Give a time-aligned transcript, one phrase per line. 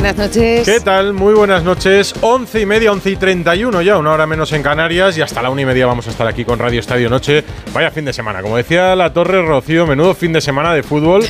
[0.00, 0.66] Buenas noches.
[0.66, 1.12] ¿Qué tal?
[1.12, 2.14] Muy buenas noches.
[2.22, 5.20] Once y media, once y treinta y uno ya, una hora menos en Canarias y
[5.20, 7.44] hasta la una y media vamos a estar aquí con Radio Estadio Noche.
[7.74, 8.40] Vaya fin de semana.
[8.40, 11.22] Como decía la Torre Rocío, menudo fin de semana de fútbol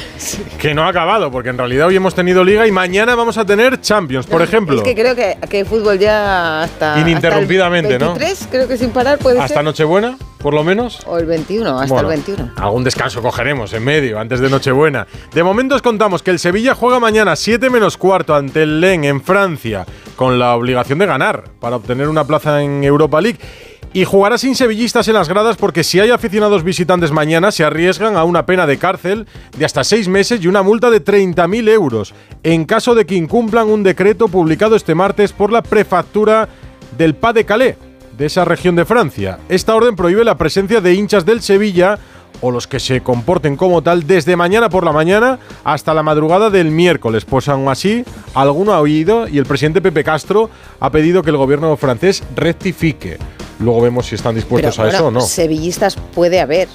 [0.61, 3.44] que no ha acabado, porque en realidad hoy hemos tenido Liga y mañana vamos a
[3.44, 4.77] tener Champions, por ejemplo.
[4.77, 7.00] Es que creo que, que fútbol ya hasta.
[7.00, 10.16] Ininterrumpidamente, hasta el 23, creo que sin parar puede ¿Hasta Nochebuena?
[10.41, 11.00] Por lo menos.
[11.06, 12.52] O el 21, hasta el 21.
[12.56, 15.06] Algún descanso cogeremos en medio, antes de Nochebuena.
[15.32, 19.05] De momento os contamos que el Sevilla juega mañana 7 menos cuarto ante el Len
[19.05, 23.38] en Francia, con la obligación de ganar para obtener una plaza en Europa League.
[23.92, 28.16] Y jugará sin sevillistas en las gradas porque si hay aficionados visitantes mañana se arriesgan
[28.16, 29.27] a una pena de cárcel
[29.58, 33.66] de hasta seis meses y una multa de 30.000 euros en caso de que incumplan
[33.66, 36.48] un decreto publicado este martes por la prefectura
[36.97, 37.75] del Pas de Calais
[38.16, 39.39] de esa región de Francia.
[39.48, 41.98] Esta orden prohíbe la presencia de hinchas del Sevilla
[42.41, 46.50] o los que se comporten como tal desde mañana por la mañana hasta la madrugada
[46.50, 47.25] del miércoles.
[47.25, 51.36] Pues aún así, alguno ha oído y el presidente Pepe Castro ha pedido que el
[51.36, 53.19] gobierno francés rectifique.
[53.58, 55.20] Luego vemos si están dispuestos a eso o no.
[55.20, 56.69] Sevillistas puede haber.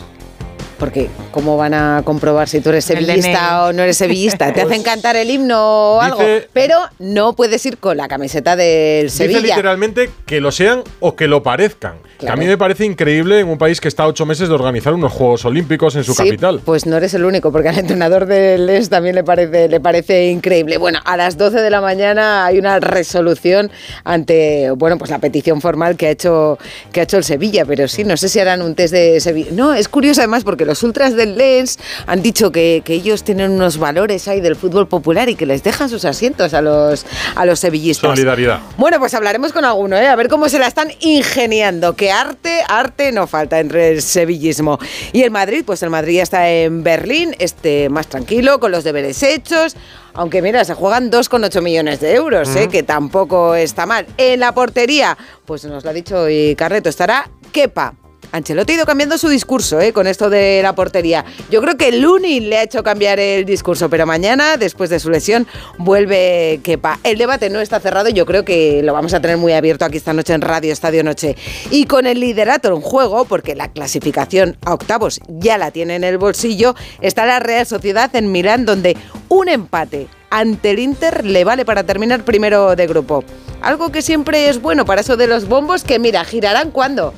[0.78, 4.52] Porque, ¿cómo van a comprobar si tú eres sevillista o no eres sevillista?
[4.54, 6.20] Te hacen cantar el himno o algo,
[6.54, 9.40] pero no puedes ir con la camiseta del Sevilla.
[9.40, 11.96] Dice literalmente que lo sean o que lo parezcan.
[12.20, 14.56] Que a mí me parece increíble en un país que está a ocho meses de
[14.56, 16.62] organizar unos Juegos Olímpicos en su capital.
[16.64, 20.28] Pues no eres el único, porque al entrenador del Les también le parece, le parece
[20.28, 20.78] increíble.
[20.78, 23.72] Bueno, a las 12 de la mañana hay una resolución
[24.04, 26.58] ante, bueno, pues la petición formal que ha hecho,
[26.92, 29.52] que ha hecho el Sevilla, pero sí, no sé si harán un test de Sevilla.
[29.52, 33.78] No, es curioso además porque los ultras del Lens han dicho que, ellos tienen unos
[33.78, 37.06] valores ahí del fútbol popular y que les dejan sus asientos a los,
[37.36, 38.10] a los sevillistas.
[38.12, 38.62] Solidaridad.
[38.78, 40.08] Bueno, pues hablaremos con alguno, ¿eh?
[40.08, 41.96] a ver cómo se la están ingeniando.
[41.96, 44.80] Que arte, arte no falta entre el sevillismo.
[45.12, 48.84] Y el Madrid, pues el Madrid ya está en Berlín, este, más tranquilo, con los
[48.84, 49.76] deberes hechos.
[50.14, 52.70] Aunque mira, se juegan 2,8 millones de euros, ¿eh?
[52.70, 54.06] que tampoco está mal.
[54.18, 57.94] En la portería, pues nos lo ha dicho hoy Carreto, estará Kepa.
[58.32, 59.94] Ancelotti ha ido cambiando su discurso ¿eh?
[59.94, 61.26] con esto de la portería.
[61.50, 65.10] Yo creo que Lunin le ha hecho cambiar el discurso, pero mañana, después de su
[65.10, 65.48] lesión,
[65.78, 67.00] vuelve Kepa.
[67.04, 69.98] El debate no está cerrado, yo creo que lo vamos a tener muy abierto aquí
[69.98, 71.36] esta noche en Radio Estadio Noche.
[71.72, 76.04] Y con el liderato en juego, porque la clasificación a octavos ya la tiene en
[76.04, 78.98] el bolsillo, está la Real Sociedad en Milán, donde
[79.30, 83.24] un empate ante el Inter le vale para terminar primero de grupo.
[83.62, 87.14] Algo que siempre es bueno para eso de los bombos, que mira, girarán cuando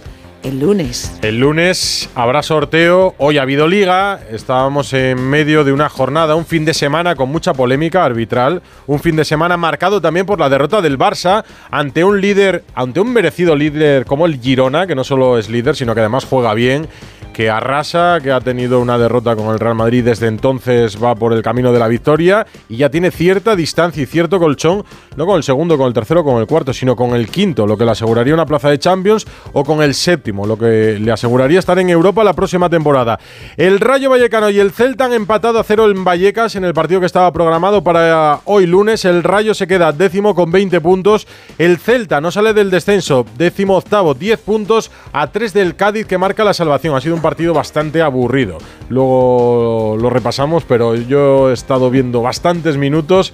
[0.47, 1.11] el lunes.
[1.21, 3.15] El lunes habrá sorteo.
[3.17, 4.19] Hoy ha habido liga.
[4.31, 8.61] Estábamos en medio de una jornada, un fin de semana con mucha polémica arbitral.
[8.87, 13.01] Un fin de semana marcado también por la derrota del Barça ante un líder, ante
[13.01, 16.53] un merecido líder como el Girona, que no solo es líder, sino que además juega
[16.53, 16.87] bien
[17.37, 21.33] que arrasa, que ha tenido una derrota con el Real Madrid desde entonces va por
[21.33, 24.83] el camino de la victoria y ya tiene cierta distancia y cierto colchón,
[25.15, 27.77] no con el segundo, con el tercero, con el cuarto, sino con el quinto, lo
[27.77, 31.59] que le aseguraría una plaza de Champions o con el séptimo, lo que le aseguraría
[31.59, 33.19] estar en Europa la próxima temporada.
[33.55, 37.01] El Rayo Vallecano y el Celta han empatado a cero en Vallecas en el partido
[37.01, 39.05] que estaba programado para hoy lunes.
[39.05, 41.27] El Rayo se queda décimo con 20 puntos.
[41.59, 46.17] El Celta no sale del descenso, décimo octavo, 10 puntos a 3 del Cádiz que
[46.17, 46.95] marca la salvación.
[46.95, 48.57] Ha sido un partido bastante aburrido.
[48.87, 53.33] Luego lo repasamos, pero yo he estado viendo bastantes minutos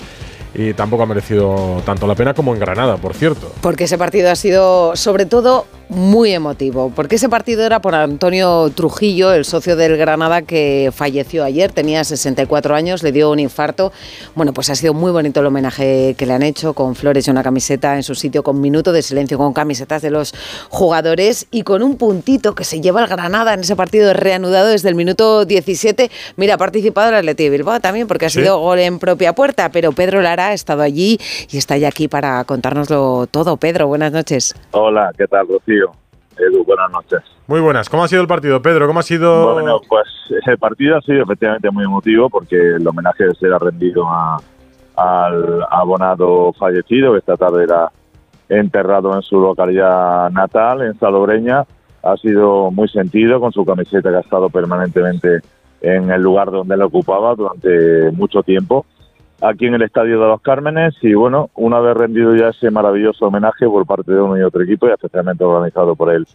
[0.56, 3.52] y tampoco ha merecido tanto la pena como en Granada, por cierto.
[3.62, 8.72] Porque ese partido ha sido, sobre todo, muy emotivo, porque ese partido era por Antonio
[8.74, 13.92] Trujillo, el socio del Granada que falleció ayer, tenía 64 años, le dio un infarto.
[14.34, 17.32] Bueno, pues ha sido muy bonito el homenaje que le han hecho, con flores y
[17.32, 20.34] una camiseta en su sitio, con minuto de silencio, con camisetas de los
[20.70, 24.90] jugadores y con un puntito que se lleva el Granada en ese partido reanudado desde
[24.90, 26.10] el minuto 17.
[26.38, 29.92] Mira, ha participado el Atleti Bilbao también, porque ha sido gol en propia puerta, pero
[29.92, 31.18] Pedro Lara ha estado allí
[31.52, 33.58] y está ya aquí para contárnoslo todo.
[33.58, 34.56] Pedro, buenas noches.
[34.72, 35.92] Hola, ¿qué tal, Rocío?
[36.38, 37.22] Edu, buenas noches.
[37.48, 37.90] Muy buenas.
[37.90, 38.88] ¿Cómo ha sido el partido, Pedro?
[38.88, 39.54] ¿Cómo ha sido...?
[39.54, 40.08] Bueno, pues
[40.48, 44.38] el partido ha sido efectivamente muy emotivo porque el homenaje se ha rendido a,
[44.96, 47.92] al abonado fallecido, que esta tarde era
[48.50, 51.66] enterrado en su localidad natal, en Salobreña.
[52.02, 55.42] Ha sido muy sentido con su camiseta que ha estado permanentemente
[55.82, 58.86] en el lugar donde la ocupaba durante mucho tiempo,
[59.42, 60.96] aquí en el Estadio de los Cármenes.
[61.02, 64.64] Y bueno, una vez rendido ya ese maravilloso homenaje por parte de uno y otro
[64.64, 66.26] equipo, y especialmente organizado por el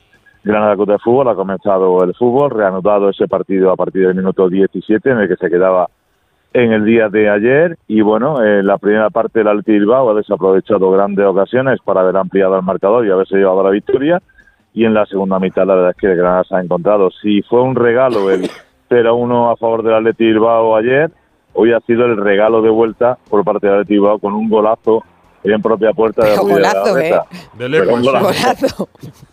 [0.44, 4.48] Granada Club de Fútbol, ha comenzado el fútbol, reanudado ese partido a partir del minuto
[4.48, 5.88] 17, en el que se quedaba
[6.52, 10.14] en el día de ayer y bueno, en la primera parte del Alti Bilbao ha
[10.14, 14.22] desaprovechado grandes ocasiones para haber ampliado el marcador y haberse llevado la victoria
[14.72, 17.10] y en la segunda mitad la verdad es que el Granada se ha encontrado.
[17.22, 18.48] Si fue un regalo el
[18.88, 21.10] 0-1 a favor del Atleti Bilbao ayer,
[21.58, 25.02] hoy ha sido el regalo de vuelta por parte del Atleti Bilbao con un golazo
[25.42, 27.20] en propia puerta de, Pero golazo, ¿eh?
[27.54, 27.94] De lejos.
[27.94, 28.26] un golazo.
[28.26, 28.88] Golazo.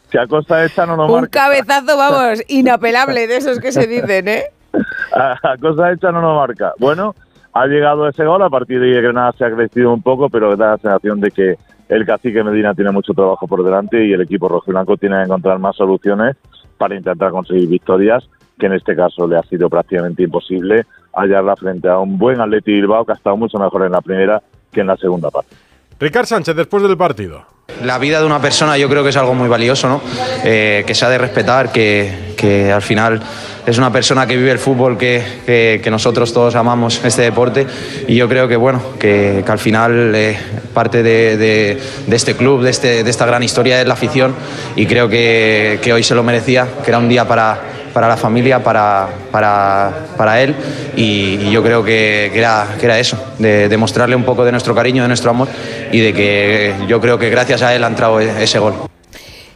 [0.09, 1.41] Que a costa esta no nos Un marca.
[1.41, 4.43] cabezazo, vamos, inapelable de esos que se dicen, ¿eh?
[5.13, 6.73] a cosa hecha no nos marca.
[6.79, 7.15] Bueno,
[7.53, 10.55] ha llegado ese gol, a partir de ahí Granada se ha crecido un poco, pero
[10.55, 11.57] da la sensación de que
[11.89, 15.59] el cacique Medina tiene mucho trabajo por delante y el equipo rojiblanco tiene que encontrar
[15.59, 16.35] más soluciones
[16.77, 18.27] para intentar conseguir victorias,
[18.59, 22.71] que en este caso le ha sido prácticamente imposible hallarla frente a un buen Atleti
[22.73, 24.41] Bilbao que ha estado mucho mejor en la primera
[24.71, 25.55] que en la segunda parte.
[25.99, 27.43] Ricard Sánchez, después del partido.
[27.83, 30.01] La vida de una persona yo creo que es algo muy valioso, ¿no?
[30.43, 33.21] Eh, que se ha de respetar, que, que al final
[33.65, 37.65] es una persona que vive el fútbol, que, que- que nosotros todos amamos este deporte
[38.07, 40.37] y yo creo que bueno, que, que al final eh,
[40.73, 44.35] parte de, de- de este club, de, este, de esta gran historia es la afición
[44.75, 47.59] y creo que, que hoy se lo merecía, que era un día para,
[47.95, 50.53] para la familia, para, para, para él
[50.97, 54.75] y, yo creo que, que era, que era eso, de demostrarle un poco de nuestro
[54.75, 55.47] cariño, de nuestro amor
[55.93, 58.73] y de que yo creo que gracias a él ha entrado e- ese gol.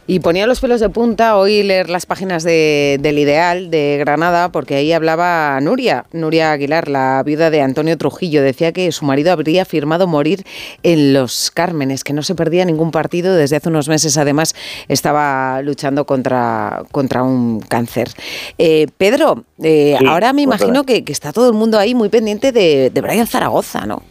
[0.06, 4.50] Y ponía los pelos de punta hoy leer las páginas de- del Ideal de Granada,
[4.50, 8.42] porque ahí hablaba Nuria, Nuria Aguilar, la viuda de Antonio Trujillo.
[8.42, 10.44] Decía que su marido habría firmado morir
[10.82, 13.36] en Los Cármenes, que no se perdía ningún partido.
[13.36, 14.56] Desde hace unos meses, además,
[14.88, 18.10] estaba luchando contra, contra un cáncer.
[18.58, 22.08] Eh, Pedro, eh, Sí, ahora me imagino que, que está todo el mundo ahí muy
[22.08, 24.02] pendiente de, de Brian Zaragoza, ¿no?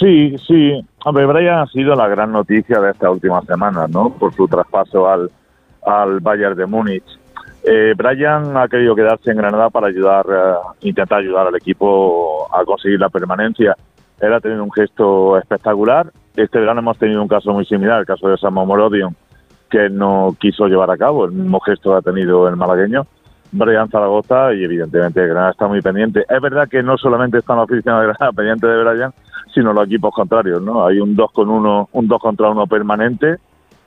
[0.00, 0.82] Sí, sí.
[1.04, 4.08] Hombre, Brian ha sido la gran noticia de esta última semana, ¿no?
[4.08, 5.30] Por su traspaso al,
[5.84, 7.04] al Bayern de Múnich.
[7.62, 12.64] Eh, Brian ha querido quedarse en Granada para ayudar, eh, intentar ayudar al equipo a
[12.64, 13.76] conseguir la permanencia.
[14.20, 16.10] Él ha tenido un gesto espectacular.
[16.34, 19.14] Este verano hemos tenido un caso muy similar, el caso de Samu Morodion,
[19.68, 23.06] que no quiso llevar a cabo el mismo gesto ha tenido el malagueño.
[23.52, 26.24] Brian Zaragoza y evidentemente Granada está muy pendiente.
[26.28, 29.14] Es verdad que no solamente están los aficionados de Granada pendientes de Brian,
[29.52, 30.86] sino los equipos contrarios, ¿no?
[30.86, 33.36] Hay un 2 con uno, un 2 contra uno permanente.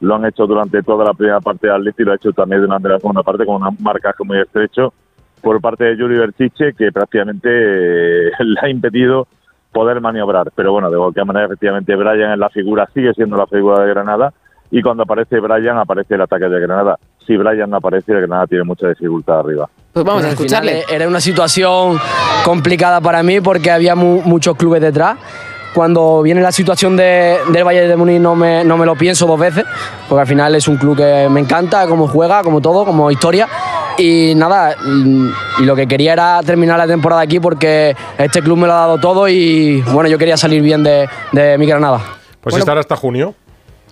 [0.02, 2.62] Lo han hecho durante toda la primera parte del Atleti y lo ha hecho también
[2.62, 4.94] durante la segunda parte con un marcaje muy estrecho
[5.42, 9.28] por parte de Yuri Berchiche que prácticamente eh, le ha impedido
[9.72, 10.52] poder maniobrar.
[10.56, 13.90] Pero bueno, de cualquier manera, efectivamente, Brian es la figura, sigue siendo la figura de
[13.90, 14.34] Granada
[14.72, 16.98] y cuando aparece Brian, aparece el ataque de Granada.
[17.26, 19.70] Si Brian no aparece, el Granada tiene mucha dificultad arriba.
[19.94, 20.80] Pues vamos a escucharle.
[20.80, 22.00] eh, era una situación
[22.44, 25.18] complicada para mí porque había mu- muchos clubes detrás.
[25.74, 29.26] Cuando viene la situación de, del Valle de Múnich no me, no me lo pienso
[29.26, 29.66] dos veces,
[30.08, 33.48] porque al final es un club que me encanta, como juega, como todo, como historia.
[33.98, 35.30] Y nada, y,
[35.62, 38.78] y lo que quería era terminar la temporada aquí porque este club me lo ha
[38.78, 41.98] dado todo y bueno, yo quería salir bien de, de mi Granada.
[42.42, 42.60] Pues Bueno.
[42.60, 43.34] estará hasta junio,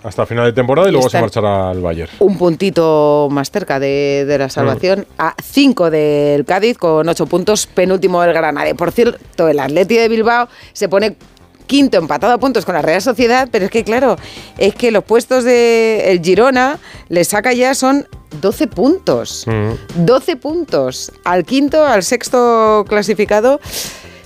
[0.02, 2.10] hasta final de temporada y, Y luego se marchará al Bayern.
[2.18, 7.66] un puntito más cerca de, de la salvación, a 5 del Cádiz con 8 puntos,
[7.66, 8.74] penúltimo del Granada.
[8.74, 11.16] Por cierto, el Atleti de Bilbao se pone
[11.66, 14.16] quinto empatado a puntos con la Real Sociedad, pero es que claro,
[14.58, 16.78] es que los puestos de el Girona
[17.08, 18.06] le saca ya son
[18.40, 19.44] 12 puntos.
[19.46, 20.04] Mm.
[20.04, 23.60] 12 puntos al quinto, al sexto clasificado.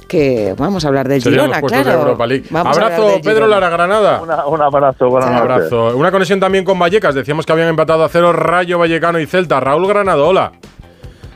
[0.08, 1.90] Que vamos a hablar del Serían Girona, claro.
[1.90, 2.44] de Europa League.
[2.50, 3.48] Vamos a hablar Abrazo, Pedro Girona.
[3.48, 4.20] Lara Granada.
[4.22, 5.50] Una- un abrazo, buenas Un noches.
[5.52, 5.96] abrazo.
[5.96, 7.14] Una conexión también con Vallecas.
[7.14, 9.58] Decíamos que habían empatado a cero Rayo Vallecano y Celta.
[9.58, 10.52] Raúl Granado, hola.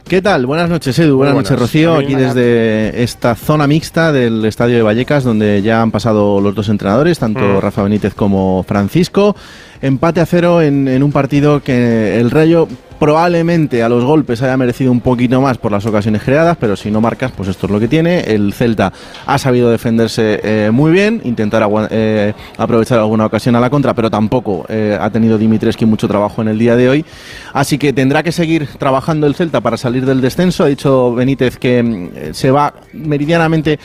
[0.06, 0.46] ¿Qué tal?
[0.46, 1.16] Buenas noches, Edu.
[1.18, 1.50] Buenas, buenas.
[1.50, 1.94] noches, Rocío.
[1.96, 6.68] Aquí desde esta zona mixta del estadio de Vallecas, donde ya han pasado los dos
[6.68, 7.60] entrenadores, tanto Mm.
[7.60, 9.36] Rafa Benítez como Francisco.
[9.82, 12.66] Empate a cero en, en un partido que el Rayo
[13.00, 16.90] probablemente a los golpes haya merecido un poquito más por las ocasiones creadas, pero si
[16.90, 18.20] no marcas, pues esto es lo que tiene.
[18.20, 18.92] El Celta
[19.24, 24.10] ha sabido defenderse eh, muy bien, intentar eh, aprovechar alguna ocasión a la contra, pero
[24.10, 27.04] tampoco eh, ha tenido Dimitreski mucho trabajo en el día de hoy.
[27.54, 30.64] Así que tendrá que seguir trabajando el Celta para salir del descenso.
[30.64, 33.78] Ha dicho Benítez que mm, se va meridianamente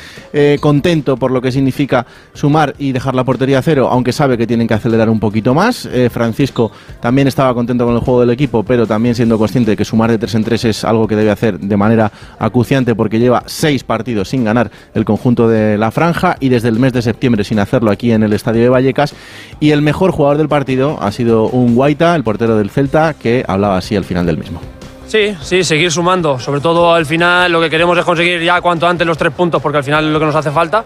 [0.60, 4.46] contento por lo que significa sumar y dejar la portería a cero, aunque sabe que
[4.46, 5.88] tienen que acelerar un poquito más.
[6.12, 9.86] Francisco también estaba contento con el juego del equipo, pero también siendo consciente de que
[9.86, 13.44] sumar de tres en tres es algo que debe hacer de manera acuciante porque lleva
[13.46, 17.44] seis partidos sin ganar el conjunto de la franja y desde el mes de septiembre
[17.44, 19.14] sin hacerlo aquí en el estadio de Vallecas.
[19.60, 23.44] Y el mejor jugador del partido ha sido un Guaita, el portero del Celta, que
[23.48, 24.62] hablaba así al final del mismo.
[25.08, 26.40] Sí, sí, seguir sumando.
[26.40, 29.62] Sobre todo al final lo que queremos es conseguir ya cuanto antes los tres puntos
[29.62, 30.84] porque al final es lo que nos hace falta.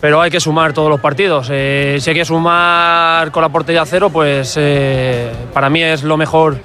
[0.00, 1.48] Pero hay que sumar todos los partidos.
[1.52, 6.16] Eh, si hay que sumar con la portería cero, pues eh, para mí es lo
[6.16, 6.58] mejor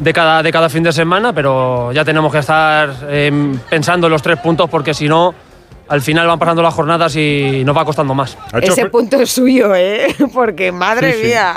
[0.00, 4.12] de cada, de cada fin de semana, pero ya tenemos que estar em, pensando en
[4.12, 5.34] los tres puntos porque si no,
[5.88, 8.36] al final van pasando las jornadas y nos va costando más.
[8.60, 10.14] Ese punto es suyo, ¿eh?
[10.34, 11.54] Porque madre mía.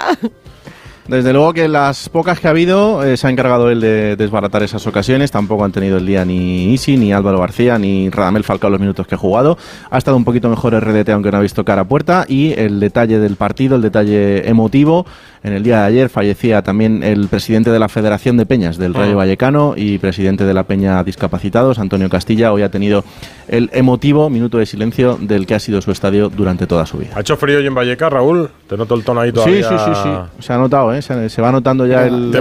[1.07, 4.63] Desde luego que las pocas que ha habido eh, se ha encargado él de desbaratar
[4.63, 5.31] esas ocasiones.
[5.31, 9.05] Tampoco han tenido el día ni Isi, ni Álvaro García, ni Radamel Falcao los minutos
[9.05, 9.57] que ha jugado.
[9.91, 12.25] Ha estado un poquito mejor el RDT, aunque no ha visto cara a puerta.
[12.29, 15.05] Y el detalle del partido, el detalle emotivo.
[15.43, 18.93] En el día de ayer fallecía también el presidente de la Federación de Peñas del
[18.93, 19.17] Rayo ah.
[19.17, 22.53] Vallecano y presidente de la Peña Discapacitados, Antonio Castilla.
[22.53, 23.03] Hoy ha tenido
[23.47, 27.11] el emotivo minuto de silencio del que ha sido su estadio durante toda su vida.
[27.15, 28.49] ¿Ha hecho frío hoy en Vallecas, Raúl?
[28.67, 29.67] ¿Te noto el tono ahí todavía?
[29.67, 30.43] Sí, sí, sí, sí.
[30.45, 31.01] Se ha notado, ¿eh?
[31.01, 32.33] Se, va notando ya el...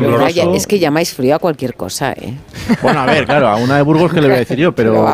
[0.55, 2.35] es que llamáis frío a cualquier cosa, ¿eh?
[2.83, 5.07] Bueno, a ver, claro, a una de Burgos que le voy a decir yo, pero,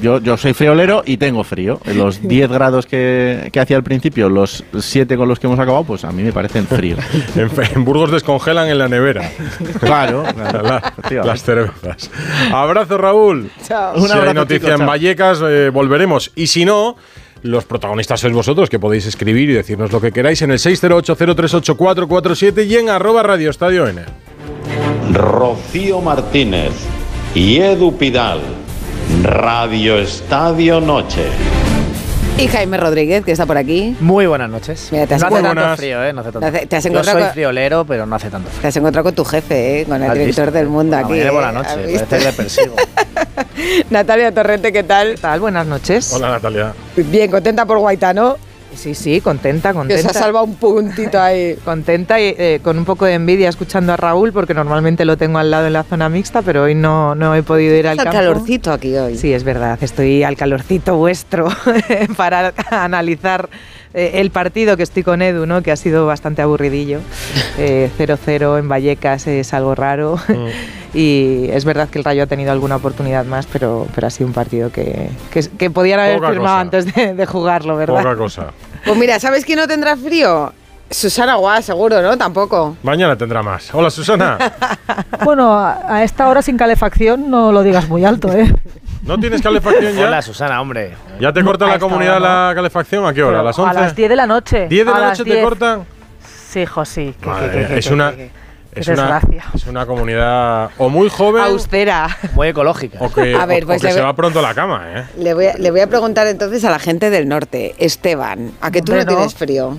[0.00, 1.80] yo, soy friolero y tengo frío.
[1.94, 5.84] Los 10 grados que, que hacía al principio, los 7 con los que hemos acabado,
[5.84, 7.00] pues a mí me parecen fríos.
[7.36, 9.30] en, Burgos descongelan en la nevera.
[9.80, 10.24] Claro,
[11.24, 12.10] las cervezas.
[12.52, 13.50] Abrazo, Raúl.
[13.66, 13.98] Chao.
[14.00, 16.32] si hay noticia en Vallecas, eh, volveremos.
[16.34, 16.96] Y si no,
[17.42, 22.66] los protagonistas sois vosotros, que podéis escribir y decirnos lo que queráis en el 608038447
[22.66, 24.00] y en arroba Radio Estadio N.
[25.12, 26.72] Rocío Martínez
[27.34, 28.40] y Edu Pidal.
[29.22, 31.26] Radio Estadio Noche.
[32.38, 33.96] Y Jaime Rodríguez, que está por aquí.
[33.98, 34.90] Muy buenas noches.
[34.92, 36.12] Mira, te has no hace tanto frío, ¿eh?
[36.12, 38.60] No hace tanto te has Yo soy friolero, pero no hace tanto frío.
[38.60, 39.84] Te has encontrado con tu jefe, ¿eh?
[39.86, 41.12] Con el director del mundo aquí.
[41.12, 42.76] Mañana por la noche, parece le persigo.
[43.90, 45.14] Natalia Torrente, ¿qué tal?
[45.14, 45.40] ¿Qué tal?
[45.40, 46.12] Buenas noches.
[46.12, 46.74] Hola, Natalia.
[46.96, 48.36] Bien, contenta por Guaitano.
[48.76, 49.96] Sí, sí, contenta, contenta.
[49.96, 51.56] Que se ha salvado un puntito ahí.
[51.64, 55.38] contenta y eh, con un poco de envidia escuchando a Raúl, porque normalmente lo tengo
[55.38, 58.12] al lado en la zona mixta, pero hoy no, no he podido ir al campo.
[58.12, 59.16] calorcito aquí hoy.
[59.16, 61.48] Sí, es verdad, estoy al calorcito vuestro
[62.16, 63.48] para analizar
[63.96, 65.62] eh, el partido que estoy con Edu, ¿no?
[65.62, 67.00] que ha sido bastante aburridillo.
[67.58, 70.18] 0-0 eh, en Vallecas es algo raro.
[70.28, 70.46] Mm.
[70.94, 74.26] y es verdad que el Rayo ha tenido alguna oportunidad más, pero, pero ha sido
[74.26, 75.08] un partido que,
[75.58, 78.02] que, podían haber firmado antes de, de, jugarlo, ¿verdad?
[78.02, 78.46] Poca cosa.
[78.84, 80.52] Pues mira, ¿sabes quién no tendrá frío?
[80.90, 82.16] Susana Guas, seguro, ¿no?
[82.16, 82.76] Tampoco.
[82.82, 83.74] Mañana tendrá más.
[83.74, 84.38] Hola, Susana.
[85.24, 88.54] bueno, a esta hora sin calefacción no lo digas muy alto, ¿eh?
[89.06, 90.08] ¿No tienes calefacción ya?
[90.08, 90.94] Hola, Susana, hombre.
[91.20, 93.06] ¿Ya te corta la comunidad la calefacción?
[93.06, 93.40] ¿A qué hora?
[93.40, 93.70] ¿A las 11?
[93.70, 94.68] A las 10 de la noche.
[94.68, 95.86] ¿10 de la noche te cortan?
[96.48, 97.14] Sí, hijo, sí.
[97.70, 98.12] es una...
[98.74, 99.22] Es una,
[99.54, 101.42] es una, comunidad o muy joven.
[101.44, 102.14] Austera.
[102.34, 102.98] Muy ecológica.
[103.00, 105.04] O que, a ver, pues se va pronto a la cama, ¿eh?
[105.16, 107.74] Le voy, a, le voy a preguntar entonces a la gente del norte.
[107.78, 109.78] Esteban, ¿a que tú no tienes frío?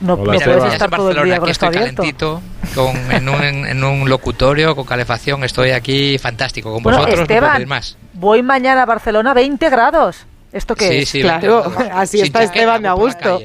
[0.00, 2.02] No, puedes estar todo el día con esto abierto.
[2.02, 2.42] calentito,
[2.74, 5.42] con, en, un, en, un, locutorio, con calefacción.
[5.44, 6.72] Estoy aquí fantástico.
[6.72, 7.96] Con vosotros Esteban, más.
[8.14, 10.26] Voy mañana a Barcelona, 20 grados.
[10.52, 11.08] ¿Esto qué sí, es?
[11.08, 13.40] Sí, claro, así está Esteban de a gusto.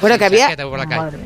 [0.00, 0.56] Bueno, que había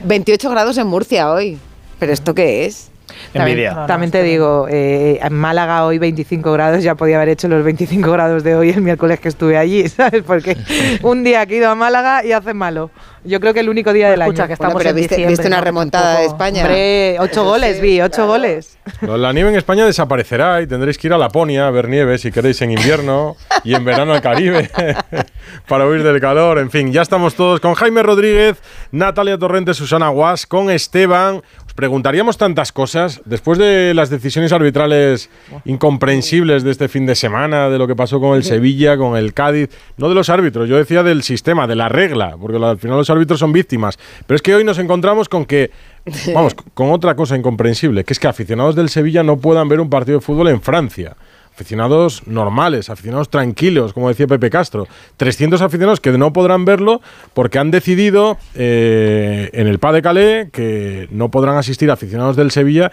[0.04, 1.58] 28 grados en Murcia hoy.
[1.98, 2.90] ¿Pero esto qué es?
[3.34, 3.86] Envidia.
[3.86, 8.10] También, te digo, eh, en Málaga hoy 25 grados, ya podía haber hecho los 25
[8.10, 10.22] grados de hoy el miércoles que estuve allí, ¿sabes?
[10.22, 10.56] Porque
[11.02, 12.90] un día que he ido a Málaga y hace malo.
[13.24, 14.46] Yo creo que el único día del año.
[14.46, 16.62] que estamos pero viste, una remontada de España.
[16.62, 18.78] Hombre, ocho goles vi, ocho goles.
[19.02, 22.30] La nieve en España desaparecerá y tendréis que ir a Laponia a ver nieve si
[22.30, 24.70] queréis en invierno y en verano al Caribe
[25.68, 26.58] para huir del calor.
[26.58, 28.56] En fin, ya estamos todos con Jaime Rodríguez,
[28.92, 31.42] Natalia Torrente, Susana Guas, con Esteban
[31.78, 35.30] preguntaríamos tantas cosas después de las decisiones arbitrales
[35.64, 39.32] incomprensibles de este fin de semana, de lo que pasó con el Sevilla, con el
[39.32, 42.96] Cádiz, no de los árbitros, yo decía del sistema, de la regla, porque al final
[42.96, 43.96] los árbitros son víctimas.
[44.26, 45.70] Pero es que hoy nos encontramos con que,
[46.34, 49.88] vamos, con otra cosa incomprensible, que es que aficionados del Sevilla no puedan ver un
[49.88, 51.14] partido de fútbol en Francia
[51.58, 54.86] aficionados normales, aficionados tranquilos, como decía Pepe Castro.
[55.16, 57.00] 300 aficionados que no podrán verlo
[57.34, 62.52] porque han decidido eh, en el PA de Calais que no podrán asistir aficionados del
[62.52, 62.92] Sevilla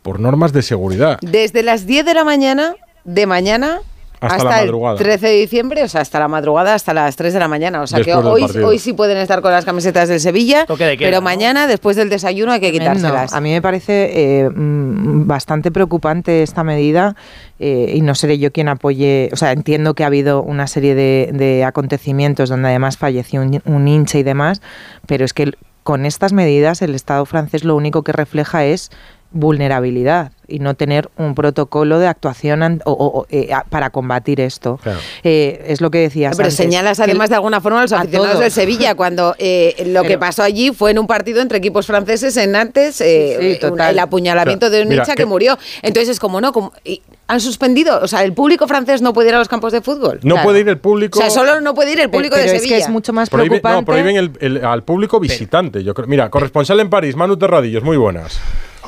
[0.00, 1.18] por normas de seguridad.
[1.20, 3.80] Desde las 10 de la mañana, de mañana,
[4.20, 4.96] Hasta hasta, la el madrugada.
[4.98, 7.82] 13 de diciembre, o sea, hasta la madrugada, hasta las 3 de la mañana.
[7.82, 10.84] O sea, Después que hoy, hoy sí pueden estar con las camisetas del Sevilla, Toque
[10.84, 11.22] de queda, pero ¿no?
[11.24, 13.32] mañana, después del desayuno, hay que quitárselas.
[13.32, 14.10] A mí me parece
[14.44, 17.14] eh, mm, bastante preocupante esta medida
[17.60, 20.94] eh, y no seré yo quien apoye, o sea, entiendo que ha habido una serie
[20.94, 24.62] de, de acontecimientos donde además falleció un, un hincha y demás,
[25.06, 28.90] pero es que el- con estas medidas el Estado francés lo único que refleja es
[29.30, 34.80] vulnerabilidad y no tener un protocolo de actuación o- eh, a- para combatir esto.
[35.22, 37.98] Eh, es lo que decías Pero antes, señalas además de alguna forma a los a
[38.00, 38.42] aficionados todos.
[38.42, 42.36] del Sevilla, cuando eh, lo que pasó allí fue en un partido entre equipos franceses
[42.38, 43.90] en Nantes, eh, Sí, un- total.
[43.92, 45.58] el apuñalamiento de un Mira, hincha que- que murió.
[45.82, 49.28] Entonces es como, no, como, y han suspendido, o sea, el público francés no puede
[49.28, 50.18] ir a los campos de fútbol.
[50.22, 51.18] No puede ir el público.
[51.18, 52.84] O sea, solo no puede ir el público Pero de es que Sevilla.
[52.84, 53.80] es mucho más Prohíbe- preocupante.
[53.80, 55.84] no, prohíben el- el- al público visitante.
[55.84, 56.06] Yo creo.
[56.08, 58.40] Mira, corresponsal en París, Manu Terradillos, muy buenas.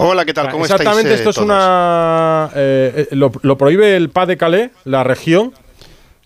[0.03, 0.51] Hola, ¿qué tal?
[0.51, 1.27] ¿Cómo Exactamente, estáis?
[1.27, 2.51] eh, esto es una.
[2.55, 5.53] eh, eh, lo, lo prohíbe el PA de Calais, la región.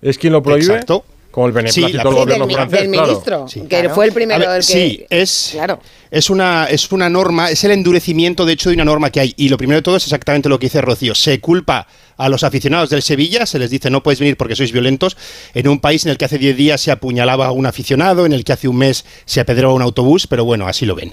[0.00, 0.74] ¿Es quien lo prohíbe?
[0.74, 1.04] Exacto.
[1.32, 3.06] Con el beneplácito Sí, del gobierno del, francés, del claro.
[3.08, 3.62] ministro, Sí.
[3.68, 4.62] que fue el primero ver, el que...
[4.62, 5.80] Sí, es, Claro.
[6.12, 9.34] es, una, es una norma, es el endurecimiento de hecho de una norma que hay.
[9.36, 11.12] Y lo primero de todo es exactamente lo que dice Rocío.
[11.16, 14.70] Se culpa a los aficionados del Sevilla, se les dice no podéis venir porque sois
[14.70, 15.16] violentos,
[15.54, 18.32] en un país en el que hace 10 días se apuñalaba a un aficionado, en
[18.32, 21.12] el que hace un mes se apedreaba un autobús, pero bueno, así lo ven.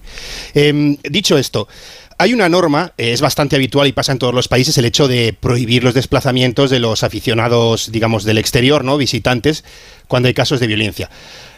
[0.53, 1.68] Em, dicho esto,
[2.22, 5.08] hay una norma, eh, es bastante habitual y pasa en todos los países, el hecho
[5.08, 8.96] de prohibir los desplazamientos de los aficionados, digamos, del exterior, ¿no?
[8.98, 9.63] Visitantes,
[10.08, 11.10] cuando hay casos de violencia.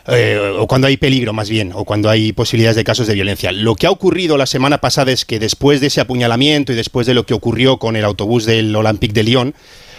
[0.08, 3.52] Eh, o cuando hay peligro más bien, o cuando hay posibilidades de casos de violencia.
[3.52, 7.08] Lo que ha ocurrido la semana pasada es que después de ese apuñalamiento y después
[7.08, 9.56] de lo que ocurrió con el autobús del Olympique de Lyon,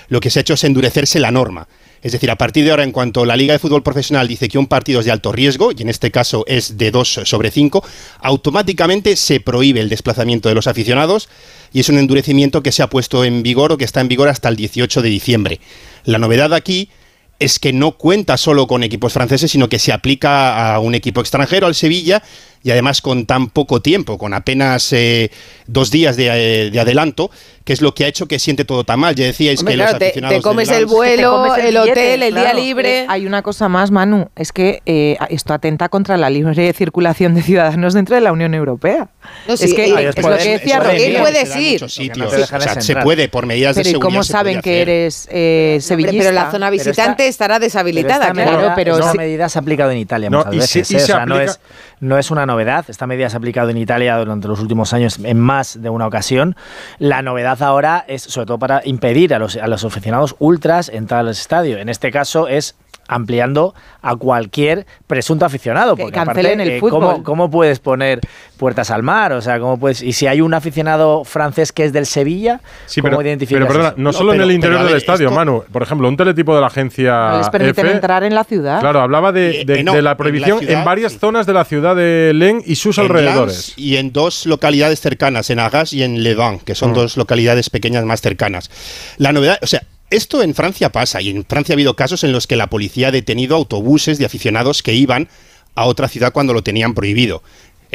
[0.08, 1.68] lo que se ha hecho es endurecerse la norma.
[2.04, 4.58] Es decir, a partir de ahora, en cuanto la Liga de Fútbol Profesional dice que
[4.58, 7.82] un partido es de alto riesgo, y en este caso es de 2 sobre 5,
[8.20, 11.30] automáticamente se prohíbe el desplazamiento de los aficionados
[11.72, 14.28] y es un endurecimiento que se ha puesto en vigor o que está en vigor
[14.28, 15.60] hasta el 18 de diciembre.
[16.04, 16.90] La novedad aquí
[17.38, 21.22] es que no cuenta solo con equipos franceses, sino que se aplica a un equipo
[21.22, 22.22] extranjero, al Sevilla,
[22.64, 25.30] y además con tan poco tiempo, con apenas eh,
[25.66, 26.28] dos días de,
[26.66, 27.30] eh, de adelanto,
[27.62, 29.14] que es lo que ha hecho que siente todo tan mal.
[29.14, 31.58] Ya decíais Hombre, que claro, los te- aficionados te comes del el vuelo, Te comes
[31.64, 33.00] el billete, hotel, el día libre.
[33.00, 37.34] Eh, Hay una cosa más, Manu, es que eh, esto atenta contra la libre circulación
[37.34, 39.08] de ciudadanos dentro de la Unión Europea.
[39.46, 39.96] No, sí, es que es lo
[40.38, 41.72] que decía ir, puedes ir.
[41.74, 42.30] muchos sitios.
[42.30, 44.08] te dejan O sea, se puede, por medidas Pero de ¿y seguridad.
[44.10, 44.88] cómo se saben que hacer.
[44.88, 46.18] eres eh, sevillista?
[46.24, 48.56] pero la zona esta- visitante estará deshabilitada, Pero esta claro.
[48.58, 50.88] medida, pero se ha aplicado en Italia No, muchas y veces.
[50.88, 51.00] se- y ¿eh?
[51.00, 51.60] se O sea, no, aplica- es,
[52.00, 52.84] no es una novedad.
[52.88, 56.06] Esta medida se ha aplicado en Italia durante los últimos años en más de una
[56.06, 56.56] ocasión.
[56.98, 61.20] La novedad ahora es sobre todo para impedir a los, a los aficionados ultras entrar
[61.20, 61.78] al estadio.
[61.78, 62.76] En este caso es
[63.08, 65.96] ampliando a cualquier presunto aficionado.
[65.96, 67.00] Que Porque cancelen aparte, el eh, fútbol.
[67.00, 68.20] ¿cómo, cómo puedes poner
[68.56, 69.32] puertas al mar?
[69.32, 70.02] O sea, ¿cómo puedes...?
[70.02, 73.68] Y si hay un aficionado francés que es del Sevilla, Sí, ¿cómo pero, identificas pero
[73.68, 73.96] perdona, eso?
[73.98, 75.64] no solo en pero- el interior del estadio, esto- Manu.
[75.72, 78.80] Por ejemplo, un teletipo de la agencia No les permiten F, entrar en la ciudad.
[78.80, 81.18] Claro, hablaba de, Eh, de- eh, no, de la en la prohibición en, varias sí.
[81.18, 83.74] zonas de la ciudad de Len y sus en alrededores.
[83.76, 86.94] Lens y en dos localidades cercanas, en Arras y en Levant, que son Mm.
[86.94, 88.70] dos localidades pequeñas más cercanas.
[89.18, 89.82] La novedad, o sea,
[90.16, 93.08] esto en Francia pasa y en Francia ha habido casos en los que la policía
[93.08, 95.28] ha detenido autobuses de aficionados que iban
[95.74, 97.42] a otra ciudad cuando lo tenían prohibido.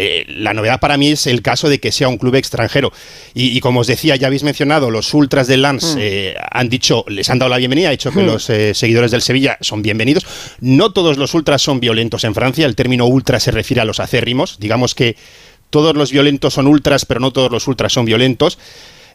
[0.01, 2.93] Eh, la novedad para mí es el caso de que sea un club extranjero.
[3.33, 7.03] Y, y como os decía, ya habéis mencionado, los ultras del Lens eh, han dicho,
[7.09, 10.25] les han dado la bienvenida, ha dicho que los eh, seguidores del Sevilla son bienvenidos.
[10.61, 13.99] No todos los ultras son violentos en Francia, el término ultra se refiere a los
[13.99, 14.57] acérrimos.
[14.57, 15.17] Digamos que
[15.69, 18.57] todos los violentos son ultras, pero no todos los ultras son violentos.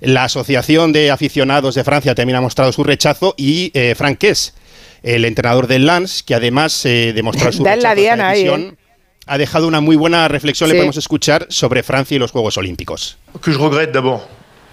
[0.00, 4.54] La Asociación de Aficionados de Francia también ha mostrado su rechazo y eh, Frank Kess,
[5.02, 8.60] el entrenador del Lens, que además eh, de mostrar su la rechazo a esta decisión,
[8.62, 8.74] ¿eh?
[9.26, 10.78] ha dejado una muy buena reflexión, le Sí.
[10.78, 13.16] podemos escuchar, sobre Francia y los Juegos Olímpicos.
[13.42, 14.22] que je regrette d'abord.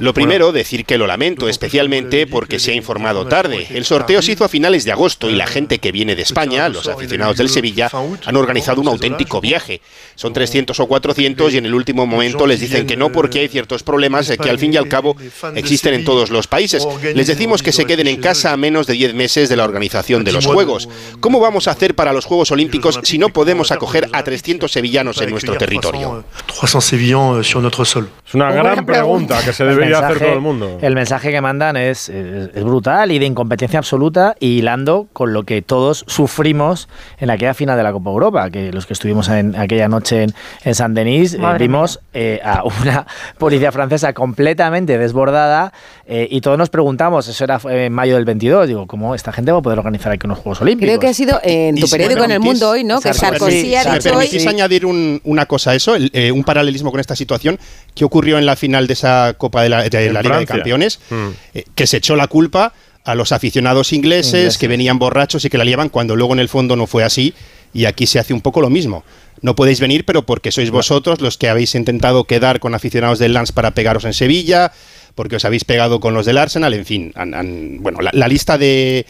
[0.02, 3.68] Lo primero, decir que lo lamento, especialmente porque se ha informado tarde.
[3.70, 6.68] El sorteo se hizo a finales de agosto y la gente que viene de España,
[6.70, 7.88] los aficionados del Sevilla,
[8.26, 9.80] han organizado un auténtico viaje.
[10.16, 13.48] Son 300 o 400 y en el último momento les dicen que no porque hay
[13.48, 15.16] ciertos problemas que al fin y al cabo
[15.54, 16.84] existen en todos los países.
[17.14, 20.24] Les decimos que se queden en casa a menos de 10 meses de la organización
[20.24, 20.90] de los Juegos.
[21.20, 25.22] ¿Cómo vamos a hacer para los Juegos Olímpicos si no podemos acoger a 300 sevillanos
[25.22, 26.24] en nuestro territorio?
[26.48, 28.10] 300 Sévillans sur notre sol.
[28.28, 29.64] Es una gran pregunta que se
[30.00, 30.78] debería hacer todo el mundo.
[30.82, 35.34] El mensaje que mandan es, es- es brutal y de incompetencia absoluta y hilando con
[35.34, 36.88] lo que todos sufrimos
[37.20, 40.34] en aquella final de la Copa Europa, que los que estuvimos en aquella noche en,
[40.64, 43.06] en San Denis eh, vimos eh, a una
[43.38, 45.74] policía francesa completamente desbordada
[46.06, 49.32] eh, y todos nos preguntamos, eso era eh, en mayo del 22, digo, ¿cómo esta
[49.32, 50.88] gente va a poder organizar aquí unos Juegos Olímpicos?
[50.90, 53.00] Creo que ha sido en tu periódico en El Mundo hoy, ¿no?
[53.00, 54.16] Que Sarkozy ha si me dicho hoy...
[54.26, 57.58] permitís añadir un- una cosa a eso, el- eh, un paralelismo con esta situación,
[57.96, 60.46] ¿qué ocurrió en la final de esa Copa del la, de En la Liga de.
[60.46, 61.28] Campeones, Mm.
[61.56, 64.58] eh, que se echó la culpa a los aficionados ingleses, Ingleses.
[64.60, 67.34] que venían borrachos y que la llevan cuando luego en el fondo no fue así
[67.74, 69.04] y aquí se hace un poco lo mismo.
[69.42, 73.34] No podéis venir, pero porque sois vosotros los que habéis intentado quedar con aficionados del
[73.34, 74.72] Lens para pegaros en Sevilla,
[75.16, 77.12] porque os habéis pegado con los del Arsenal, en fin.
[77.16, 79.08] han- han- bueno, la, la lista de,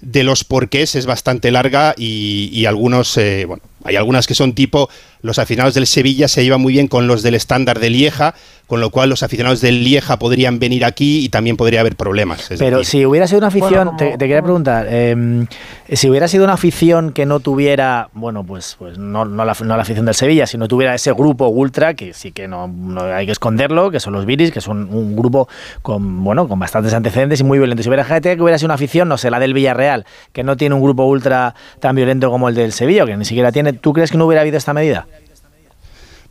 [0.00, 4.52] de los porqués es bastante larga y, y algunos, eh, bueno, hay algunas que son
[4.54, 4.88] tipo,
[5.22, 8.34] los aficionados del Sevilla se llevan muy bien con los del estándar de Lieja,
[8.66, 12.46] con lo cual los aficionados del Lieja podrían venir aquí y también podría haber problemas.
[12.58, 15.46] Pero decir, si hubiera sido una afición, Bueno, como- te, te quería preguntar, eh,
[15.92, 19.76] si hubiera sido una afición que no tuviera, bueno, pues, pues no, no la, no
[19.76, 23.24] la afición del Sevilla, sino tuviera ese grupo ultra, que sí que no, no hay
[23.26, 25.48] que esconderlo, que son los Viris, que son un grupo
[25.82, 27.84] con, bueno, con bastantes antecedentes y muy violentos.
[27.84, 30.56] Si hubiera gente que hubiera sido una afición, no sé, la del Villarreal, que no
[30.58, 33.92] tiene un grupo ultra tan violento como el del Sevilla, que ni siquiera tiene, ¿tú
[33.92, 35.06] crees que no hubiera habido esta medida?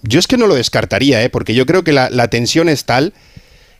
[0.03, 1.29] Yo es que no lo descartaría, ¿eh?
[1.29, 3.13] porque yo creo que la, tensión es tal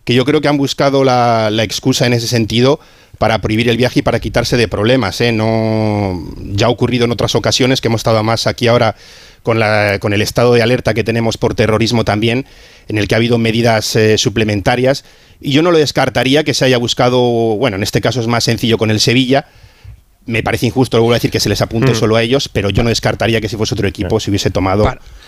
[0.04, 2.80] que yo creo que han buscado la, la excusa en ese sentido
[3.18, 5.20] para prohibir el viaje y para quitarse de problemas.
[5.22, 5.32] ¿eh?
[5.32, 8.96] No, ya ha ocurrido en otras ocasiones que hemos estado más aquí ahora
[9.44, 12.46] con, la, con el estado de alerta que tenemos por terrorismo también,
[12.88, 15.04] en el que ha habido medidas eh, suplementarias.
[15.42, 18.44] Y yo no lo descartaría que se haya buscado, bueno, en este caso es más
[18.44, 19.48] sencillo con el Sevilla.
[20.28, 21.96] Me parece injusto, a decir, que se les apunte Mm.
[21.96, 24.84] solo a ellos, pero yo no descartaría que si fuese otro equipo se hubiese tomado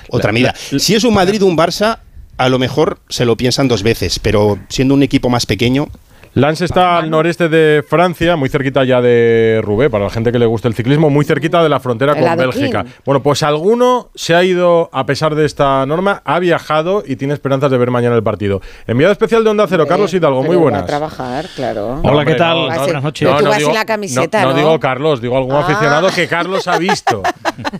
[0.10, 0.54] otra medida.
[0.78, 2.00] Si es un Madrid o un Barça,
[2.38, 5.90] a lo mejor se lo piensan dos veces, pero siendo un equipo más pequeño,
[6.36, 10.38] Lens está al noreste de Francia, muy cerquita ya de Roubaix, para la gente que
[10.40, 12.62] le gusta el ciclismo, muy cerquita de la frontera con adoquín.
[12.62, 12.86] Bélgica.
[13.04, 17.34] Bueno, pues alguno se ha ido, a pesar de esta norma, ha viajado y tiene
[17.34, 18.62] esperanzas de ver mañana el partido.
[18.86, 20.84] Enviado especial de Onda Cero, Carlos Hidalgo, muy buenas.
[20.84, 22.00] a trabajar, claro.
[22.04, 22.58] No, Hola, ¿qué tal?
[22.58, 23.28] no, Buenas no, noches.
[23.28, 24.56] Pero tú vas sin la camiseta, no, ¿no?
[24.58, 25.62] digo Carlos, digo algún Ah.
[25.62, 27.24] aficionado que Carlos ha visto.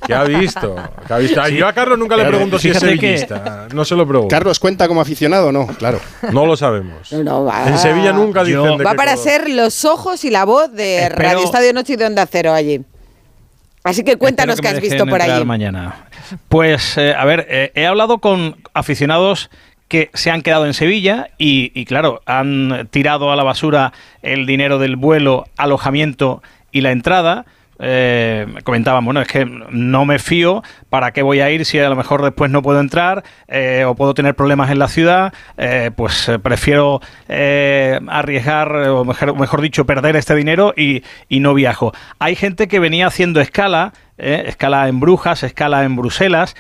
[0.06, 0.76] Que ha visto.
[1.08, 1.48] Que ha visto.
[1.50, 3.68] Yo a Carlos nunca le Claro, pregunto si es fíjate que- sevillista.
[3.74, 4.34] No se lo pregunto.
[4.34, 5.68] Carlos cuenta como aficionado, ¿no?
[5.68, 6.00] Claro.
[6.34, 7.12] No lo sabemos.
[7.14, 7.68] No, no, va.
[7.68, 11.04] En Sevilla nunca Yo- dicen de Va para ser los ojos y la voz de
[11.04, 12.82] Espero- Radio Estadio Noche y de Onda Cero allí.
[13.84, 15.46] Así que cuéntanos Espero qué has visto por allí.
[15.46, 16.06] mañana.
[16.50, 19.50] Pues, eh, a ver, eh, he hablado con aficionados
[19.88, 24.46] que se han quedado en Sevilla y, y, claro, han tirado a la basura el
[24.46, 27.46] dinero del vuelo, alojamiento y la entrada.
[27.82, 28.46] Eh,
[29.02, 32.22] bueno, es que no me fío, ¿para qué voy a ir si a lo mejor
[32.22, 35.34] después no puedo entrar eh, o puedo tener problemas en la ciudad?
[35.58, 41.94] Eh, pues eh, prefiero arriesgar, o mejor, dicho, perder este dinero y, y no viajo.
[42.20, 46.56] Hay gente que venía haciendo escala, escala en Brujas, escala en Bruselas,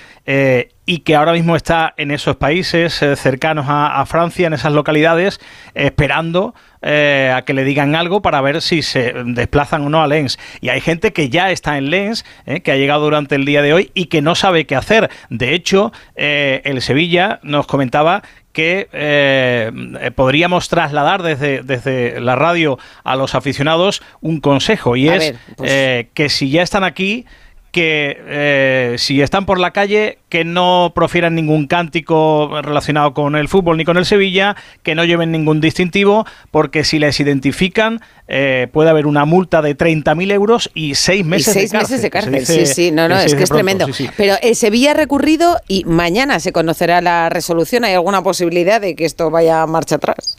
[0.86, 5.39] y que ahora mismo está en esos países cercanos a, Francia, en esas localidades,
[5.73, 10.07] esperando eh, a que le digan algo para ver si se desplazan o no a
[10.07, 10.39] Lens.
[10.61, 13.61] Y hay gente que ya está en Lens, eh, que ha llegado durante el día
[13.61, 15.09] de hoy y que no sabe qué hacer.
[15.29, 22.79] De hecho, eh, el Sevilla nos comentaba que eh, podríamos trasladar desde, desde la radio
[23.03, 26.83] a los aficionados un consejo y A es ver, pues- eh, que si ya están
[26.83, 27.25] aquí
[27.71, 33.47] que eh, si están por la calle que no profieran ningún cántico relacionado con el
[33.47, 38.67] fútbol ni con el Sevilla, que no lleven ningún distintivo, porque si les identifican eh,
[38.71, 41.91] puede haber una multa de 30.000 euros y seis Y meses seis de cárcel.
[41.95, 43.86] meses de cárcel, dice- sí, sí, no, no, es que es pronto, tremendo.
[43.88, 44.10] sí, sí.
[44.17, 47.84] Pero eh, Sevilla ha recurrido y mañana se conocerá la resolución.
[47.86, 50.38] ¿Hay alguna posibilidad de que esto vaya a marcha atrás?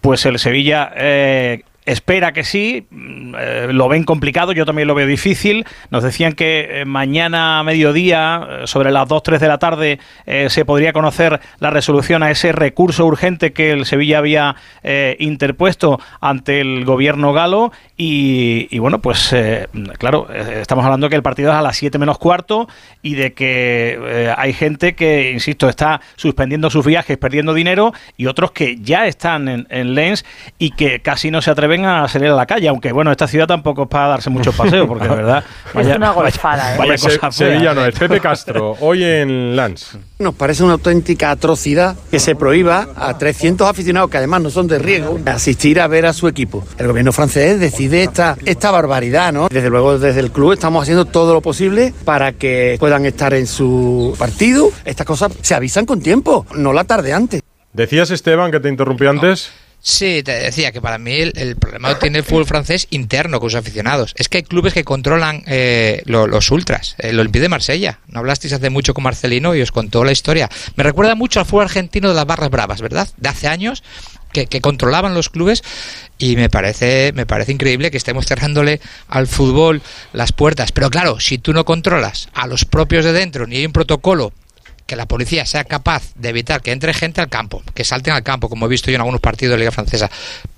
[0.00, 4.94] Pues el Sevilla eh, espera que sí, mm, eh, lo ven complicado, yo también lo
[4.94, 5.64] veo difícil.
[5.90, 9.98] Nos decían que eh, mañana a mediodía, eh, sobre las 2-3 de la tarde,
[10.48, 14.56] se podría conocer la resolución a ese recurso urgente que el Sevilla había
[15.18, 17.70] interpuesto ante el gobierno galo.
[17.96, 19.34] Y, bueno, pues
[19.98, 22.68] claro, estamos hablando que el partido es a las 7 menos cuarto
[23.02, 28.50] y de que hay gente que, insisto, está suspendiendo sus viajes, perdiendo dinero y otros
[28.50, 30.24] que ya están en Lens
[30.58, 33.46] y que casi no se atreven a salir a la calle, aunque bueno, esta ciudad
[33.46, 35.44] tampoco es para darse muchos paseos, porque de verdad...
[35.74, 36.78] Es una golfada, ¿eh?
[36.78, 37.48] vaya Se- cosa fea.
[37.50, 37.98] Sevilla no es.
[37.98, 39.98] Pepe Castro, hoy en Lens.
[40.18, 44.66] Nos parece una auténtica atrocidad que se prohíba a 300 aficionados, que además no son
[44.66, 46.64] de riesgo, asistir a ver a su equipo.
[46.78, 49.48] El gobierno francés decide esta, esta barbaridad, ¿no?
[49.50, 53.46] Desde luego, desde el club estamos haciendo todo lo posible para que puedan estar en
[53.46, 54.70] su partido.
[54.84, 57.42] Estas cosas se avisan con tiempo, no la tarde antes.
[57.72, 59.50] Decías, Esteban, que te interrumpí antes.
[59.88, 63.60] Sí, te decía que para mí el, problema tiene el fútbol francés interno con sus
[63.60, 64.14] aficionados.
[64.18, 66.96] Es que hay clubes que controlan eh, lo- los ultras.
[66.98, 68.00] El Olympique de Marsella.
[68.08, 70.48] No hablasteis hace mucho con Marcelino y os contó la historia.
[70.74, 73.08] Me recuerda mucho al fútbol argentino de las barras bravas, ¿verdad?
[73.16, 73.84] De hace años.
[74.32, 75.62] Que, que controlaban los clubes
[76.18, 79.80] y me parece me parece increíble que estemos cerrándole al fútbol
[80.12, 83.64] las puertas pero claro si tú no controlas a los propios de dentro ni hay
[83.64, 84.32] un protocolo
[84.86, 88.22] que la policía sea capaz de evitar que entre gente al campo, que salten al
[88.22, 90.08] campo, como he visto yo en algunos partidos de Liga Francesa.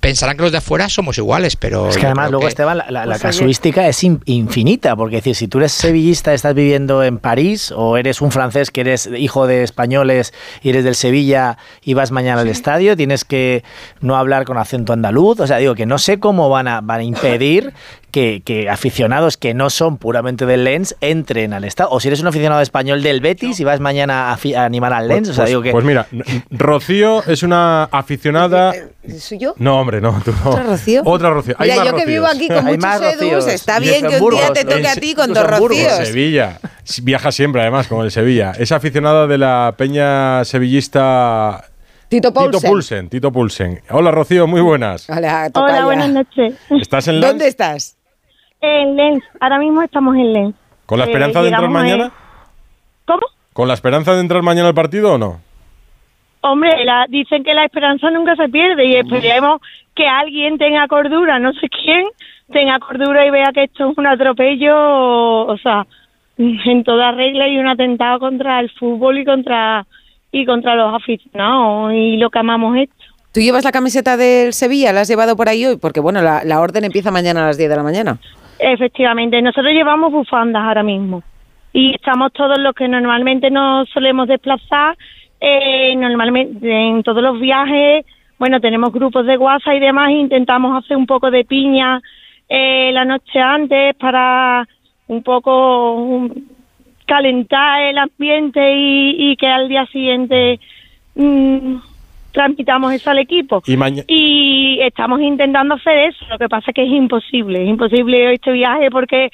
[0.01, 1.89] Pensarán que los de afuera somos iguales, pero...
[1.89, 4.95] Es que además luego, que- Esteban, la, la- la Pues, oye, casuística es in- infinita,
[4.97, 8.71] porque es decir, si tú eres sevillista, estás viviendo en París, o eres un francés
[8.71, 13.25] que eres hijo de españoles y eres del Sevilla y vas mañana al estadio, tienes
[13.25, 13.65] que
[14.01, 17.01] no hablar con acento andaluz, o sea, digo que no sé cómo van a, van
[17.01, 17.73] a impedir
[18.11, 22.21] que, que aficionados que no son puramente del Lens entren al estadio, o si eres
[22.21, 25.33] un aficionado español del Betis y vas mañana a, afi- a animar al Lens, o
[25.35, 25.71] sea, pues, digo que...
[25.73, 26.07] pues mira,
[26.51, 28.73] Rocío es una aficionada.
[29.19, 29.55] ¿Soy yo?
[29.59, 30.21] No, hombre, no.
[30.25, 30.51] tú no.
[30.51, 31.03] ¿Otra Rocío?
[31.05, 31.55] Otra Rocío.
[31.59, 34.53] Hay Mira, más yo que vivo aquí con muchos edus, está bien que un día
[34.53, 35.93] te toque a ti con dos En Rocíos.
[36.07, 36.59] Sevilla.
[37.03, 38.53] Viaja siempre, además, como el Sevilla.
[38.59, 41.65] Es aficionada de la peña sevillista.
[42.09, 43.09] Tito Pulsen.
[43.11, 43.83] Tito Pulsen.
[43.91, 45.09] Hola, Rocío, muy buenas.
[45.11, 46.55] Hola, Hola, buenas noches.
[46.81, 47.31] ¿Estás en Lens?
[47.33, 47.97] ¿Dónde estás?
[48.63, 49.23] En Lens.
[49.41, 50.55] Ahora mismo estamos en Lens.
[50.87, 52.11] ¿Con la Eh, esperanza de entrar mañana?
[53.07, 53.21] ¿Cómo?
[53.59, 55.41] ¿Con la esperanza de entrar mañana al partido o no?
[56.43, 59.61] Hombre, la- dicen que la esperanza nunca se pierde y esperemos
[59.97, 62.05] que alguien tenga cordura, no sé quién,
[62.53, 64.77] tenga cordura y vea que esto es un atropello,
[65.45, 65.85] o sea,
[66.39, 69.85] en toda regla y un atentado contra el fútbol y contra
[70.31, 72.95] y contra los aficionados y lo que amamos esto.
[73.35, 74.93] ¿Tú llevas la camiseta del Sevilla?
[74.93, 75.79] ¿La has llevado por ahí hoy?
[75.79, 78.19] Porque, bueno, la, la orden empieza mañana a las 10 de la mañana.
[78.61, 81.25] Efectivamente, nosotros llevamos bufandas ahora mismo
[81.73, 84.97] y estamos todos los que normalmente nos solemos desplazar,
[85.41, 88.05] eh, normalmente en todos los viajes,
[88.39, 92.01] bueno, tenemos grupos de WhatsApp y demás, e intentamos hacer un poco de piña
[92.49, 94.67] eh, la noche antes para
[95.09, 96.29] un poco
[97.07, 100.61] calentar el ambiente y, y que al día siguiente
[101.15, 101.77] mm,
[102.33, 103.63] transmitamos eso al equipo.
[104.07, 108.53] Y estamos intentando hacer eso, lo que pasa es que es imposible, es imposible este
[108.53, 109.31] viaje porque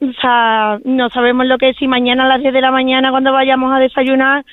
[0.00, 3.10] o sea, no sabemos lo que es si mañana a las 10 de la mañana
[3.10, 4.44] cuando vayamos a desayunar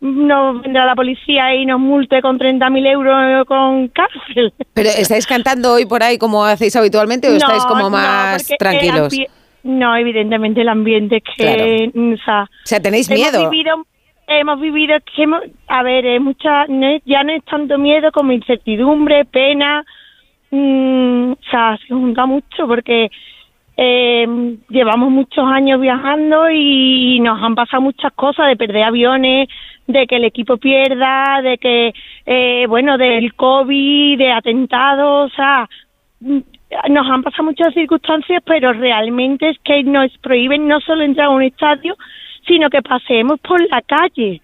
[0.00, 4.50] nos vendrá la policía y nos multe con 30.000 euros con cárcel.
[4.72, 9.14] ¿Pero estáis cantando hoy por ahí como hacéis habitualmente o estáis como más tranquilos?
[9.62, 11.90] No, evidentemente el ambiente es que...
[11.94, 13.50] O, sea, O sea, ¿tenéis hemos miedo?
[13.50, 13.84] Vivido,
[14.26, 14.96] hemos vivido...
[15.14, 19.26] que hemos- a ver, es mucha, no es- ya no es tanto miedo como incertidumbre,
[19.26, 19.84] pena.
[20.50, 23.10] mm, o sea, se junta mucho porque
[23.76, 24.26] eh,
[24.68, 29.48] llevamos muchos años viajando y nos han pasado muchas cosas de perder aviones,
[29.86, 31.94] de que el equipo pierda, de que,
[32.26, 35.68] eh, bueno, del COVID, de atentados, o sea,
[36.20, 36.38] mm,
[36.90, 41.30] nos han pasado muchas circunstancias, pero realmente es que nos prohíben no solo entrar a
[41.30, 41.96] un estadio,
[42.46, 44.40] sino que pasemos por la calle.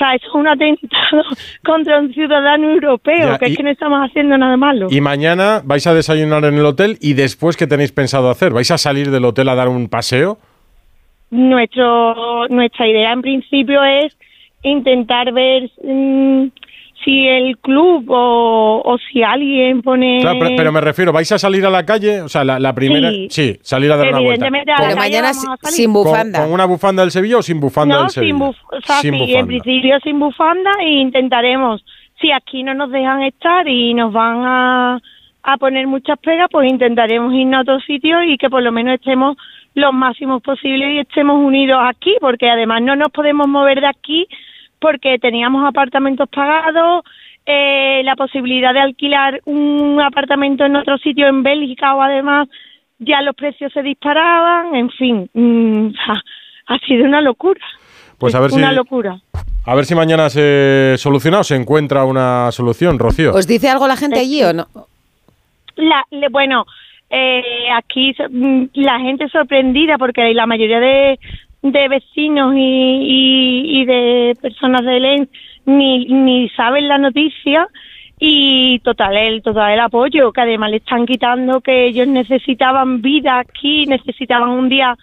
[0.00, 1.22] O sea, eso es un atentado
[1.64, 4.86] contra un ciudadano europeo, Ya, que y- es que no estamos haciendo nada malo.
[4.90, 8.50] Y mañana vais a desayunar en el hotel y después, ¿qué tenéis pensado hacer?
[8.54, 10.38] ¿Vais a salir del hotel a dar un paseo?
[11.30, 14.16] Nuestro, nuestra idea en principio es
[14.62, 16.46] intentar ver mm,
[17.04, 20.18] si el club o, o si alguien pone...
[20.20, 22.20] Claro, pero, pero me refiero, ¿vais a salir a la calle?
[22.20, 23.10] O sea, la, la primera.
[23.30, 23.56] Sí.
[23.62, 24.46] salir a dar una vuelta.
[24.46, 25.74] Evidentemente a la Pero calle mañana vamos a salir.
[25.76, 26.42] sin ¿Con, bufanda.
[26.42, 28.32] con una bufanda del Sevilla o sin bufanda no, del Sevilla?
[28.34, 29.38] sin buf- o sea, Sin sí, bufanda.
[29.40, 31.84] en principio sin bufanda e intentaremos,
[32.20, 35.00] si aquí no nos dejan estar y nos van a,
[35.42, 38.94] a poner muchas pegas, pues intentaremos irnos a otro sitio y que por lo menos
[38.96, 39.36] estemos
[39.74, 44.26] los máximos posibles y estemos unidos aquí, porque además no nos podemos mover de aquí
[44.80, 47.04] porque teníamos apartamentos pagados,
[47.46, 52.48] eh, la posibilidad de alquilar un apartamento en otro sitio en Bélgica o además
[52.98, 57.60] ya los precios se disparaban, en fin, mm, ha, ha sido una locura.
[58.18, 58.56] Pues a ver si.
[58.58, 59.18] una locura.
[59.66, 63.32] A ver si mañana se soluciona o se encuentra una solución, Rocío.
[63.34, 64.66] ¿Os dice algo la gente allí o no?
[65.76, 66.64] La, le- bueno,
[67.08, 67.42] eh,
[67.74, 71.18] aquí mm, la gente sorprendida porque la mayoría de,
[71.62, 75.28] de vecinos y, y, y de personas de Lens
[75.66, 77.68] ni, ni saben la noticia
[78.18, 83.38] y total el total el apoyo que además le están quitando que ellos necesitaban vida
[83.38, 84.96] aquí necesitaban un día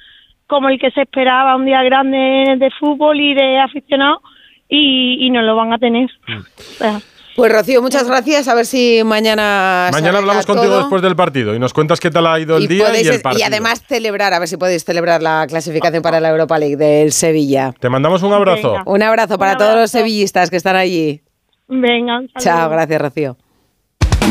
[0.48, 4.22] como el que se esperaba un día grande de fútbol y de aficionados
[4.70, 6.10] y, y no lo van a tener.
[6.28, 7.00] O sea,
[7.38, 8.48] Pues Rocío, muchas gracias.
[8.48, 9.90] A ver si mañana.
[9.94, 10.80] Mañana hablamos contigo todo.
[10.80, 13.08] después del partido y nos cuentas qué tal ha ido el y, día podéis- y
[13.10, 13.46] el partido.
[13.46, 17.74] además celebrar, a ver si podéis celebrar la clasificación para la Europa League del Sevilla.
[17.80, 18.72] Te mandamos un abrazo.
[18.72, 18.84] Venga.
[18.88, 21.22] Un abrazo para Un todos los sevillistas que están allí.
[21.68, 22.70] venga un Chao, saludo.
[22.72, 23.38] gracias Rocío.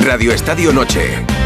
[0.05, 1.46] Radio Estadio Noche.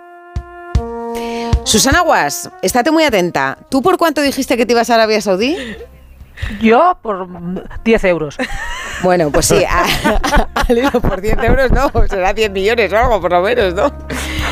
[1.63, 3.57] Susana Guas, estate muy atenta.
[3.69, 5.55] ¿Tú por cuánto dijiste que te ibas a Arabia Saudí?
[6.59, 7.27] Yo por
[7.83, 8.37] 10 euros.
[9.03, 9.63] Bueno, pues sí,
[10.53, 13.91] al hilo por 10 euros no, será 10 millones o algo por lo menos, ¿no?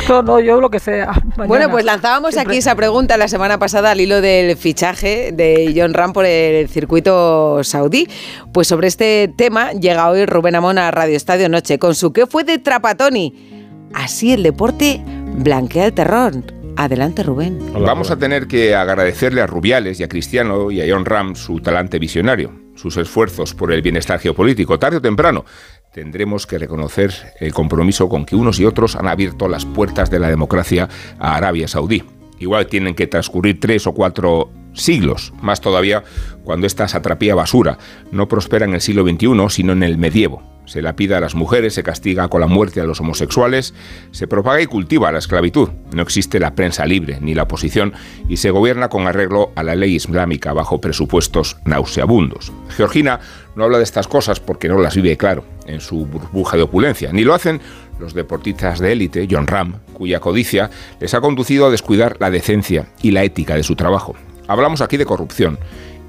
[0.08, 1.06] No, no, yo lo que sea.
[1.06, 1.46] Mañana.
[1.46, 2.52] Bueno, pues lanzábamos Siempre.
[2.52, 6.68] aquí esa pregunta la semana pasada al hilo del fichaje de John Ram por el
[6.68, 8.08] circuito saudí.
[8.52, 12.26] Pues sobre este tema llega hoy Rubén Amón a Radio Estadio Noche con su ¿Qué
[12.26, 13.88] fue de Trapatoni?
[13.94, 16.59] Así el deporte blanquea el terror.
[16.76, 17.58] Adelante, Rubén.
[17.72, 21.60] Vamos a tener que agradecerle a Rubiales y a Cristiano y a John Ram su
[21.60, 24.78] talante visionario, sus esfuerzos por el bienestar geopolítico.
[24.78, 25.44] Tarde o temprano
[25.92, 30.20] tendremos que reconocer el compromiso con que unos y otros han abierto las puertas de
[30.20, 32.04] la democracia a Arabia Saudí.
[32.38, 36.04] Igual tienen que transcurrir tres o cuatro siglos, más todavía
[36.42, 37.78] cuando esta satrapía basura
[38.12, 40.49] no prospera en el siglo XXI, sino en el medievo.
[40.70, 43.74] Se lapida a las mujeres, se castiga con la muerte a los homosexuales,
[44.12, 45.68] se propaga y cultiva la esclavitud.
[45.92, 47.92] No existe la prensa libre ni la oposición
[48.28, 52.52] y se gobierna con arreglo a la ley islámica bajo presupuestos nauseabundos.
[52.68, 53.18] Georgina
[53.56, 57.10] no habla de estas cosas porque no las vive claro en su burbuja de opulencia,
[57.12, 57.60] ni lo hacen
[57.98, 62.86] los deportistas de élite, John Ram, cuya codicia les ha conducido a descuidar la decencia
[63.02, 64.14] y la ética de su trabajo.
[64.46, 65.58] Hablamos aquí de corrupción,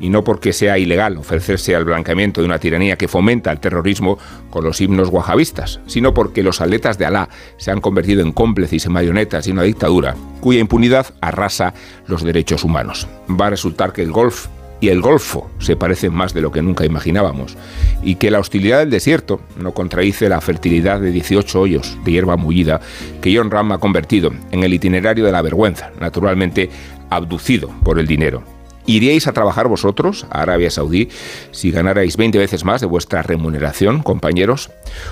[0.01, 4.17] y no porque sea ilegal ofrecerse al blanqueamiento de una tiranía que fomenta el terrorismo
[4.49, 8.85] con los himnos wahabistas, sino porque los atletas de Alá se han convertido en cómplices
[8.85, 11.73] y marionetas de una dictadura cuya impunidad arrasa
[12.07, 13.07] los derechos humanos.
[13.29, 14.47] Va a resultar que el golf
[14.81, 17.55] y el Golfo se parecen más de lo que nunca imaginábamos,
[18.01, 22.35] y que la hostilidad del desierto no contradice la fertilidad de 18 hoyos de hierba
[22.35, 22.81] mullida
[23.21, 26.71] que John Ram ha convertido en el itinerario de la vergüenza, naturalmente
[27.11, 28.43] abducido por el dinero.
[28.85, 31.09] ¿Iríais a trabajar vosotros a Arabia Saudí
[31.51, 34.71] si ganarais 20 veces más de vuestra remuneración, compañeros?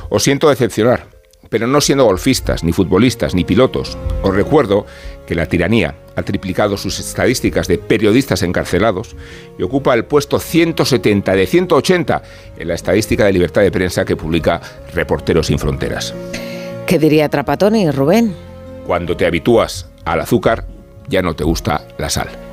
[0.09, 1.07] Os siento decepcionar,
[1.49, 3.97] pero no siendo golfistas, ni futbolistas, ni pilotos.
[4.23, 4.85] Os recuerdo
[5.25, 9.15] que la tiranía ha triplicado sus estadísticas de periodistas encarcelados
[9.57, 12.23] y ocupa el puesto 170 de 180
[12.57, 14.61] en la estadística de libertad de prensa que publica
[14.93, 16.13] Reporteros sin Fronteras.
[16.85, 18.33] ¿Qué diría Trapatoni, Rubén?
[18.87, 20.65] Cuando te habitúas al azúcar,
[21.07, 22.48] ya no te gusta la sal.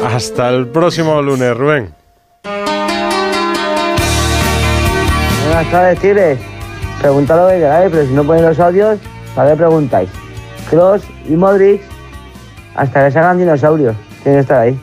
[0.00, 1.94] Hasta el próximo lunes, Rubén.
[5.44, 6.38] Buenas tardes, Tigres.
[7.00, 8.98] Preguntad lo que queráis, pero si no ponéis los audios,
[9.34, 10.08] ¿para qué preguntáis?
[10.70, 11.82] Cross y Modric,
[12.74, 14.78] hasta que se hagan dinosaurios, tienen que estar ahí.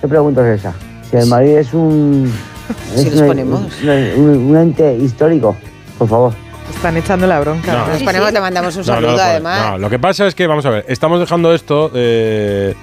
[0.00, 0.72] ¿Qué pregunta es esa?
[1.10, 2.32] Si el Madrid es un...
[2.96, 3.60] Si un- ponemos.
[3.82, 3.88] un-
[4.24, 5.54] un- un ente histórico,
[5.98, 6.32] por favor.
[6.74, 7.72] Están echando la bronca.
[7.72, 7.86] No.
[7.88, 9.70] Nos ponemos, te mandamos un No, saludo además.
[9.72, 11.90] No, lo que pasa es que, vamos a ver, estamos dejando esto.
[11.94, 12.74] eh,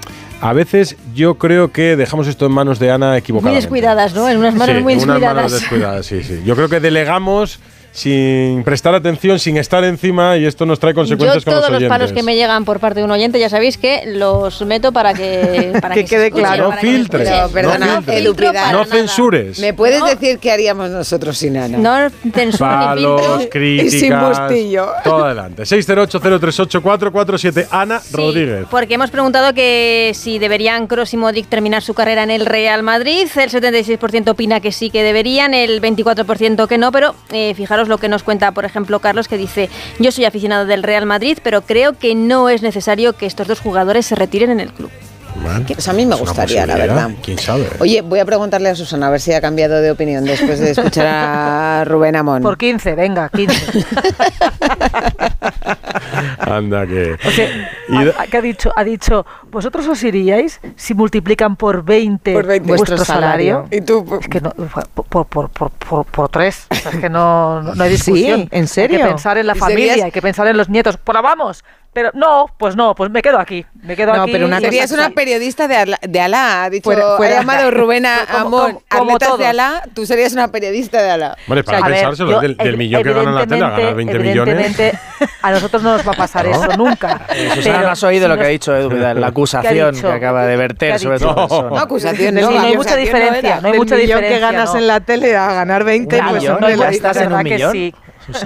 [0.42, 3.62] a veces yo creo que dejamos esto en manos de Ana Muy equivocadamente.
[3.62, 4.28] descuidadas, ¿no?
[4.30, 5.52] En unas manos Sí, muy unas manos descuidadas.
[5.52, 6.42] descuidadas, sí, sí.
[6.46, 7.60] Yo creo que delegamos
[7.92, 11.82] sin prestar atención, sin estar encima y esto nos trae Yo consecuencias con todos los
[11.82, 12.24] los palos oyentes.
[12.24, 15.74] que me llegan por parte de un oyente ya sabéis que los meto para que
[15.82, 16.72] para Que quede claro.
[16.80, 18.50] filtres, no Perdona, filtres.
[18.52, 18.72] Pidal.
[18.74, 19.60] No censures.
[19.60, 21.78] ¿Me puedes decir qué haríamos nosotros sin Ana?
[21.78, 23.50] No censura ni Palos, filtro.
[23.50, 23.94] críticas.
[23.94, 24.88] Y sin bustillo.
[25.04, 25.64] Todo adelante.
[25.64, 27.68] 608-038-447.
[27.72, 28.66] Ana Rodríguez.
[28.70, 32.84] Porque hemos preguntado que si deberían Kroos y Modric terminar su carrera en el Real
[32.84, 33.28] Madrid.
[33.36, 36.92] El 76% opina que sí que deberían, el 24% que no.
[36.92, 40.66] Pero eh, fijaros lo que nos cuenta, por ejemplo, Carlos, que dice: Yo soy aficionado
[40.66, 44.52] del Real Madrid, pero creo que no es necesario que estos dos jugadores se retiren
[44.52, 44.92] en el club.
[45.68, 47.10] Pues a mí me Es gustaría, la verdad.
[47.24, 47.68] ¿Quién sabe?
[47.80, 50.72] Oye, voy a preguntarle a Susana a ver si ha cambiado de opinión después de
[50.72, 52.42] escuchar a Rubén Amón.
[52.42, 53.86] Por 15, venga, 15.
[56.40, 57.16] Anda, que.
[57.90, 62.68] Y Ha- que dicho, ha dicho, vosotros os iríais si multiplican por 20, Por 20
[62.68, 63.56] vuestro vuestro salario.
[63.56, 63.78] salario.
[63.78, 66.66] Y tú, Es que no, por, por, por, por, por tres.
[66.70, 68.42] O sea, es que no, no, no hay discusión.
[68.42, 68.98] Sí, ¿en serio?
[68.98, 70.98] Hay que pensar en la ¿Y familia, serías- hay que pensar en los nietos.
[71.04, 71.64] Pues la vamos.
[71.94, 73.66] Pero no, pues no, pues me quedo aquí.
[73.84, 74.32] Me quedo No, aquí.
[74.32, 77.70] pero una Serías una periodista de Alá, de Alá, ha dicho, Fuera- fuera- ha llamado
[77.70, 79.46] Rubén a Como- Amón, como- como atletas de todos.
[79.50, 81.38] Alá, tú serías una periodista de Alá.
[81.48, 84.20] Hombre, para A ver, pensárselo, yo, del, millón que gana la tele a ganar 20
[84.20, 84.78] millones.
[85.42, 86.52] a nosotros no nos va a pasar No.
[86.64, 87.28] eso nunca.
[87.56, 89.94] Susana, Pero no has oído si lo que nos- ha dicho Edu Vidal, la acusación
[89.94, 91.30] ¿Qué ha que acaba de ¿Qué verter sobre dicho?
[91.30, 91.70] tu persona.
[91.72, 92.46] No, acusaciones.
[92.48, 94.36] Sí, no hay mucha diferencia, no hay mucha millón diferencia.
[94.36, 94.80] que ganas no.
[94.80, 96.44] en la tele a ganar 20, Claro, pues
[96.78, 97.92] no, estás en un millón.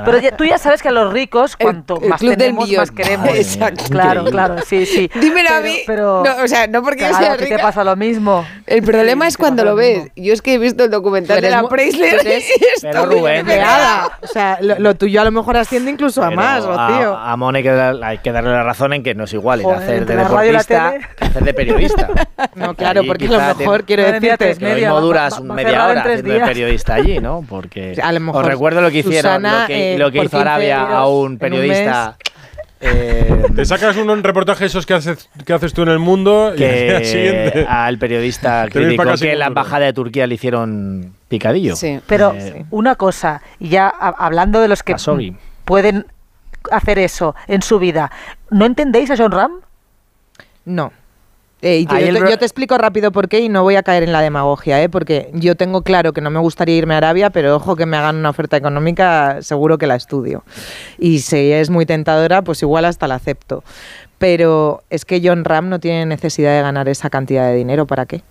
[0.03, 2.91] Pero ya, tú ya sabes que a los ricos, cuanto el, el más tenemos, más
[2.91, 3.29] queremos.
[3.29, 3.83] Ah, exacto.
[3.89, 5.09] Claro, claro, sí, sí.
[5.19, 5.79] Dímelo pero, a mí.
[5.85, 7.57] Pero, no, o sea, no porque claro, yo sea rica.
[7.57, 8.45] Te pasa lo mismo.
[8.65, 10.09] El problema sí, es cuando lo ves.
[10.15, 12.21] Yo es que he visto el documental de la Preisler
[12.81, 14.17] pero Rubén, pegada.
[14.21, 17.15] O sea, lo, lo, tuyo a lo mejor asciende incluso a más, Rocío.
[17.15, 19.33] A, a Mone hay que, darle, hay que darle la razón en que no es
[19.33, 22.09] igual Joder, hacer de deportista que hacer de periodista.
[22.55, 26.39] No, claro, porque a lo mejor quiero decirte que mismo duras media hora haciendo de
[26.41, 27.43] periodista allí, ¿no?
[27.47, 27.95] Porque
[28.33, 31.37] os recuerdo lo que hicieron, lo que que, eh, lo que hizo Arabia a un
[31.37, 32.17] periodista.
[32.81, 36.53] Eh, Te sacas un reportaje de esos que haces, que haces tú en el mundo
[36.55, 37.65] y al, siguiente.
[37.67, 41.75] al periodista criticó que la embajada de Turquía le hicieron picadillo.
[41.75, 44.95] Sí, pero eh, una cosa, ya hablando de los que
[45.63, 46.05] pueden
[46.71, 48.11] hacer eso en su vida,
[48.49, 49.61] ¿no entendéis a John Ram?
[50.65, 50.91] No.
[51.61, 53.83] Eh, y te, yo, te, yo, te, explico rápido por qué y no voy a
[53.83, 54.89] caer en la demagogia, ¿eh?
[54.89, 57.97] porque yo tengo claro que no me gustaría irme a Arabia, pero ojo que me
[57.97, 60.43] hagan una oferta económica, seguro que la estudio.
[60.99, 63.63] Y si es muy tentadora, pues igual hasta la acepto.
[64.17, 68.05] Pero es que John Ram no tiene necesidad de ganar esa cantidad de dinero, ¿para
[68.05, 68.21] qué?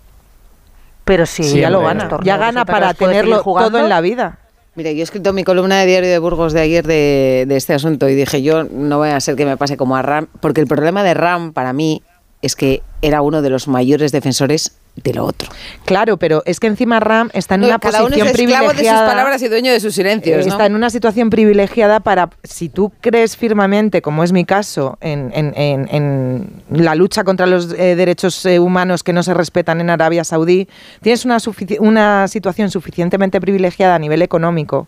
[1.03, 4.39] Pero sí, sí ya lo gana, ya gana para tenerlo todo en la vida.
[4.75, 7.73] Mira, yo he escrito mi columna de Diario de Burgos de ayer de, de este
[7.73, 10.61] asunto y dije, yo no voy a ser que me pase como a Ram, porque
[10.61, 12.01] el problema de Ram para mí
[12.45, 15.49] es que era uno de los mayores defensores de lo otro.
[15.83, 18.73] Claro, pero es que encima Ram está en una posición uno es privilegiada.
[18.73, 20.45] de sus palabras y dueño de sus silencios.
[20.45, 24.97] Eh, está en una situación privilegiada para, si tú crees firmemente, como es mi caso,
[25.01, 30.23] en, la lucha contra los eh, derechos eh, humanos que no se respetan en Arabia
[30.23, 30.69] Saudí,
[31.01, 34.87] tienes una situación suficientemente privilegiada a nivel económico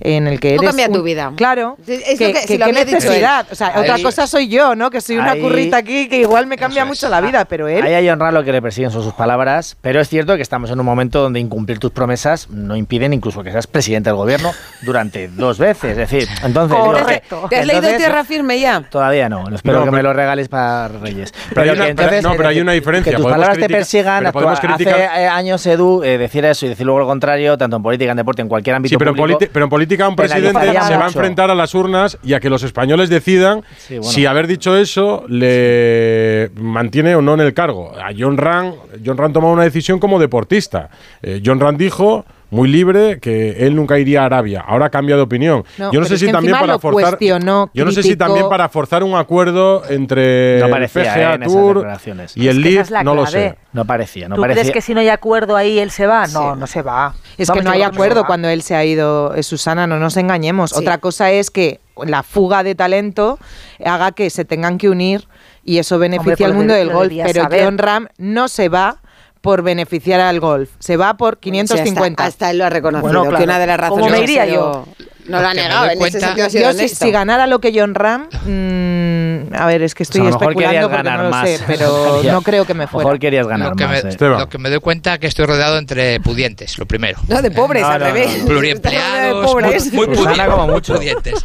[0.00, 0.62] en el que eres.
[0.62, 1.32] No cambia un, tu vida.
[1.36, 1.76] Claro.
[1.86, 3.44] Es que, lo que, si que, lo qué necesidad.
[3.44, 3.52] Dicho.
[3.52, 4.90] O sea, otra cosa soy yo, ¿no?
[4.90, 7.10] Que soy una ahí, currita aquí que igual me cambia mucho es.
[7.10, 7.84] la vida, pero él.
[7.84, 10.70] Ahí hay honrar lo que le persiguen son sus palabras, pero es cierto que estamos
[10.70, 14.52] en un momento donde incumplir tus promesas no impiden incluso que seas presidente del gobierno
[14.82, 15.92] durante dos veces.
[15.92, 16.76] Es decir, entonces.
[16.78, 17.46] Correcto.
[17.48, 18.82] ¿Te has leído Tierra Firme ya?
[18.90, 19.48] Todavía no.
[19.54, 21.32] Espero no, que me lo regales para Reyes.
[21.54, 23.12] Pero, una, entonces, no, pero hay una diferencia.
[23.12, 24.26] Que tus palabras te persigan.
[24.26, 28.16] Hace años, Edu, eh, decir eso y decir luego lo contrario, tanto en política, en
[28.16, 28.90] deporte, en cualquier ámbito.
[28.90, 31.54] Sí, pero, público, en, pero en política a un presidente se va a enfrentar a
[31.54, 33.62] las urnas y a que los españoles decidan
[34.02, 37.92] si haber dicho eso le mantiene o no en el cargo.
[37.98, 38.74] A John Rand,
[39.04, 40.90] John Rand tomó una decisión como deportista.
[41.22, 44.64] Eh, John Rand dijo muy libre, que él nunca iría a Arabia.
[44.66, 45.64] Ahora cambia de opinión.
[45.78, 47.18] No, yo no sé si también para forzar.
[47.20, 51.48] Yo no sé si también para forzar un acuerdo entre no parecía, el PGA eh,
[51.48, 51.86] Tour
[52.34, 53.56] y el no lo sé.
[53.72, 54.62] No parecía, no ¿Tú parecía.
[54.62, 56.26] crees que si no hay acuerdo ahí él se va?
[56.26, 57.14] No, no se va.
[57.38, 60.72] Es que no hay acuerdo cuando él se ha ido, eh, Susana, no nos engañemos.
[60.72, 63.38] Otra cosa es que la fuga de talento
[63.84, 65.28] haga que se tengan que unir
[65.64, 67.12] y eso beneficia Hombre, al mundo del golf.
[67.24, 67.64] Pero saber.
[67.64, 69.00] John Ram no se va
[69.40, 72.04] por beneficiar al golf, se va por 550.
[72.04, 73.38] Sí, hasta, hasta, él lo ha reconocido, bueno, claro.
[73.38, 74.04] que una de las razones...
[74.04, 74.86] ¿Cómo me iría yo?
[75.26, 77.72] No lo ha negado, en ese sentido ha sido yo, si, si, ganara lo que
[77.74, 78.28] John Ram...
[78.44, 82.42] Mmm, a ver, es que estoy o sea, especulando porque no lo sé, pero no
[82.42, 83.06] creo que me fuera.
[83.06, 84.04] Mejor querías ganar lo que más.
[84.04, 84.28] Me.
[84.28, 87.18] Lo que me doy cuenta es que estoy rodeado entre pudientes, lo primero.
[87.28, 88.42] No, de pobres, al revés.
[88.46, 89.92] Pluriempleados, pobres.
[89.92, 91.44] muy, muy pudientes.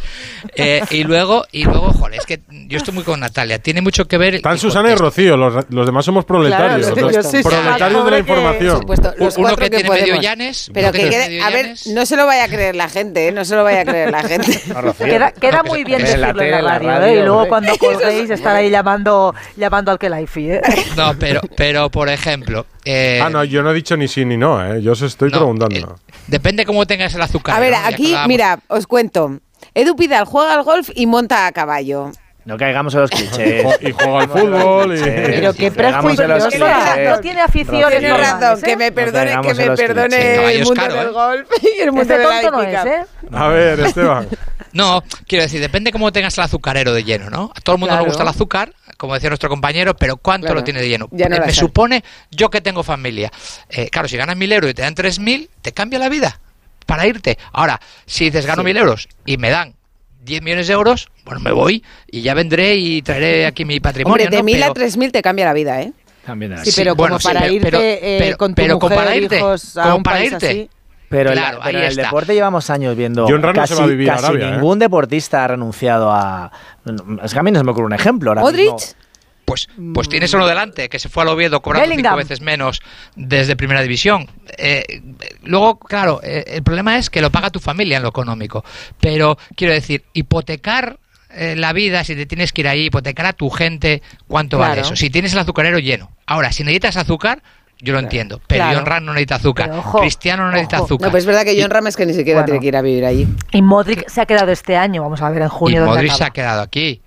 [0.54, 4.06] Eh, y luego, y luego, joder, es que yo estoy muy con Natalia, tiene mucho
[4.06, 4.36] que ver...
[4.36, 6.90] Están Susana y Rocío, los, los demás somos proletarios.
[6.90, 8.80] Proletarios de la información.
[8.80, 12.16] Supuesto, los uno que, que tiene medio llanes, pero que, quede, a ver, no se
[12.16, 13.32] lo vaya a creer la gente, ¿eh?
[13.32, 14.60] no se lo vaya a creer la gente.
[15.40, 17.20] queda, muy bien decirlo en la radio, ¿eh?
[17.20, 20.62] y luego cuando podéis estar ahí llamando, llamando al Kelaifi, ¿eh?
[20.96, 22.66] No, pero, pero por ejemplo...
[22.84, 24.80] Eh, ah, no, yo no he dicho ni sí ni no, ¿eh?
[24.82, 25.76] Yo os estoy no, preguntando.
[25.76, 27.56] Eh, depende cómo tengas el azúcar.
[27.56, 27.78] A ver, ¿no?
[27.84, 29.40] aquí, mira, os cuento.
[29.74, 32.12] Edu Pidal juega al golf y monta a caballo.
[32.46, 33.66] No caigamos en los clichés.
[33.80, 34.96] y juega al fútbol.
[34.96, 35.02] Y...
[35.02, 36.48] Pero qué prejuicioso.
[37.04, 37.98] No tiene aficiones.
[37.98, 38.62] Tiene razón.
[38.62, 40.98] Que me perdone, no que me perdone el mundo caro, ¿eh?
[40.98, 43.04] del golf y el este mundo este de la tonto no es, ¿eh?
[43.32, 44.28] A ver, Esteban.
[44.76, 47.50] No, quiero decir, depende cómo tengas el azucarero de lleno, ¿no?
[47.54, 48.02] A todo el mundo claro.
[48.02, 51.08] le gusta el azúcar, como decía nuestro compañero, pero ¿cuánto lo tiene de lleno?
[51.10, 53.32] No eh, Me supone, yo que tengo familia,
[53.70, 56.40] eh, claro, si ganas mil euros y te dan tres mil, te cambia la vida
[56.84, 57.38] para irte.
[57.52, 59.74] Ahora, si dices gano mil euros y me dan
[60.24, 64.26] 10 millones de euros, bueno, me voy y ya vendré y traeré aquí mi patrimonio.
[64.26, 65.92] Hombre, de mil a tres mil te cambia la vida, ¿eh?
[66.26, 69.38] También sí, pero como bueno, para sí, irte pero, eh, pero, con tu para irte,
[69.38, 69.72] hijos
[70.02, 70.68] para irte.
[71.08, 75.48] Pero, claro, pero en el deporte llevamos años viendo John casi, casi ningún deportista ha
[75.48, 76.50] renunciado a...
[77.22, 78.34] Es que a mí no se me ocurre un ejemplo.
[78.34, 78.74] ¿Modric?
[79.46, 82.82] Pues, pues tienes uno delante, que se fue al Oviedo cobrando cinco veces menos
[83.14, 84.28] desde Primera División.
[84.58, 85.02] Eh,
[85.44, 88.64] luego, claro, eh, el problema es que lo paga tu familia en lo económico.
[89.00, 90.98] Pero, quiero decir, hipotecar
[91.30, 94.80] eh, la vida, si te tienes que ir ahí, hipotecar a tu gente, ¿cuánto vale
[94.80, 94.96] eso?
[94.96, 96.10] Si tienes el azucarero lleno.
[96.26, 97.44] Ahora, si necesitas azúcar,
[97.80, 98.40] yo lo entiendo.
[98.46, 98.78] Pero claro.
[98.78, 99.70] John Ram no necesita azúcar.
[100.00, 101.08] Cristiano no necesita azúcar.
[101.08, 102.82] No, pues es verdad que John Ram es que ni siquiera tiene que ir a
[102.82, 103.28] vivir allí.
[103.52, 105.84] Y Modric se ha quedado este año, vamos a ver en junio.
[105.84, 107.02] Y Modric se ha quedado aquí.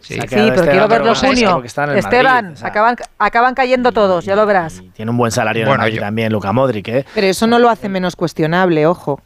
[0.00, 1.62] Sí, sí pero este quiero verlo en junio.
[1.62, 2.68] Esteban, Madrid, o sea.
[2.68, 4.82] acaban, acaban cayendo todos, ya lo verás.
[4.94, 6.88] Tiene un buen salario bueno, también, Luca Modric.
[6.88, 7.04] ¿eh?
[7.14, 9.20] Pero eso no lo hace menos cuestionable, ojo.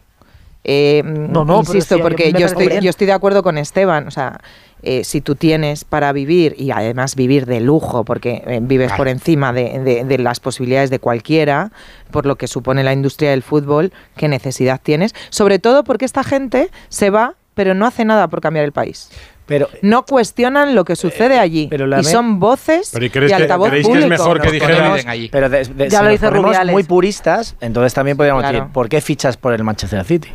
[0.64, 4.08] Eh, no, no, insisto, porque yo estoy, yo estoy de acuerdo con Esteban.
[4.08, 4.40] O sea,
[4.82, 9.08] eh, si tú tienes para vivir y además vivir de lujo, porque eh, vives por
[9.08, 11.70] encima de, de, de, las posibilidades de cualquiera,
[12.10, 15.14] por lo que supone la industria del fútbol, ¿qué necesidad tienes?
[15.30, 19.10] Sobre todo porque esta gente se va, pero no hace nada por cambiar el país.
[19.47, 23.30] Pero no cuestionan lo que sucede allí pero la y son voces Pero ¿y crees
[23.30, 26.45] que- altavoz creéis que es mejor que dijeran- Pero de- de- Ya si lo ponemos
[26.47, 26.72] Rubiales.
[26.72, 28.59] muy puristas, entonces también podríamos Claro.
[28.61, 30.30] decir, ¿por qué fichas por el Manchester City?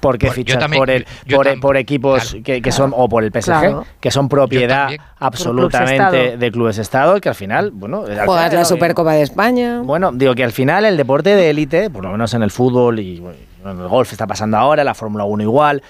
[0.00, 2.92] ¿Por qué Pues yo fichas también- por, el, por, tam- por equipos que, que son,
[2.96, 3.86] o por el PSG, Claro.
[4.00, 5.02] que son propiedad también.
[5.20, 6.38] absolutamente Por clubes Estado.
[6.38, 8.02] de clubes Estado, que al final, bueno...
[8.26, 9.82] Juegas la Supercopa de España.
[9.84, 12.98] Bueno, digo que al final el deporte de élite, por lo menos en el fútbol
[12.98, 15.80] y bueno, en el golf está pasando ahora, la Fórmula 1 igual...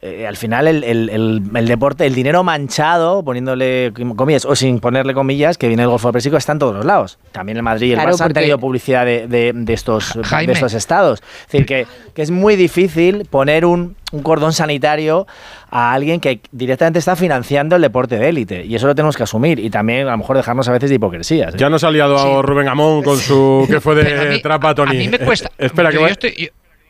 [0.00, 4.78] eh, al final el, el- el- el deporte, el dinero manchado, poniéndole comillas o sin
[4.78, 7.18] ponerle comillas, que viene el Golfo Pérsico, está en todos los lados.
[7.32, 10.52] También el Madrid y el Claro, Barça han tenido publicidad de, de- de estos, de
[10.52, 11.20] estos estados.
[11.46, 15.26] Es decir, que, que es muy difícil poner un, un cordón sanitario
[15.70, 18.64] a alguien que directamente está financiando el deporte de élite.
[18.64, 19.58] Y eso lo tenemos que asumir.
[19.58, 21.54] Y también a lo mejor dejarnos a veces de hipocresías.
[21.54, 21.58] ¿eh?
[21.58, 24.90] Ya nos ha liado Rubén Amón con su que fue de mí- trapa Tony.
[24.90, 25.48] A mí me cuesta.
[25.58, 26.48] Eh, espera, que yo, voy- yo estoy- yo-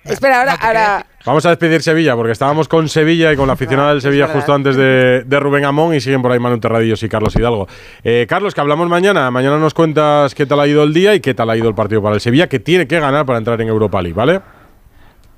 [0.12, 3.90] Espera, ahora, ahora Vamos a despedir Sevilla porque estábamos con Sevilla y con la aficionada
[3.90, 7.09] del Sevilla justo antes de, de Rubén Amón y siguen por ahí Manu Terradillos y
[7.11, 7.68] Carlos Hidalgo.
[8.02, 9.30] Eh, Carlos, que hablamos mañana.
[9.30, 11.74] Mañana nos cuentas qué tal ha ido el día y qué tal ha ido el
[11.74, 14.40] partido para el Sevilla, que tiene que ganar para entrar en Europa League, ¿vale?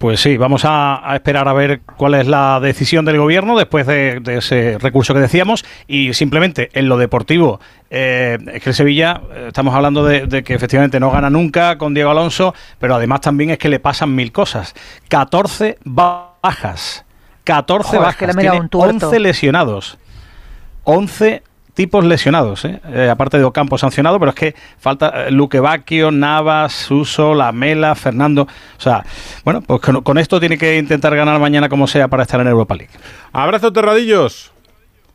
[0.01, 3.86] Pues sí, vamos a, a esperar a ver cuál es la decisión del gobierno después
[3.86, 8.74] de, de ese recurso que decíamos y simplemente en lo deportivo, eh, es que el
[8.74, 12.94] Sevilla, eh, estamos hablando de, de que efectivamente no gana nunca con Diego Alonso, pero
[12.94, 14.74] además también es que le pasan mil cosas.
[15.11, 17.05] 14 bajas,
[17.44, 19.07] 14 Joder, es bajas, que le he mirado tiene un tuerto.
[19.09, 19.98] 11 lesionados,
[20.84, 21.42] 11
[21.74, 22.80] tipos lesionados, ¿eh?
[22.92, 27.94] Eh, aparte de Ocampo sancionado, pero es que falta eh, Luque Bacchio, Navas, Suso, Lamela,
[27.94, 28.42] Fernando.
[28.42, 29.04] O sea,
[29.44, 32.48] bueno, pues con, con esto tiene que intentar ganar mañana como sea para estar en
[32.48, 32.92] Europa League.
[33.32, 34.52] Abrazo Terradillos.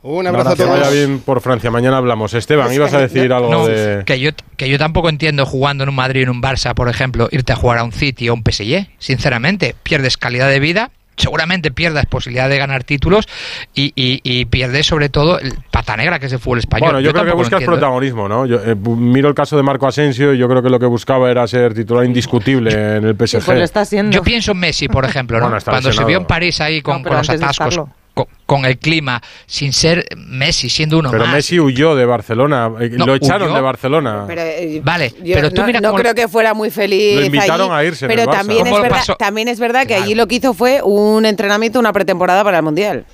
[0.07, 0.93] Un abrazo a Que vaya todos.
[0.93, 1.71] bien por Francia.
[1.71, 2.35] Mañana hablamos.
[2.35, 4.03] Esteban, ibas a decir algo no, de.
[4.05, 6.89] que, yo, que yo tampoco entiendo jugando en un Madrid o en un Barça, por
[6.89, 8.87] ejemplo, irte a jugar a un City o un PSG.
[8.99, 13.27] Sinceramente, pierdes calidad de vida, seguramente pierdas posibilidad de ganar títulos
[13.73, 16.87] y, y- y pierdes sobre todo el pata negra que es el fútbol español.
[16.91, 18.45] Bueno, yo, creo que buscas protagonismo, ¿no?
[18.45, 21.31] Yo eh, miro el caso de Marco Asensio y yo creo que lo que buscaba
[21.31, 23.45] era ser titular indiscutible en el PSG.
[23.45, 23.83] pues lo está.
[24.09, 25.47] Yo pienso en Messi, por ejemplo, ¿no?
[25.49, 27.89] Bueno, cuando se vio en París ahí con, No, pero con los atascos, estarlo.
[28.15, 31.33] Con, con el clima, sin ser Messi, siendo uno Pero más.
[31.35, 32.71] Messi huyó de Barcelona.
[32.79, 33.55] eh, No, lo echaron huyó.
[33.57, 34.23] de Barcelona.
[34.25, 37.19] Pero, eh, Vale, yo pero tú no, mira no creo que fuera muy feliz.
[37.19, 38.37] Lo invitaron allí, a irse en Pero el Barça.
[38.37, 40.03] también es, ¿Cómo lo verdad, también es verdad que Claro.
[40.03, 43.05] allí lo que hizo fue un entrenamiento, una pretemporada para el Mundial.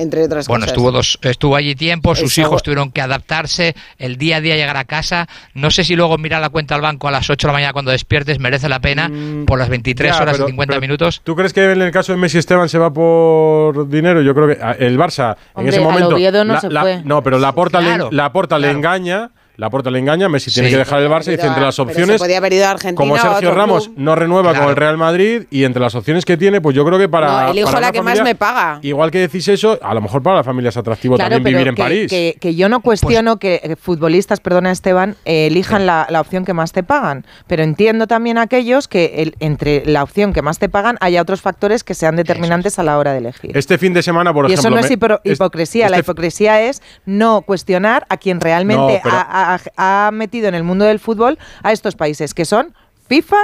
[0.00, 0.72] Entre otras Bueno, cosas.
[0.76, 4.76] estuvo dos, estuvo allí tiempo, sus hijos tuvieron que adaptarse, el día a día llegar
[4.76, 5.28] a casa.
[5.54, 7.72] No sé si luego mirar la cuenta al banco a las 8 de la mañana
[7.72, 9.10] cuando despiertes merece la pena
[9.46, 11.20] por las 23 Mm, Ya, horas pero- y 50 pero minutos.
[11.22, 14.22] ¿Tú crees que en el caso de Messi Esteban se va por dinero?
[14.22, 16.10] Yo creo que ah, el Barça en ese momento.
[16.44, 17.02] No la- se la- fue.
[17.04, 19.30] No, pero la porta, Claro, le, la porta le engaña.
[19.60, 20.72] La porta le engaña, Messi tiene Sí.
[20.74, 22.18] que dejar el Barça y entre las opciones.
[22.18, 23.98] podía haber ido a Argentina Como Sergio Ramos club.
[23.98, 24.64] no renueva Claro.
[24.64, 27.44] con el Real Madrid y entre las opciones que tiene, pues yo creo que para.
[27.44, 28.78] No, elijo para la una que más me paga.
[28.80, 31.68] Igual que decís eso, a lo mejor para la familia es atractivo Claro, también vivir
[31.68, 32.06] en que, París.
[32.10, 36.46] Que, que yo no cuestiono que eh, futbolistas, perdona Esteban, eh, elijan la, la opción
[36.46, 40.40] que más te pagan, pero entiendo también a aquellos que el- entre la opción que
[40.40, 43.54] más te pagan haya otros factores que sean determinantes a la hora de elegir.
[43.58, 44.70] Este fin de semana, por y ejemplo.
[44.70, 44.90] eso no es
[45.24, 50.10] hipocresía, la este- hipocresía es no cuestionar a quien realmente No, pero- ha, ha- ha
[50.12, 52.74] metido en el mundo del fútbol a estos países, que son
[53.08, 53.36] FIFA,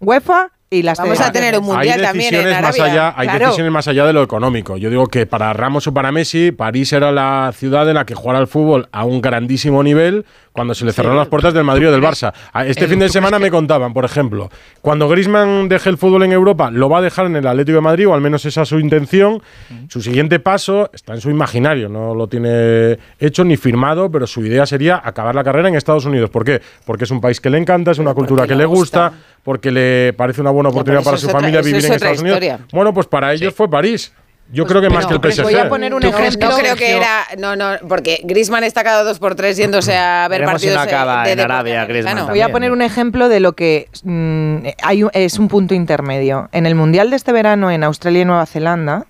[0.00, 2.92] UEFA y las Vamos a tener un mundial hay también en decisiones más Arabia.
[3.08, 3.44] allá, hay Claro.
[3.44, 4.78] decisiones más allá de lo económico.
[4.78, 8.14] Yo digo que para Ramos o para Messi, París era la ciudad en la que
[8.14, 11.88] jugara al fútbol a un grandísimo nivel cuando se le cerraron las puertas del Madrid
[11.88, 12.32] o del Barça.
[12.52, 14.50] A- Este Edu, fin de ¿tú semana me contaban, por ejemplo,
[14.80, 17.80] cuando Griezmann deje el fútbol en Europa, lo va a dejar en el Atlético de
[17.82, 19.42] Madrid, o al menos esa es su intención.
[19.88, 24.44] Su siguiente paso está en su imaginario, no lo tiene hecho ni firmado, pero su
[24.44, 26.30] idea sería acabar la carrera en Estados Unidos.
[26.30, 26.60] ¿Por qué?
[26.84, 30.12] Porque es un país que le encanta, es una cultura que le gusta, porque le
[30.12, 32.36] parece una buena oportunidad para su familia vivir en Estados Unidos.
[32.42, 32.66] historia.
[32.72, 34.12] Bueno, pues para ellos fue París.
[34.52, 35.42] Yo creo que más que el Pues PSG.
[35.44, 36.50] voy a poner un ¿Tú crees ejemplo.
[36.50, 37.24] No creo que era.
[37.38, 40.76] No, no, porque Griezmann está cada dos por tres yéndose a ver Veremos si partidos
[40.76, 41.84] no acaba de, de en deporte Arabia.
[41.86, 45.74] Griezmann Voy a poner un ejemplo de lo que mm, hay un- es un punto
[45.74, 46.50] intermedio.
[46.52, 49.06] En el Mundial de este verano en Australia y Nueva Zelanda,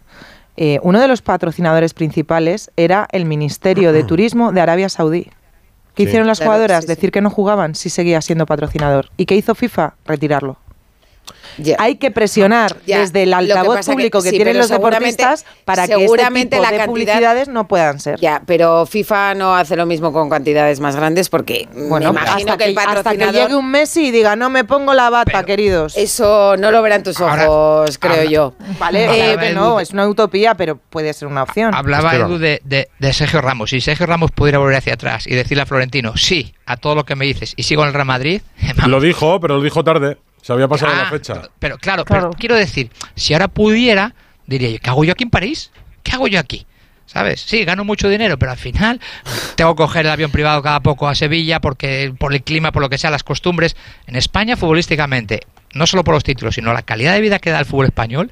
[0.56, 5.30] eh, uno de los patrocinadores principales era el Ministerio de Turismo de Arabia Saudí.
[5.94, 6.08] ¿Qué Sí.
[6.08, 6.84] hicieron las Claro, jugadoras?
[6.84, 6.94] sí, sí.
[6.94, 9.10] Decir que no jugaban si seguía siendo patrocinador.
[9.16, 9.94] ¿Y qué hizo FIFA?
[10.06, 10.56] Retirarlo.
[11.78, 15.92] Hay que presionar desde el altavoz que- público que, sí, tienen los deportistas para que
[15.94, 18.18] este seguramente tipo la de cantidad- publicidades no puedan ser.
[18.20, 22.52] Ya, pero FIFA no hace lo mismo con cantidades más grandes porque Bueno, me imagino
[22.52, 25.10] hasta que, el hasta que patrocinador llegue un Messi y diga, no me pongo la
[25.10, 25.96] bata, Pero- queridos.
[25.96, 28.54] eso no lo verán tus ojos, Ahora- creo ahora- yo.
[28.78, 31.74] Vale, eh, no, es una utopía, pero puede ser una opción.
[31.74, 32.14] Hablaba.
[32.14, 33.70] Edu de, de- de Sergio Ramos.
[33.70, 37.04] Si Sergio Ramos pudiera volver hacia atrás y decirle a Florentino, sí, a todo lo
[37.04, 38.42] que me dices, y sigo en el Real Madrid,
[38.86, 40.18] Lo dijo, pero lo dijo tarde.
[40.42, 41.40] Se había pasado Ah, la fecha.
[41.58, 42.28] Pero claro, Claro.
[42.30, 44.14] pero quiero decir, si ahora pudiera,
[44.46, 45.70] diría yo, ¿qué hago yo aquí en París?
[46.02, 46.66] ¿qué hago yo aquí?
[47.06, 47.40] ¿Sabes?
[47.42, 49.00] Sí, gano mucho dinero, pero al final
[49.54, 52.82] tengo que coger el avión privado cada poco a Sevilla porque por el clima, por
[52.82, 53.76] lo que sea, las costumbres.
[54.06, 55.40] En España, futbolísticamente,
[55.74, 58.30] no solo por los títulos, sino la calidad de vida que da el fútbol español,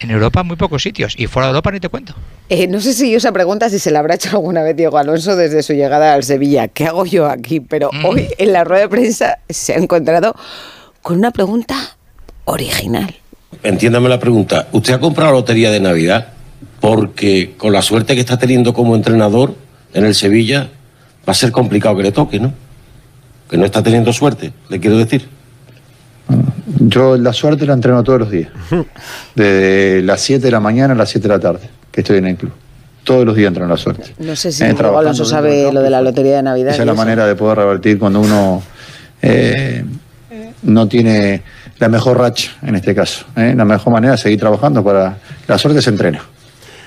[0.00, 1.14] en Europa en muy pocos sitios.
[1.18, 2.14] Y fuera de Europa ni te cuento.
[2.48, 5.36] Eh, no sé si esa pregunta si se la habrá hecho alguna vez Diego Alonso
[5.36, 6.68] desde su llegada al Sevilla.
[6.68, 7.60] ¿Qué hago yo aquí?
[7.60, 8.04] Pero Mm.
[8.04, 10.34] hoy en la rueda de prensa se ha encontrado
[11.02, 11.76] con una pregunta
[12.44, 13.14] original.
[13.62, 14.68] Entiéndame la pregunta.
[14.72, 16.28] ¿Usted ha comprado la lotería de Navidad?
[16.80, 19.54] Porque con la suerte que está teniendo como entrenador
[19.94, 20.68] en el Sevilla,
[21.28, 22.52] va a ser complicado que le toque, ¿no?
[23.48, 25.28] Que no está teniendo suerte, le quiero decir.
[26.78, 28.48] Yo la suerte la entreno todos los días.
[29.34, 32.26] Desde las 7 de la mañana a las 7 de la tarde, que estoy en
[32.26, 32.52] el club.
[33.04, 34.14] Todos los días entreno la suerte.
[34.18, 36.72] No sé si Alonso sabe lo de la lotería de Navidad.
[36.72, 37.02] Esa es la eso.
[37.02, 38.62] manera de poder revertir cuando uno
[39.20, 39.84] eh,
[40.62, 41.42] no tiene
[41.78, 43.24] la mejor racha, en este caso.
[43.36, 43.54] ¿eh?
[43.56, 45.16] La mejor manera es seguir trabajando para...
[45.46, 46.20] La suerte se entrena.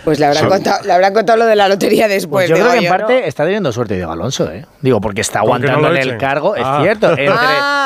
[0.06, 2.48] Pues le habrán, contado, le habrán contado lo de la lotería después.
[2.48, 2.90] Pues yo creo que en ¿no?
[2.98, 4.66] parte está teniendo suerte Diego Alonso, ¿eh?
[4.82, 6.78] Digo, porque está no aguantando en el cargo, Ah.
[6.78, 7.10] es cierto.
[7.10, 7.28] Entre,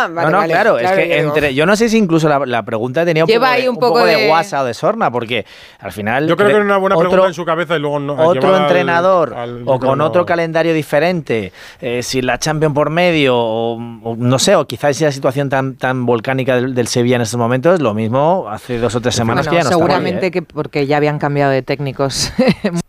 [0.02, 2.30] Ah, vale, no, no, vale, claro, claro, es que entre, yo no sé si incluso
[2.30, 4.66] la, la pregunta tenía un Lleva poco, ahí de, un poco de, de- guasa o
[4.66, 5.46] de sorna, porque
[5.80, 6.28] al final...
[6.28, 8.14] Yo creo que era una buena otro- pregunta en su cabeza y luego no.
[8.14, 11.52] otro al- entrenador al o con otro calendario diferente,
[11.82, 15.76] eh, sin la Champions por medio, o, o no sé, o quizás esa situación tan,
[15.76, 19.46] tan volcánica del, del Sevilla en estos momentos, lo mismo hace dos o tres semanas
[19.48, 20.32] Bueno, que ya no seguramente ahí, ¿eh?
[20.32, 22.09] que porque ya habían cambiado de técnicos.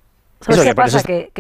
[0.43, 1.03] ¿Sabes Eso qué que pasa?
[1.03, 1.31] Que,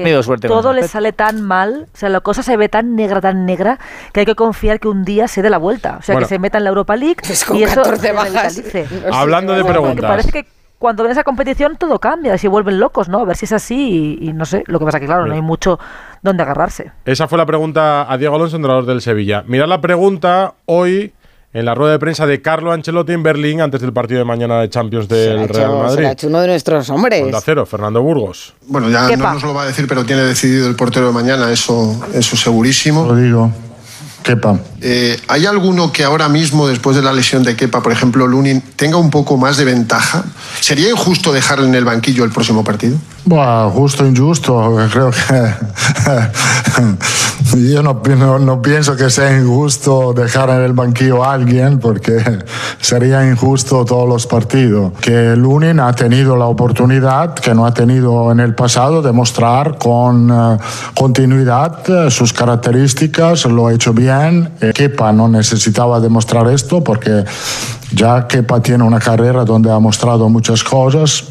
[0.46, 3.78] todo le sale tan mal, o sea, la cosa se ve tan negra, tan negra,
[4.12, 5.96] que hay que confiar que un día se dé la vuelta.
[5.98, 6.26] O sea, Bueno.
[6.26, 8.82] que se meta en la Europa League Pues con y eso 14 se bajas, revitalice.
[8.96, 9.62] no sé Hablando de.
[9.62, 10.10] Porque preguntas.
[10.10, 10.46] parece que
[10.78, 13.20] cuando ven esa competición todo cambia, se vuelven locos, ¿no?
[13.20, 14.64] A ver si es así y, y no sé.
[14.66, 15.78] Lo que pasa que, claro, no hay mucho
[16.20, 16.92] donde agarrarse.
[17.06, 19.44] Esa fue la pregunta a Diego Alonso, entrenador del Sevilla.
[19.46, 21.14] Mirad la pregunta hoy
[21.52, 24.60] en la rueda de prensa de Carlo Ancelotti en Berlín antes del partido de mañana
[24.60, 26.04] de Champions Se del hecho- Real se Madrid.
[26.10, 27.22] hecho uno de nuestros hombres.
[27.24, 28.54] Onda cero, Fernando Burgos.
[28.66, 29.34] Bueno, ya ¿Qué no pa?
[29.34, 33.04] nos lo va a decir, pero tiene decidido el portero de mañana, eso, eso segurísimo.
[33.06, 33.50] Lo digo.
[34.22, 34.58] Kepa.
[34.82, 38.62] Eh, ¿Hay alguno que ahora mismo, después de la lesión de Kepa, por ejemplo, Lunin,
[38.76, 40.24] tenga un poco más de ventaja?
[40.60, 42.96] ¿Sería injusto dejarle en el banquillo el próximo partido?
[43.26, 45.18] Bueno, justo injusto, creo que
[47.72, 52.16] yo no, no- no pienso que sea injusto dejar en el banquillo a alguien porque
[52.80, 54.92] sería injusto todos los partidos.
[55.00, 59.76] Que Lunin ha tenido la oportunidad que no ha tenido en el pasado de mostrar
[59.78, 60.58] con eh,
[60.94, 64.50] continuidad eh, sus características, lo ha hecho bien.
[64.72, 67.24] Kepa no necesitaba demostrar esto porque
[67.92, 71.24] ya Kepa tiene una carrera donde ha mostrado muchas cosas,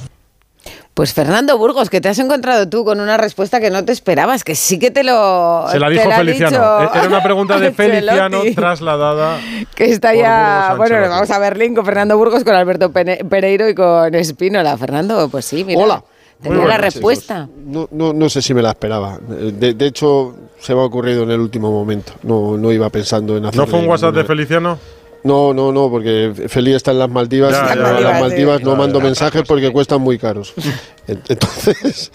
[0.93, 4.43] Pues Fernando Burgos, que te has encontrado tú con una respuesta que no te esperabas,
[4.43, 5.65] que sí que te lo.
[5.71, 6.79] Se la dijo Feliciano.
[6.81, 9.39] dicho Era una pregunta de Feliciano trasladada.
[9.75, 10.73] Que está ya.
[10.75, 14.77] Bueno, vamos a Berlín con Fernando Burgos, con Alberto Pereiro y con Espínola.
[14.77, 15.81] Fernando, pues sí, mira.
[15.81, 16.03] Hola.
[16.41, 17.49] Tenía la respuesta.
[17.65, 19.17] No, no, no sé si me la esperaba.
[19.19, 22.13] De, de hecho, se me ha ocurrido en el último momento.
[22.23, 23.59] No, no iba pensando en hacer.
[23.59, 24.79] ¿No fue un WhatsApp de Feliciano?
[25.23, 27.51] No, no, no, porque Feli está en las Maldivas.
[27.51, 28.63] Ya, en las ya, Maldivas sí.
[28.63, 29.05] no Ya, mando ya.
[29.05, 30.53] mensajes porque cuestan muy caros.
[31.07, 32.11] En- Entonces,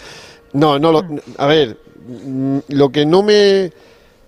[0.53, 1.05] no, no, lo-
[1.37, 1.77] a ver,
[2.25, 3.71] mm, lo que no me,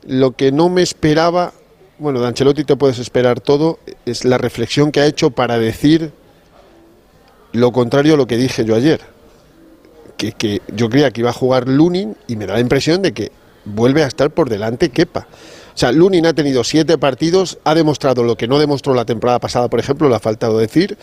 [0.06, 1.54] lo que no me esperaba,
[1.98, 6.12] bueno, de Ancelotti te puedes esperar todo, es la reflexión que ha hecho para decir
[7.54, 9.02] lo contrario a lo que dije yo ayer.
[10.18, 13.32] Que, yo creía que iba a jugar Lunin y me da la impresión de que
[13.66, 15.28] vuelve a estar por delante Kepa.
[15.74, 19.40] O sea, Lunin ha tenido siete partidos, ha demostrado lo que no demostró la temporada
[19.40, 20.98] pasada, por ejemplo, le ha faltado decir,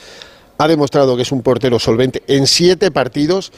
[0.59, 3.53] ha demostrado que es un portero solvente en siete partidos,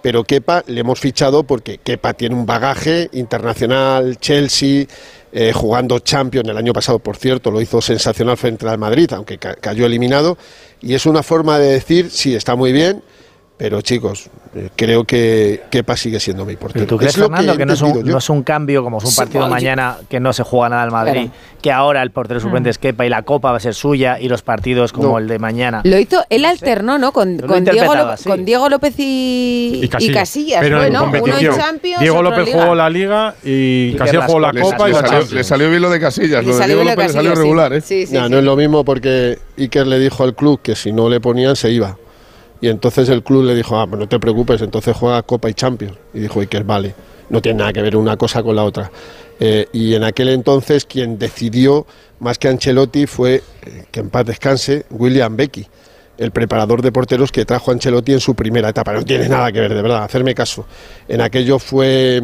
[0.00, 4.86] pero Kepa le hemos fichado porque Kepa tiene un bagaje internacional, Chelsea,
[5.32, 9.36] eh, jugando Champions el año pasado, por cierto, lo hizo sensacional frente al Madrid, aunque
[9.38, 10.38] ca- cayó eliminado,
[10.80, 13.02] y es una forma de decir, sí, está muy bien,
[13.62, 16.84] pero chicos, eh, creo que Kepa sigue siendo mi portero.
[16.84, 19.04] ¿Tú crees, Es lo Fernando, que, no, es un, no es un cambio como es
[19.04, 21.28] un partido mañana que no se juega nada al Madrid,
[21.62, 24.28] que ahora el portero suplente es Kepa y la Copa va a ser suya y
[24.28, 25.18] los partidos como No.
[25.18, 25.80] el de mañana?
[25.84, 27.12] Lo hizo, él alternó, ¿no?
[27.12, 27.94] Con, Diego,
[28.26, 30.10] con Diego López y, Y Casillas.
[30.10, 30.60] y Casillas.
[30.60, 32.62] Pero en bueno, uno en Champions, Diego López Liga.
[32.64, 35.32] jugó la Liga y Casillas jugó la Copa y la Le salió- Champions.
[35.34, 37.82] le salió bien lo de Casillas, lo de salió Diego López le salió regular, ¿eh?
[38.28, 41.54] No es lo mismo porque Iker le dijo al club que si no le ponían
[41.54, 41.96] se iba.
[42.62, 45.54] Y entonces el club le dijo, ah, pues no te preocupes, entonces juega Copa y
[45.54, 45.98] Champions.
[46.14, 46.94] Y dijo Iker, vale,
[47.28, 48.88] no tiene nada que ver una cosa con la otra.
[49.40, 51.86] Eh, y en aquel entonces quien decidió,
[52.20, 55.66] más que Ancelotti, fue, eh, que en paz descanse, William Becky,
[56.18, 58.92] el preparador de porteros que trajo Ancelotti en su primera etapa.
[58.92, 60.64] No tiene nada que ver, de verdad, hacerme caso.
[61.08, 62.22] En aquello fue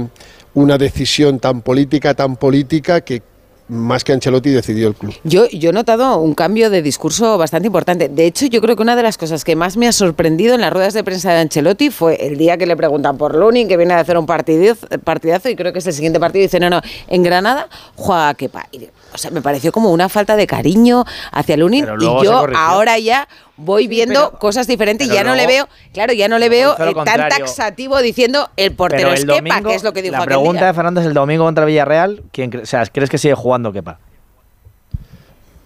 [0.55, 3.23] una decisión tan política, tan política, que
[3.69, 5.15] más que Ancelotti decidió el club.
[5.25, 8.09] Yo, yo he notado un cambio de discurso bastante importante.
[8.09, 10.61] De hecho, yo creo que una de las cosas que más me ha sorprendido en
[10.61, 13.77] las ruedas de prensa de Ancelotti fue el día que le preguntan por Lunin, que
[13.77, 16.71] viene a hacer un partidazo, y creo que es el siguiente partido, y dice, no,
[16.71, 18.37] no, en Granada juega.
[18.73, 22.25] Y, o sea, me pareció como una falta de cariño hacia Lunin Pero y luego
[22.25, 26.13] yo ahora ya voy viendo cosas diferentes y pero ya no le luego- veo, claro,
[26.13, 29.71] ya no le veo eh, tan taxativo diciendo el portero Pero es el Kepa, domingo,
[29.71, 30.67] que es lo que dijo la pregunta día.
[30.69, 32.23] de Fernando es el domingo contra Villarreal.
[32.33, 33.99] ¿quién cre- o sea, ¿crees que sigue jugando Kepa?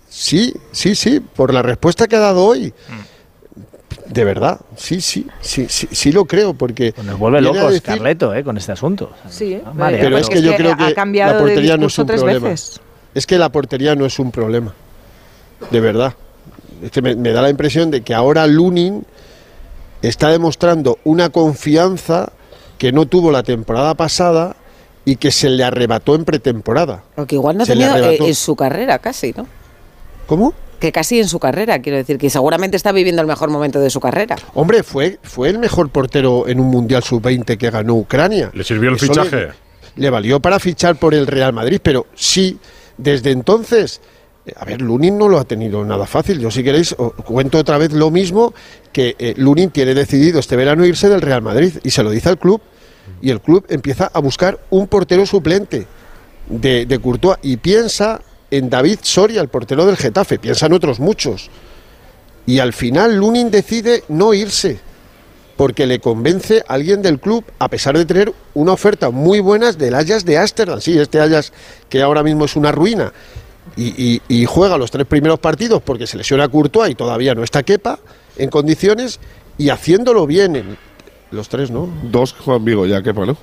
[0.09, 2.73] Sí, sí, sí, por la respuesta que ha dado hoy.
[4.07, 6.95] De verdad, sí, sí, sí, sí, sí lo creo, porque...
[7.03, 9.11] Nos vuelve locos decir- Carleto eh, con este asunto.
[9.31, 11.99] Sí, Vale, pero es que yo creo que ha cambiado la de portería no es
[11.99, 12.49] un tres problema.
[12.51, 12.81] veces.
[13.15, 14.75] Es que la portería no es un problema.
[15.71, 16.15] De verdad.
[16.83, 19.05] Es que me, me da la impresión de que ahora Lunin
[20.03, 22.33] está demostrando una confianza
[22.79, 24.57] que no tuvo la temporada pasada
[25.05, 27.05] y que se le arrebató en pretemporada.
[27.17, 29.47] O que igual no ha tenido eh, en su carrera casi, ¿no?
[30.27, 30.55] ¿Cómo?
[30.81, 33.91] Que casi en su carrera, quiero decir, que seguramente está viviendo el mejor momento de
[33.91, 34.37] su carrera.
[34.55, 38.51] Hombre, fue, fue el mejor portero en un Mundial Sub-20 que ganó Ucrania.
[38.53, 39.37] ¿Le sirvió el Eso fichaje?
[39.37, 39.53] Le,
[39.97, 42.59] le valió para fichar por el Real Madrid, pero sí,
[42.99, 44.01] desde entonces...
[44.57, 46.41] A ver, Lunin no lo ha tenido nada fácil.
[46.41, 48.53] Yo, si queréis, os cuento otra vez lo mismo,
[48.93, 52.29] que eh, Lunin tiene decidido este verano irse del Real Madrid y se lo dice
[52.29, 52.61] al club.
[53.21, 55.87] Y el club empieza a buscar un portero suplente
[56.49, 58.21] de, de Courtois y piensa
[58.51, 61.49] en David Soria, el portero del Getafe, piensa en otros muchos.
[62.45, 64.81] Y al final Lunin decide no irse,
[65.63, 69.71] porque le convence a alguien del club, a pesar de tener una oferta muy buena
[69.71, 70.81] del Ajax de Ámsterdam.
[70.81, 71.53] Sí, este Ajax
[71.89, 73.13] que ahora mismo es una ruina.
[73.77, 77.37] Y, y- y juega los tres primeros partidos porque se lesiona a Courtois y todavía
[77.37, 78.01] no está Kepa
[78.39, 79.21] en condiciones
[79.57, 80.57] y haciéndolo bien.
[80.57, 80.77] en-
[81.31, 81.89] los tres, ¿no?
[82.11, 83.37] Dos Juan Vigo ya, Kepa, ¿no?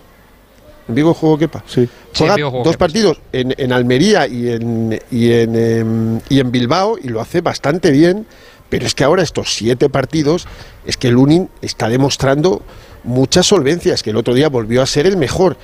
[0.89, 1.63] ¿En Vigo jugó Kepa?
[1.67, 1.87] Sí.
[2.17, 6.51] Juega jugó dos Kepa, partidos en, en Almería y en, y, en, em, y en
[6.51, 8.25] Bilbao y lo hace bastante bien,
[8.69, 10.47] pero es que ahora estos siete partidos
[10.85, 12.61] es que Lunin está demostrando
[13.03, 15.57] mucha solvencia, es que el otro día volvió a ser el mejor.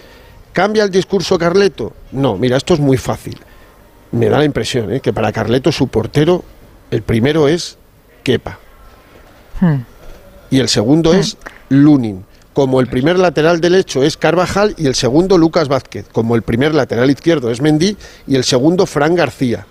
[0.53, 1.93] ¿Cambia el discurso Carleto?
[2.11, 3.37] No, mira, esto es muy fácil.
[4.11, 5.01] Me da la impresión ¿eh?
[5.01, 6.43] que para Carleto su portero,
[6.91, 7.77] el primero es
[8.23, 8.59] Kepa
[10.49, 11.37] y el segundo es
[11.69, 12.25] Lunin.
[12.53, 16.05] Como el primer lateral derecho es Carvajal y el segundo Lucas Vázquez.
[16.11, 17.97] Como el primer lateral izquierdo es Mendy
[18.27, 19.65] y el segundo Fran García.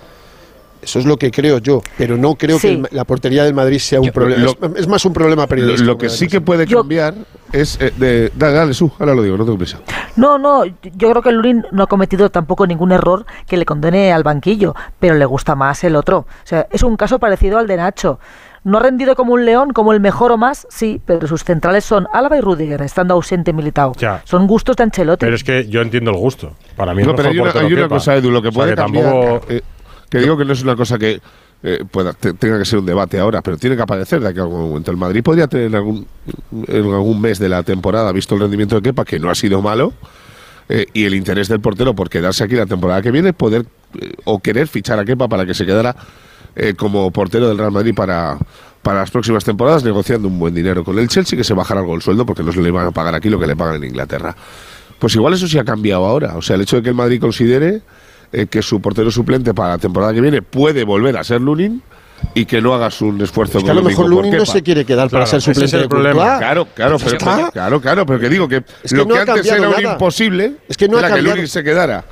[0.85, 2.83] Eso es lo que creo yo, pero no creo que Sí.
[2.91, 4.45] la portería del Madrid sea un problema.
[4.45, 5.87] lo- es, es más un problema periodístico.
[5.87, 7.15] lo que sí que puede cambiar
[7.53, 7.79] es.
[7.81, 9.79] eh, de, dale, dale, Su, ahora lo digo, no tengo prisa.
[10.17, 14.13] No, no, yo creo que Lurin no ha cometido tampoco ningún error que le condene
[14.13, 16.19] al banquillo, pero le gusta más el otro.
[16.19, 18.19] O sea, es un caso parecido al de Nacho.
[18.67, 21.85] No ha rendido como un león, como el mejor o más, sí, pero sus centrales
[21.85, 23.93] son Álava y Rudiger, estando ausente Militao.
[23.99, 24.23] Ya.
[24.25, 25.21] Son gustos de Ancelotti.
[25.27, 26.53] Pero es que yo entiendo el gusto.
[26.75, 27.95] Para mí No, el pero mejor hay una, portero hay una Kepa.
[27.97, 29.05] cosa, Edu, lo que O sea, puede que cambiar.
[29.05, 29.63] tampoco- eh,
[30.19, 31.21] que digo que no es una cosa que
[31.63, 34.39] eh, pueda, te- tenga que ser un debate ahora, pero tiene que aparecer de aquí
[34.39, 34.91] a algún momento.
[34.91, 36.07] El Madrid podría tener en algún,
[36.69, 39.63] en algún mes de la temporada, visto el rendimiento de Kepa, que no ha sido
[39.63, 39.93] malo,
[40.69, 43.67] eh, y el interés del portero por quedarse aquí la temporada que viene, poder
[44.01, 45.95] eh, o querer fichar a Kepa para que se quedara
[46.77, 48.39] como portero del Real Madrid para,
[48.81, 51.97] para las próximas temporadas, negociando un buen dinero con el Chelsea, que se bajara algo
[51.97, 53.85] el sueldo, porque no se le van a pagar aquí lo que le pagan en
[53.85, 54.37] Inglaterra.
[55.01, 56.37] Pues igual eso sí ha cambiado ahora.
[56.37, 57.83] O sea, el hecho de que el Madrid considere
[58.33, 61.83] eh, que su portero suplente para la temporada que viene puede volver a ser Lunin
[62.33, 64.85] y que no hagas un esfuerzo Es que a lo mejor Lunin no se quiere
[64.85, 66.15] quedar para ser ese es suplente el de problema.
[66.21, 66.39] Courtois.
[66.39, 69.23] Claro, claro, pero, claro, claro, pero que digo que, Es que lo no que ha
[69.23, 69.93] antes cambiado era un nada.
[69.95, 71.23] imposible Es que no ha era que.
[71.23, 72.05] Lunin se quedara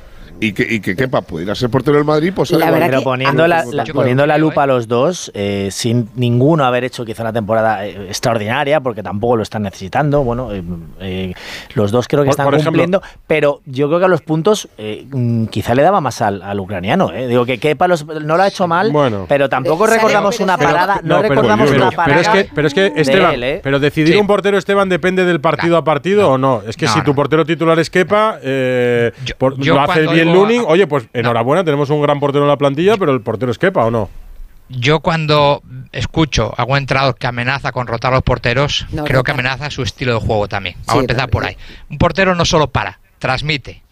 [0.47, 3.47] y que, y que Kepa pudiera ser portero del Madrid, pues La verdad pero poniendo
[3.47, 7.33] la, la- poniendo la lupa a los dos, eh, sin ninguno haber hecho quizá una
[7.33, 10.63] temporada eh, extraordinaria, porque tampoco lo están necesitando, bueno, eh,
[10.99, 11.33] eh,
[11.75, 14.21] los dos creo que Por- están por ejemplo- cumpliendo, pero yo creo que a los
[14.21, 17.11] puntos eh, mm, quizá le daba más al, al ucraniano.
[17.13, 17.27] eh.
[17.27, 18.91] Digo que Kepa los- no lo ha hecho mal,
[19.27, 22.21] pero tampoco recordamos pero una parada, no, pero- recordamos pero- una pero parada.
[22.21, 23.59] es que, pero es que de Esteban, él, ¿eh?
[23.63, 24.19] pero decidir Sí.
[24.19, 26.61] un portero Esteban depende del partido a partido o no.
[26.67, 27.05] Es que No, si no.
[27.05, 31.63] tu portero titular es Kepa, eh, por- yo lo hace bien Lunin, oye, pues enhorabuena,
[31.63, 34.09] tenemos un gran portero en la plantilla, pero el portero es Kepa o no.
[34.69, 35.61] Yo cuando
[35.91, 39.69] escucho a algún entrenador que amenaza con rotar a los porteros, No, creo que amenaza
[39.69, 40.75] su estilo de juego también.
[40.85, 41.57] Vamos Sí, a empezar por ahí.
[41.89, 43.83] Un portero no solo para, transmite.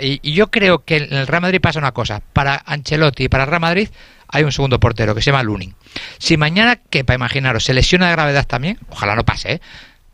[0.00, 2.20] Y, y yo creo que en el Real Madrid pasa una cosa.
[2.32, 3.88] Para Ancelotti y para el Real Madrid
[4.28, 5.74] hay un segundo portero que se llama Lunin.
[6.18, 9.60] Si mañana, que para imaginaros, se lesiona de gravedad también, ojalá no pase, ¿eh?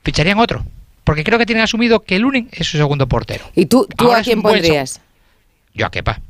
[0.04, 0.64] ficharían otro.
[1.04, 3.44] Porque creo que tienen asumido que Lunin es su segundo portero.
[3.56, 5.00] ¿Y tú, tú Ahora a quién buen pondrías?
[5.74, 6.20] Yo a Kepa.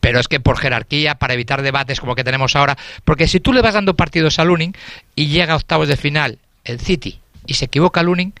[0.00, 3.52] Pero es que por jerarquía, para evitar debates como que tenemos ahora, porque si tú
[3.52, 4.74] le vas dando partidos a Lunin
[5.14, 8.32] y llega a octavos de final el City y se equivoca Lunin,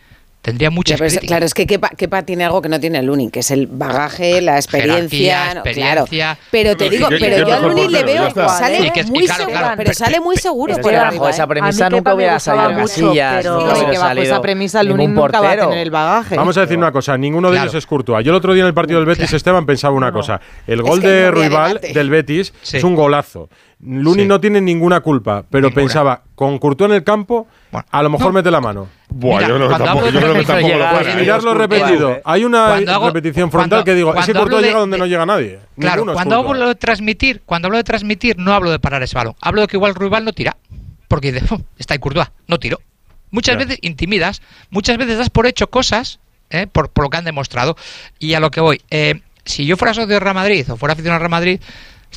[0.46, 3.32] Tendría muchas pero claro, es que Kepa, Kepa tiene algo que no tiene el Lunin,
[3.32, 5.54] que es el bagaje, la experiencia.
[5.54, 6.04] No, claro.
[6.52, 9.00] Pero te digo, que- pero que yo al mejor Lunin le veo, sale Sí, que
[9.00, 9.74] es- muy claro, seguro, claro.
[9.76, 10.72] pero sale muy seguro.
[10.74, 13.34] Es por que arriba, bajo esa premisa A mí nunca hubiera salido mucho, Casillas.
[13.42, 16.36] pero- bajo esa premisa Lunin nunca va a tener el bagaje.
[16.36, 18.24] Vamos a decir una cosa, ninguno de ellos es Courtois.
[18.24, 20.40] Yo el otro día en el partido del Betis, Esteban, pensaba una cosa.
[20.68, 23.48] El gol de Ruibal del Betis es un golazo.
[23.78, 24.28] Luni Sí.
[24.28, 25.82] no tiene ninguna culpa, pero Ninguna.
[25.82, 28.32] pensaba, con Courtois en el campo, Bueno, a lo mejor no.
[28.32, 28.88] mete la mano.
[29.10, 31.10] Buah, Mira, yo creo que cuando tampoco, yo de creo que no lo puede.
[31.10, 32.10] a- Eh, mirarlo repetido.
[32.12, 32.22] eh.
[32.24, 34.98] Hay una hago- repetición frontal cuando- que digo, ese cuando Courtois hablo llega de- donde
[34.98, 35.58] no llega nadie.
[35.78, 39.14] Claro, Ninguno cuando hablo de transmitir, cuando hablo de transmitir, no hablo de parar ese
[39.14, 39.34] balón.
[39.42, 40.56] Hablo de que igual Ruibal no tira.
[41.08, 42.80] Porque dice, "Fu, está ahí Courtois, no tiro.
[43.30, 46.18] Muchas veces intimidas, muchas veces das por hecho cosas
[46.48, 46.66] ¿eh?
[46.66, 47.76] por, por lo que han demostrado.
[48.18, 50.94] Y a lo que voy, eh, si yo fuera socio de Real Madrid o fuera
[50.94, 51.60] aficionado al Real Madrid,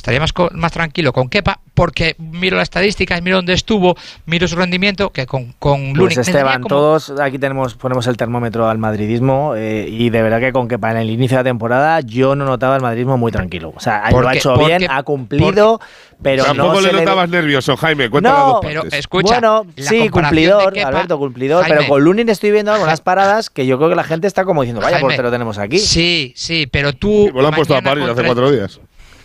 [0.00, 3.96] estaría más, co- más tranquilo con Kepa porque miro las estadísticas, miro dónde estuvo,
[4.26, 5.96] miro su rendimiento que con, con Lunin.
[5.96, 10.10] Pues Me daría Esteban, como- todos aquí tenemos ponemos el termómetro al madridismo eh, y
[10.10, 12.82] de verdad que con que para el inicio de la temporada yo no notaba el
[12.82, 13.72] madridismo muy tranquilo.
[13.76, 15.80] O sea, lo ha Porque- hecho porque- bien, ha cumplido,
[16.22, 18.08] pero Tampoco no le notabas nervioso, Jaime.
[18.20, 22.72] No, pero escucha, bueno, sí, cumplidor, Kepa- Alberto, cumplidor, Jaime, pero con Lunin estoy viendo
[22.72, 25.58] algunas paradas que yo creo que la gente está como diciendo, vaya Jaime, portero tenemos
[25.58, 25.78] aquí.
[25.78, 27.30] Sí, sí, pero tú.
[27.34, 28.80] Me lo han puesto a París hace cuatro días.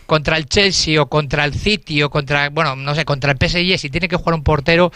[0.05, 3.77] Contra el Chelsea o contra el City o contra, bueno, no sé, contra el PSG,
[3.79, 4.91] si tiene que jugar un portero,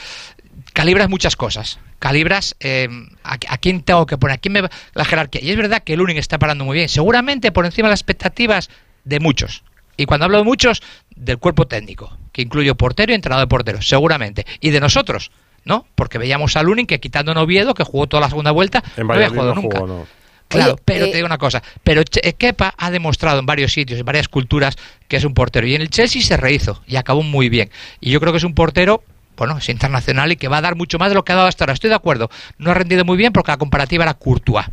[0.74, 1.80] calibras muchas cosas.
[1.99, 2.88] Calibras eh,
[3.24, 5.41] a, a quién tengo que poner, a quién me va- la jerarquía.
[5.43, 8.70] Y es verdad que Lunin está parando muy bien, seguramente por encima de las expectativas
[9.03, 9.64] de muchos.
[9.97, 10.82] Y cuando hablo de muchos,
[11.14, 14.45] del cuerpo técnico, que incluye portero y entrenador de porteros, seguramente.
[14.62, 15.32] Y de nosotros,
[15.66, 15.86] ¿no?
[15.95, 19.07] Porque veíamos a Lunin que quitando a Oviedo, que jugó toda la segunda vuelta, En
[19.07, 19.80] no había jugado no nunca.
[19.80, 20.07] jugó, no.
[20.50, 23.45] Claro, Oye, pero eh, te digo una cosa, pero Che- eh, Kepa ha demostrado en
[23.45, 24.76] varios sitios, en varias culturas,
[25.08, 25.66] que es un portero.
[25.68, 27.70] Y en el Chelsea se rehizo y acabó muy bien.
[28.02, 29.04] Y yo creo que es un portero,
[29.38, 31.47] bueno, es internacional y que va a dar mucho más de lo que ha dado
[31.47, 31.74] hasta ahora.
[31.74, 34.66] Estoy de acuerdo, no ha rendido muy bien porque la comparativa era Courtois.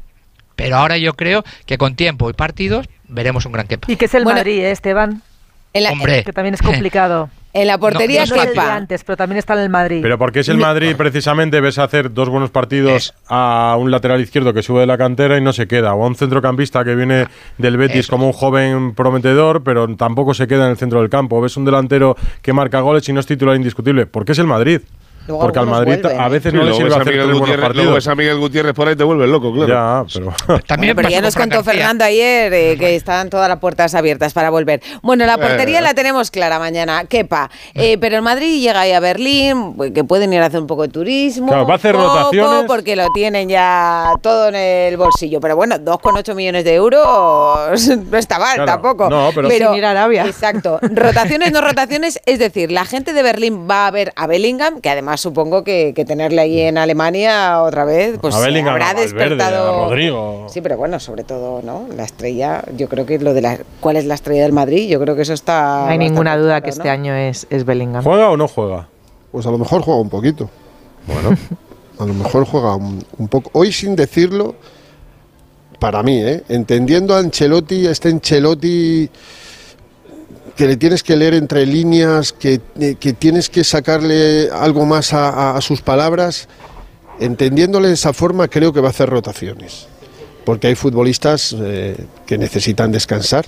[0.56, 3.92] Pero ahora yo creo que con tiempo y partidos veremos un gran Kepa.
[3.92, 5.22] Y que es el Bueno, Madrid, ¿eh, Esteban?
[5.74, 7.28] En la, Hombre, Que también es complicado.
[7.56, 8.76] en la portería No, no No es es el de Kepa.
[8.76, 10.00] antes, pero también está en el Madrid.
[10.02, 14.52] Pero porque es el Madrid precisamente, ves hacer dos buenos partidos a un lateral izquierdo
[14.52, 17.26] que sube de la cantera y no se queda, o a un centrocampista que viene
[17.58, 18.10] del Betis Eso.
[18.12, 21.40] como un joven prometedor, pero tampoco se queda en el centro del campo.
[21.40, 24.80] Ves un delantero que marca goles y no es titular indiscutible, porque es el Madrid.
[25.26, 26.30] Luego porque al Madrid vuelven, a ¿eh?
[26.30, 28.08] veces no le sirve hacer Miguel Gutiérrez- luego ves partidos.
[28.08, 29.68] a Miguel Gutiérrez por ahí te vuelves loco, claro.
[29.68, 31.64] Ya, pero También Bueno, pero ya nos contó.
[31.64, 34.80] Fernando ayer eh, que están todas las puertas abiertas para volver.
[35.02, 35.82] Bueno, la portería Eh.
[35.82, 37.50] la tenemos clara mañana, Kepa.
[37.74, 40.66] Eh, pero el Madrid llega ahí a Berlín, pues, que pueden ir a hacer un
[40.66, 41.48] poco de turismo.
[41.48, 42.64] Claro, va a hacer poco, rotaciones.
[42.66, 45.40] Porque lo tienen ya todo en el bolsillo.
[45.40, 49.10] Pero bueno, 2,8 millones de euros no está mal Claro, tampoco.
[49.10, 50.24] no, pero- Sin ir a Arabia.
[50.26, 50.78] Exacto.
[50.82, 52.20] Rotaciones, no rotaciones.
[52.26, 55.92] Es decir, la gente de Berlín va a ver a Bellingham, que además supongo que,
[55.94, 59.84] que tenerle ahí en Alemania otra vez, pues A Bellingham, habrá a Valverde, despertado.
[59.84, 60.46] a Rodrigo.
[60.48, 61.86] Sí, pero bueno, sobre todo, ¿no?
[61.96, 63.58] La estrella, yo creo que lo de la.
[63.80, 64.88] ¿Cuál es la estrella del Madrid?
[64.88, 65.84] Yo creo que eso está.
[65.86, 66.74] No hay ninguna duda claro, que ¿no?
[66.76, 68.02] este año es, es Bellingham.
[68.04, 68.88] ¿juega o no juega?
[69.32, 70.48] Pues a lo mejor juega un poquito.
[71.06, 71.36] Bueno.
[71.98, 73.48] A lo mejor juega un, un poco.
[73.54, 74.54] Hoy sin decirlo,
[75.78, 76.42] para mí, ¿eh?
[76.50, 79.08] entendiendo a Ancelotti, este Ancelotti
[80.56, 85.12] que le tienes que leer entre líneas, que, eh, que tienes que sacarle algo más
[85.12, 86.48] a, a- a sus palabras,
[87.20, 89.86] entendiéndole de esa forma, creo que va a hacer rotaciones.
[90.44, 91.96] Porque hay futbolistas eh,
[92.26, 93.46] que necesitan descansar.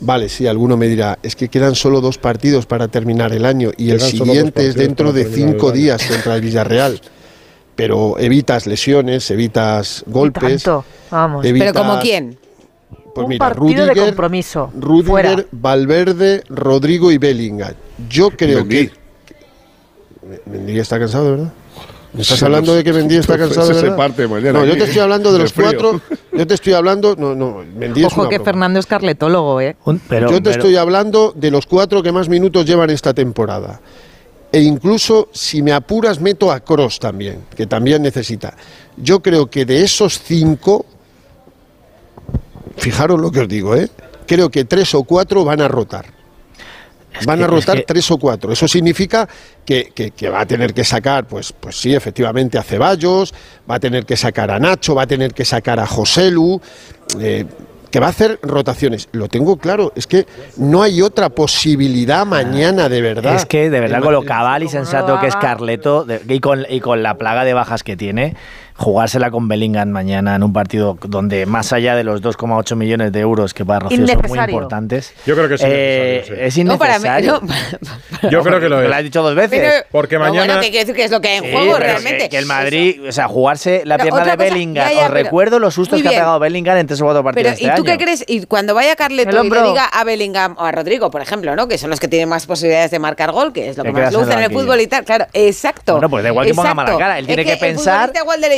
[0.00, 3.70] Vale, sí, alguno me dirá, es que quedan solo dos partidos para terminar el año
[3.76, 7.00] y el Quedan siguiente es dentro de cinco días contra el Villarreal.
[7.76, 10.62] Pero evitas lesiones, evitas golpes.
[10.62, 11.44] Tanto, vamos.
[11.44, 12.36] evitas- Pero como quién?
[13.14, 14.70] Pues un mira, partido de compromiso.
[14.78, 15.44] Rudiger, Fuera.
[15.52, 17.74] Valverde, Rodrigo y Bellingham.
[18.08, 18.88] Yo creo Mendy.
[18.88, 18.92] que.
[20.46, 21.52] Mendy está cansado, ¿verdad?
[22.12, 23.96] ¿Me estás Sí, hablando de que Mendy está cansado, se verdad?
[23.96, 25.66] parte No, yo te estoy hablando de los frío.
[25.70, 26.00] cuatro.
[26.32, 27.14] Yo te estoy hablando.
[27.16, 28.44] No, no, Mendy es Ojo una que broma.
[28.52, 29.76] Fernando es carletólogo, ¿eh?
[30.08, 33.80] Pero, Yo te pero- estoy hablando de los cuatro que más minutos llevan esta temporada.
[34.52, 38.56] E incluso, si me apuras, meto a Cross también, que también necesita.
[38.96, 40.86] Yo creo que de esos cinco,
[42.76, 43.88] fijaros lo que os digo, ¿eh?
[44.26, 46.06] creo que tres o cuatro van a rotar.
[47.26, 48.50] Van que- a es rotar que- tres o cuatro.
[48.52, 49.28] Eso significa
[49.64, 53.32] que, que- que va a tener que sacar, pues, pues sí, efectivamente, a Ceballos,
[53.70, 56.60] va a tener que sacar a Nacho, va a tener que sacar a Joselu,
[57.20, 57.44] eh,
[57.90, 59.08] que va a hacer rotaciones.
[59.12, 63.36] Lo tengo claro, es que no hay otra posibilidad mañana, de verdad.
[63.36, 66.66] Es que de verdad con lo cabal y sensato que es Carleto de- y, con,
[66.68, 68.34] y con la plaga de bajas que tiene,
[68.76, 73.20] jugársela con Bellingham mañana en un partido donde más allá de los 2,8 millones de
[73.20, 74.54] euros que para Rocío son muy Innecesario.
[74.56, 75.14] importantes.
[75.26, 76.60] Yo creo que es eh, innecesario, sí.
[76.60, 77.40] Es No, para mí- innecesario.
[78.22, 78.30] no.
[78.30, 78.88] Yo creo que lo es.
[78.88, 79.60] lo has dicho dos veces.
[79.60, 80.46] Pero- Porque No, mañana.
[80.46, 82.18] bueno, ¿qué quiere decir que es lo que hay en Sí, juego realmente?
[82.24, 84.88] Que, que el Madrid, o sea, jugarse la pierna de cosa- Bellingham.
[84.88, 87.22] ya, ya, Os pero- recuerdo los sustos que ha pegado Bellingham en tres o cuatro
[87.22, 87.98] partidos Pero, este ¿y tú año.
[87.98, 88.24] qué crees?
[88.26, 91.68] Y cuando vaya Carleto y le diga a Bellingham o a Rodrigo, por ejemplo, ¿no?
[91.68, 94.12] Que son los que tienen más posibilidades de marcar gol, que es lo que más
[94.12, 95.04] luce el en el fútbol y tal.
[95.04, 95.92] Claro, exacto.
[95.92, 98.12] Bueno, pues da igual que ponga mala cara, él tiene que pensar-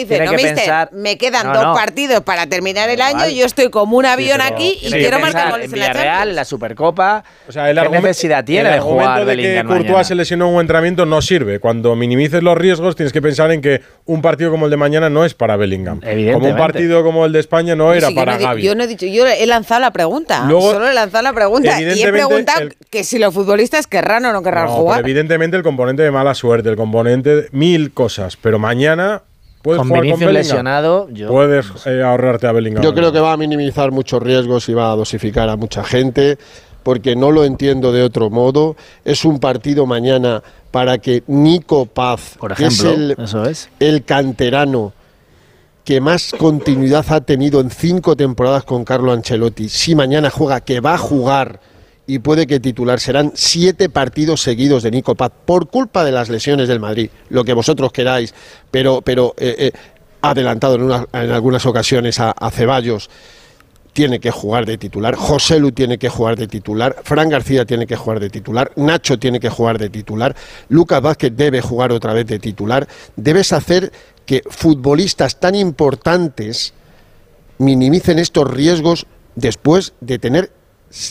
[0.08, 1.74] dice, tiene no, que mister, pensar- me quedan No, dos no.
[1.74, 5.72] partidos para terminar el año, yo estoy como un avión aquí y quiero marcar goles
[5.72, 7.24] en en la en la Supercopa.
[7.48, 10.04] O sea, el ¿Qué necesidad tiene el de jugar de que Courtois mañana?
[10.04, 11.60] se lesionó en un entrenamiento no sirve.
[11.60, 15.10] Cuando minimices los riesgos, tienes que pensar en que un partido como el de mañana
[15.10, 16.00] no es para Bellingham.
[16.32, 18.62] Como un partido como el de España no era Sí, yo, para no di- Gaby.
[18.62, 20.44] yo no he dicho, yo he lanzado la pregunta.
[20.46, 21.80] Luego, solo he lanzado la pregunta.
[21.80, 25.00] Y he preguntado el- que si los futbolistas querrán o no querrán No, jugar.
[25.00, 28.36] evidentemente el componente de mala suerte, el componente de mil cosas.
[28.36, 29.22] Pero mañana
[29.66, 32.84] puedes Con lesionado, yo- Puedes eh, ahorrarte a Bellingham.
[32.84, 36.38] Yo creo que va a minimizar muchos riesgos y va a dosificar a mucha gente,
[36.84, 38.76] porque no lo entiendo de otro modo.
[39.04, 40.40] Es un partido mañana
[40.70, 43.68] para que Nico Paz, Por que es ejemplo, el, eso es.
[43.80, 44.92] el canterano
[45.84, 50.78] que más continuidad ha tenido en cinco temporadas con Carlo Ancelotti, si mañana juega, que
[50.80, 51.58] va a jugar
[52.06, 56.28] y puede que titular, serán siete partidos seguidos de Nico Paz por culpa de las
[56.28, 58.34] lesiones del Madrid, lo que vosotros queráis,
[58.70, 59.72] pero, pero eh, eh,
[60.22, 63.10] adelantado en algunas ocasiones a, a Ceballos
[63.92, 67.86] tiene que jugar de titular, José Lu tiene que jugar de titular, Fran García tiene
[67.86, 70.36] que jugar de titular, Nacho tiene que jugar de titular,
[70.68, 72.86] Lucas Vázquez debe jugar otra vez de titular.
[73.16, 73.90] Debes hacer
[74.26, 76.74] que futbolistas tan importantes
[77.56, 80.50] minimicen estos riesgos después de tener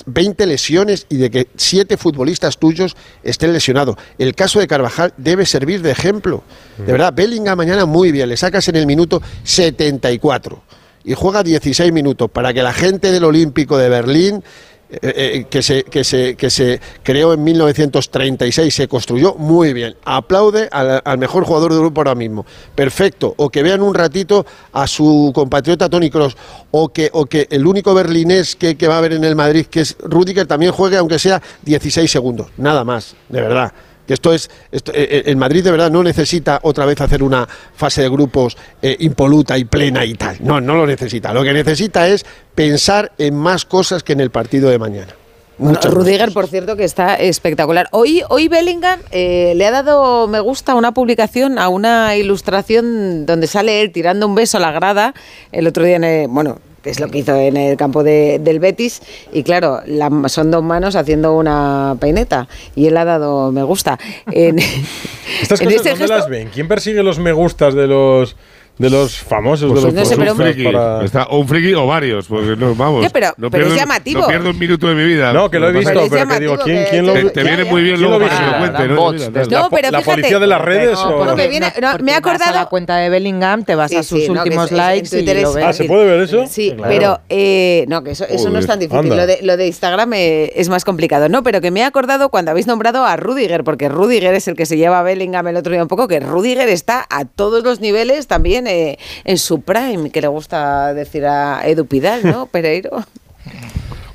[0.06, 3.96] 20 lesiones y de que siete futbolistas tuyos estén lesionados.
[4.18, 6.44] El caso de Carvajal debe servir de ejemplo.
[6.78, 10.62] De verdad, Bellingham mañana muy bien, le sacas en el minuto 74
[11.06, 14.44] y juega 16 minutos para que la gente del Olímpico de Berlín,
[14.88, 19.96] eh, eh, que, se, que, se, que se creó en 1936, se construyó muy bien.
[20.06, 22.46] Aplaude al, mejor jugador del grupo ahora mismo.
[22.76, 23.34] Perfecto.
[23.38, 26.38] O que vean un ratito a su compatriota Tony Cross.
[26.72, 29.66] O que, o que el único berlinés que, que va a haber en el Madrid,
[29.66, 32.48] que es Rudiger, también juegue, aunque sea 16 segundos.
[32.58, 33.74] Nada más, de verdad.
[34.08, 37.24] Que esto es, esto- eh, eh, el Madrid de verdad no necesita otra vez hacer
[37.24, 40.38] una fase de grupos eh, impoluta y plena y tal.
[40.42, 41.34] No, no lo necesita.
[41.34, 45.14] Lo que necesita es pensar en más cosas que en el partido de mañana.
[45.58, 47.88] Bueno, Rudiger, por cierto, que está espectacular.
[47.94, 53.26] Hoy, hoy Bellingham eh, le ha dado me gusta a una publicación, a una ilustración
[53.26, 55.14] donde sale él tirando un beso a la grada.
[55.54, 58.60] El otro día, en el- bueno, es lo que hizo en el campo de- del
[58.60, 59.02] Betis.
[59.34, 62.48] Y claro, la- son dos manos haciendo una peineta.
[62.76, 63.98] Y él ha dado me gusta.
[64.32, 64.60] En,
[65.42, 66.50] Estas en cosas, este ¿dónde gesto- las ven?
[66.54, 68.36] ¿Quién persigue los me gustas de los,
[68.78, 69.72] de los famosos?
[69.72, 70.64] Pues de los pues un famosos friki.
[70.72, 73.04] para- Está, o un friki o varios, porque no, vamos.
[73.04, 74.22] Ya, pero- no pero es pierdo, llamativo.
[74.22, 75.32] No pierdo un minuto de mi vida.
[75.34, 77.64] No, que lo he visto, es- pero que digo, ¿quién, quién lo Te, te viene
[77.64, 78.96] muy bien ¿quién luego que lo cuente, ¿no?
[78.96, 79.62] bots Mira, desde tal.
[79.64, 80.94] No, pero ¿La fíjate- policía de las redes?
[80.94, 83.64] No, o- porque viene- no, porque me he vas a acordado- la cuenta de Bellingham,
[83.64, 85.66] te vas Sí, a sus sí, no, últimos likes Twitter y lo es ves.
[85.66, 86.46] Ah, ¿se puede ver eso?
[86.48, 89.00] Sí, pero eh, no, que eso, eso no es tan difícil.
[89.00, 89.16] anda.
[89.16, 91.30] Lo de, lo de Instagram eh, es más complicado.
[91.30, 94.56] No, pero que me he acordado cuando habéis nombrado a Rudiger, porque Rudiger es el
[94.56, 97.64] que se lleva a Bellingham el otro día un poco, que Rudiger está a todos
[97.64, 102.46] los niveles también eh, en su prime, que le gusta decir a Edu Pidal, ¿no?
[102.52, 103.04] Pereiro.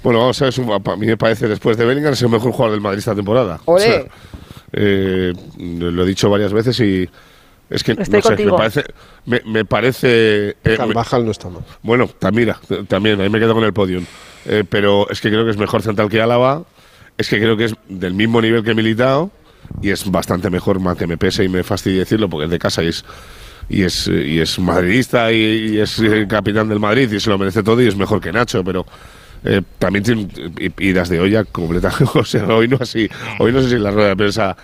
[0.02, 2.72] Bueno, vamos a ver, a mí me parece después de Bellingham es el mejor jugador
[2.72, 3.60] del Madrid esta temporada.
[3.66, 4.08] Olé.
[4.72, 7.08] eh, lo he dicho varias veces y
[7.68, 8.84] es que Estoy no sé, me parece,
[9.26, 11.62] me, me parece eh, Carvajal no está mal.
[11.82, 14.04] bueno, mira, también ahí me quedo con el podium,
[14.46, 16.64] Eh, pero es que creo que es mejor central que Álava,
[17.18, 19.30] es que creo que es del mismo nivel que Militao
[19.82, 22.58] y es bastante mejor, más que me pese y me fastidie decirlo porque es de
[22.58, 23.04] casa y es
[23.70, 25.36] y es, y es madridista y,
[25.74, 28.32] y es eh, capitán del Madrid y se lo merece todo y es mejor que
[28.32, 28.84] Nacho, pero
[29.44, 30.28] eh, también tiene
[30.80, 32.04] idas de olla completamente.
[32.18, 33.08] O sea, hoy no así,
[33.38, 34.56] hoy no sé si en la rueda de prensa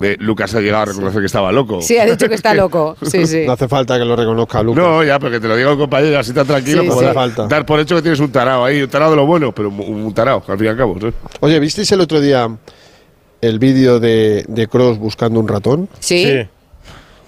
[0.00, 1.80] eh, Lucas ha llegado a reconocer que estaba loco.
[1.82, 2.96] Sí, ha dicho que está loco.
[3.02, 3.44] Sí, sí.
[3.46, 4.82] No hace falta que lo reconozca Lucas.
[4.82, 7.06] No, ya, porque te lo digo el compañero, así tan tranquilo, Sí, como sí.
[7.06, 7.46] dar, Falta.
[7.46, 9.78] dar por hecho que tienes un tarao ahí, un tarao de lo bueno, pero un,
[10.04, 10.96] un tarao, al fin y al cabo.
[11.00, 11.08] ¿sí?
[11.40, 12.48] Oye, ¿visteis el otro día
[13.40, 15.88] el vídeo de, de Cross buscando un ratón?
[16.00, 16.46] Sí.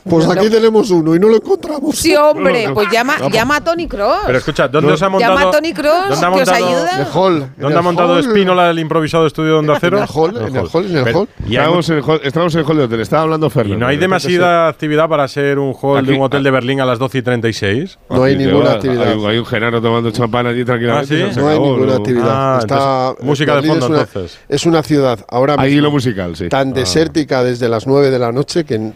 [0.08, 1.96] Pues aquí tenemos uno y no lo encontramos.
[1.96, 4.18] Sí, hombre, No, no, pues llama, llama a Tony Cross.
[4.26, 5.34] Pero escucha, ¿dónde os ha montado?
[5.36, 6.90] Llama a Tony Cross, ¿dónde ha que os montado, ayuda.
[6.94, 7.38] En el hall.
[7.56, 8.20] ¿Dónde el ha montado hall.
[8.20, 9.96] Espínola el improvisado estudio de Onda Cero?
[9.98, 11.08] En el hall, en el hall, en el.
[11.08, 13.78] Y, mu- en el hall, estábamos en el hall de hotel, estaba hablando y Fernando.
[13.80, 16.98] no hay demasiada actividad para ser un hall de un hotel de Berlín a las
[16.98, 17.98] 12 y 36.
[18.10, 19.08] No hay ninguna actividad.
[19.08, 21.22] Hay, hay un genaro tomando champán allí tranquilamente.
[21.24, 22.26] Ah, No hay acabó, ninguna actividad.
[22.30, 22.74] Ah, Está,
[23.10, 24.38] entonces, música de fondo, es una, entonces.
[24.48, 26.48] Es una ciudad ahora Hay mismo hilo musical, sí.
[26.48, 26.72] tan Ah.
[26.74, 28.92] desértica desde las 9 de la noche que.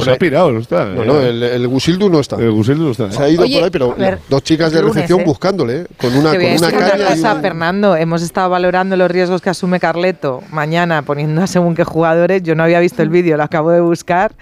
[0.00, 0.84] se ha pirado lado no está.
[0.86, 2.36] No, no, el, el Gusildu no está.
[2.36, 3.10] El Gusildu no está.
[3.10, 5.24] Se ha ido Oye, por ahí, pero ver, dos chicas de lunes, recepción ¿eh?
[5.24, 5.86] buscándole, ¿eh?
[6.00, 7.96] con una, con una caña y cosa, un- Fernando.
[7.96, 12.42] Hemos estado valorando los riesgos que asume Carleto mañana poniendo a según qué jugadores.
[12.42, 14.32] Yo no había visto el vídeo, lo acabo de buscar.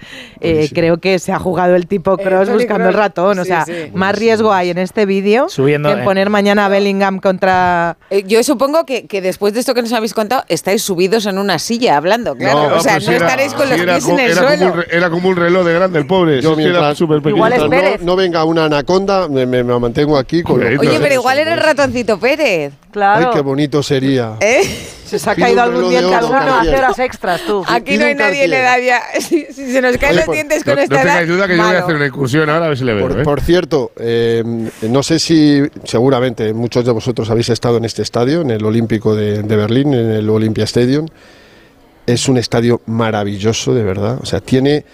[0.41, 3.39] Eh, creo que se ha jugado el tipo Cross Toni buscando el ratón.
[3.39, 3.91] O Sí, sea, sí.
[3.93, 6.03] más riesgo hay en este vídeo que en eh.
[6.03, 7.97] poner mañana a Bellingham contra.
[8.09, 11.37] Eh, yo supongo que, que después de esto que nos habéis contado, estáis subidos en
[11.37, 12.75] una silla hablando, claro.
[12.77, 14.83] o sea, no era- estaréis con los pies en el era como suelo.
[14.91, 16.41] era como un reloj de grande el pobre.
[16.41, 17.43] Yo si es mientras, súper pequeño.
[17.43, 21.39] mientras no, no venga una anaconda, me, me- me mantengo aquí con Oye, pero igual
[21.39, 22.73] era el ratoncito Pérez.
[22.95, 24.37] Ay, qué bonito sería.
[24.39, 24.61] ¿Eh?
[25.05, 26.37] Se os ha caído algún diente alguno.
[26.59, 27.63] Hace horas extras, tú.
[27.67, 28.53] Aquí no hay nadie en Cartier.
[28.53, 29.01] edad ya.
[29.21, 31.03] Si, si se nos caen Oye, los pues, dientes No, con no esta edad.
[31.03, 33.07] tengáis duda que yo voy a hacer una incursión ahora a ver si le veo.
[33.07, 33.23] Por, ¿eh?
[33.23, 34.43] por cierto, eh,
[34.89, 39.13] no sé si seguramente muchos de vosotros habéis estado en este estadio, en el Olímpico
[39.15, 41.07] de, de Berlín, en el Olympia Stadium.
[42.07, 44.19] Es un estadio maravilloso, de verdad.
[44.21, 44.85] O sea, tiene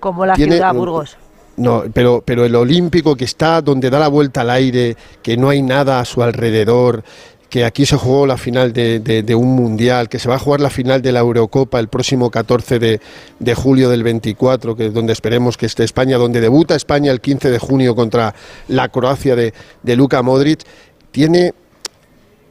[0.00, 1.16] Como la Tiene ciudad Burgos.
[1.56, 5.50] No, pero, pero el olímpico que está donde da la vuelta al aire, que no
[5.50, 7.04] hay nada a su alrededor,
[7.50, 10.38] que aquí se jugó la final de, de- de un mundial, que se va a
[10.38, 13.00] jugar la final de la Eurocopa el próximo 14 de,
[13.40, 17.20] de julio del 24, que es donde esperemos que esté España, donde debuta España el
[17.20, 18.34] 15 de junio contra
[18.68, 20.60] la Croacia de, de Luka Modric,
[21.10, 21.52] tiene,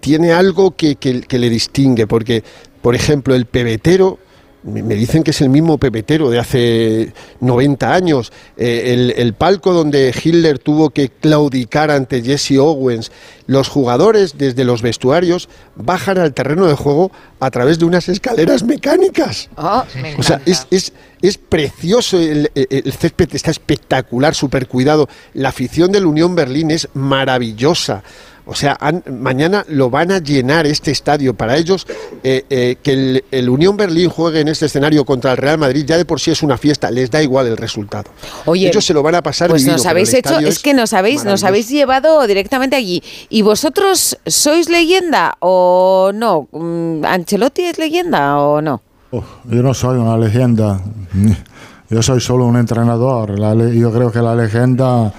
[0.01, 2.43] tiene algo que, que- que le distingue, porque,
[2.81, 4.19] por ejemplo, el pebetero,
[4.63, 8.31] me dicen que es el mismo pepetero de hace 90 años.
[8.57, 13.11] Eh, el, el palco donde Hitler tuvo que claudicar ante Jesse Owens.
[13.47, 18.63] Los jugadores desde los vestuarios bajan al terreno de juego a través de unas escaleras
[18.63, 19.49] mecánicas.
[19.55, 20.91] Oh, me O sea, es, es,
[21.21, 25.07] es precioso, el, el- el césped está espectacular, súper cuidado.
[25.33, 28.03] La afición del Unión Berlín es maravillosa.
[28.51, 31.35] O sea, han- mañana lo van a llenar este estadio.
[31.35, 31.85] Para ellos,
[32.23, 35.85] eh, eh, que el, el Unión Berlín juegue en este escenario contra el Real Madrid
[35.85, 38.09] ya de por sí es una fiesta, les da igual el resultado.
[38.45, 40.93] Oye, ellos se lo van a pasar Pues divino, nos habéis hecho, es que nos
[40.93, 43.03] habéis, nos habéis llevado directamente allí.
[43.29, 46.47] ¿Y vosotros sois leyenda o no?
[46.51, 48.81] Mm, ¿Ancelotti es leyenda o no?
[49.11, 50.81] Yo no soy una leyenda,
[51.89, 53.37] yo soy solo un entrenador.
[53.39, 55.13] La yo creo que la leyenda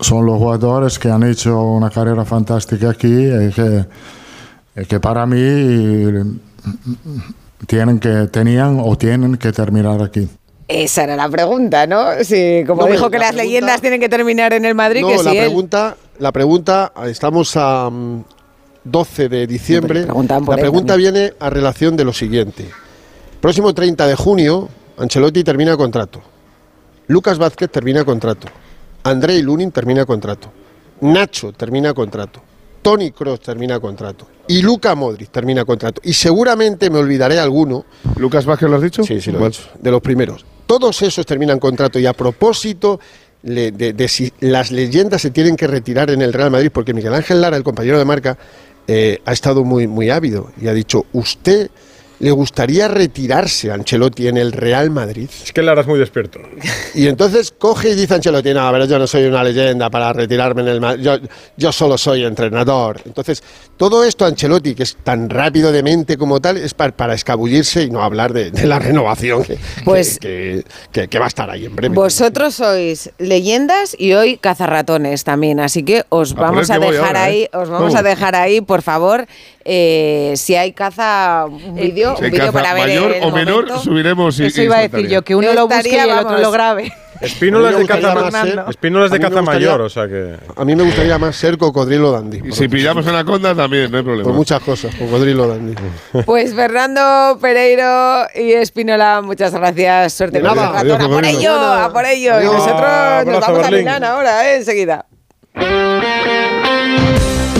[0.00, 3.84] son los jugadores que han hecho una carrera fantástica aquí y que,
[4.76, 6.36] y que para mí
[7.66, 10.28] tienen que, tenían o tienen que terminar aquí.
[10.66, 12.04] Esa era la pregunta, ¿no?
[12.22, 14.74] Sí, como No, dijo pero que la las pregunta- leyendas tienen que terminar en el
[14.74, 18.24] Madrid, No, que la sí él- pregunta, la pregunta, estamos a mm,
[18.84, 20.06] 12 de diciembre.
[20.06, 22.68] La él pregunta viene a relación de lo siguiente.
[23.40, 24.68] Próximo 30 de junio,
[24.98, 26.20] Ancelotti termina contrato.
[27.06, 28.48] Lucas Vázquez termina contrato.
[29.02, 30.52] Andrei Lunin termina contrato.
[31.00, 32.42] Nacho termina contrato.
[32.82, 34.26] Tony Cross termina contrato.
[34.46, 36.00] Y Luca Modric termina contrato.
[36.04, 37.84] Y seguramente me olvidaré alguno.
[38.16, 39.02] ¿Lucas Vázquez lo has dicho?
[39.02, 39.62] Sí, sí, lo he dicho.
[39.78, 40.44] De los primeros.
[40.66, 41.98] Todos esos terminan contrato.
[41.98, 42.98] Y a propósito
[43.42, 47.40] de si las leyendas se tienen que retirar en el Real Madrid, porque Miguel Ángel
[47.40, 48.36] Lara, el compañero de marca,
[48.90, 51.70] eh, ha estado muy, muy ávido y ha dicho, ¿usted
[52.20, 55.28] le gustaría retirarse a Ancelotti en el Real Madrid?
[55.44, 56.40] Es que Lara es muy despierto.
[56.94, 60.62] Y entonces coge y dice Ancelotti, no, pero yo no soy una leyenda para retirarme
[60.62, 61.16] en el Madrid, yo,
[61.56, 63.00] yo solo soy entrenador.
[63.04, 63.42] Entonces,
[63.76, 67.82] todo esto Ancelotti, que es tan rápido de mente como tal, es para, para escabullirse
[67.84, 71.48] y no hablar de, de la renovación que, Pues- que, que- que va a estar
[71.50, 71.94] ahí en breve.
[71.94, 77.06] Vosotros sois leyendas y hoy cazarratones también, así que os por vamos a voy dejar
[77.08, 77.50] ahora, ahí, ¿eh?
[77.52, 77.94] os vamos Vamos.
[77.94, 79.26] a dejar ahí, por favor,
[79.70, 83.30] eh, si hay caza, un vídeo, Si un vídeo caza para ver mayor el o
[83.30, 83.80] menor, momento.
[83.82, 86.10] subiremos y Eso y iba a decir yo, que uno Yo lo busque y el
[86.10, 86.90] otro lo grabe.
[87.20, 90.06] Espínolas de mí me caza, gustaría más ser- espínolas de caza gustaría- mayor, o sea
[90.06, 90.36] que.
[90.56, 92.40] A mí me gustaría más ser cocodrilo dandy.
[92.48, 94.22] Y si pillamos anaconda también, no hay problema.
[94.24, 95.74] Por muchas cosas, cocodrilo dandy.
[96.24, 100.78] Pues Fernando Pereiro y Espinola, muchas gracias, suerte con nada.
[100.78, 102.30] Adiós, a por ello, a por ello.
[102.40, 102.54] Y Adiós.
[102.54, 103.70] nosotros nos vamos a.
[103.72, 105.04] Milán ahora, eh, enseguida.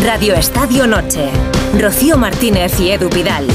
[0.05, 1.29] Radio Estadio Noche.
[1.77, 3.47] Rocío Martínez y Edu Pidal.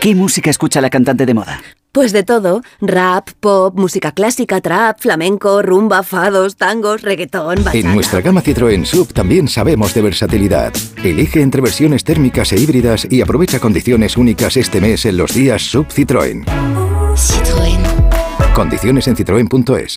[0.00, 1.62] ¿Qué música escucha la cantante de moda?
[1.90, 7.78] Pues de todo, rap, pop, música clásica, trap, flamenco, rumba, fados, tangos, reggaetón, bachata.
[7.78, 10.72] En nuestra gama Citroën Sub también sabemos de versatilidad.
[11.02, 15.62] Elige entre versiones térmicas e híbridas y aprovecha condiciones únicas este mes en los días
[15.62, 16.44] Sub Citroën.
[17.14, 18.52] Citroën.
[18.54, 19.96] Condiciones en citroen.es.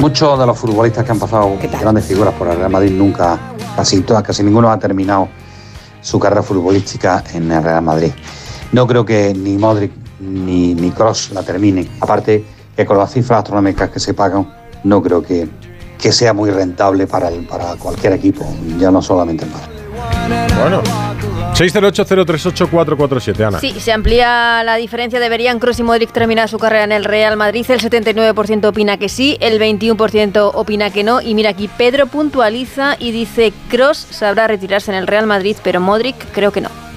[0.00, 3.38] Muchos de los futbolistas que han pasado grandes figuras por el Real Madrid nunca,
[3.76, 5.28] casi todas, casi ninguno ha terminado
[6.00, 8.12] su carrera futbolística en el Real Madrid.
[8.72, 11.88] No creo que ni Modric ni, ni Cross la terminen.
[12.00, 12.44] Aparte
[12.76, 14.48] que con las cifras astronómicas que se pagan,
[14.84, 15.48] no creo que,
[15.98, 18.46] que sea muy rentable para, el- para cualquier equipo,
[18.78, 20.54] ya no solamente el Madrid.
[20.60, 20.80] Bueno.
[21.54, 23.58] 608-038-447, Ana.
[23.60, 25.20] Sí, se amplía la diferencia.
[25.20, 27.66] ¿Deberían Kroos y Modric terminar su carrera en el Real Madrid?
[27.68, 31.20] El 79% opina que sí, el 21% opina que no.
[31.20, 35.80] Y mira aquí, Pedro puntualiza y dice, Kroos sabrá retirarse en el Real Madrid, pero
[35.80, 36.87] Modric creo que no.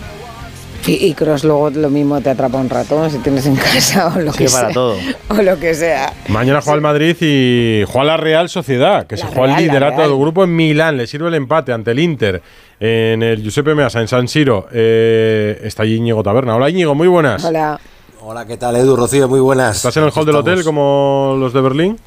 [0.88, 4.20] Y, y Cross luego lo mismo te atrapa un ratón si tienes en casa o
[4.20, 4.74] lo Sí, que para sea.
[4.74, 4.96] todo.
[5.30, 6.12] O lo que sea.
[6.28, 10.02] Mañana juega el Madrid y juega la Real Sociedad, que se juega Real, el liderato
[10.02, 10.98] del grupo en Milán.
[10.98, 12.42] Le sirve el empate ante el Inter
[12.80, 14.68] en el Giuseppe Meazza, en San Siro.
[14.72, 16.56] Eh, está allí Íñigo Taberna.
[16.56, 17.46] Hola Íñigo, muy buenas.
[17.46, 17.80] Hola.
[18.24, 18.96] Hola, ¿qué tal, Edu?
[18.96, 19.78] Rocío, muy buenas.
[19.78, 21.98] ¿Estás en el hall del hotel como los de Berlín?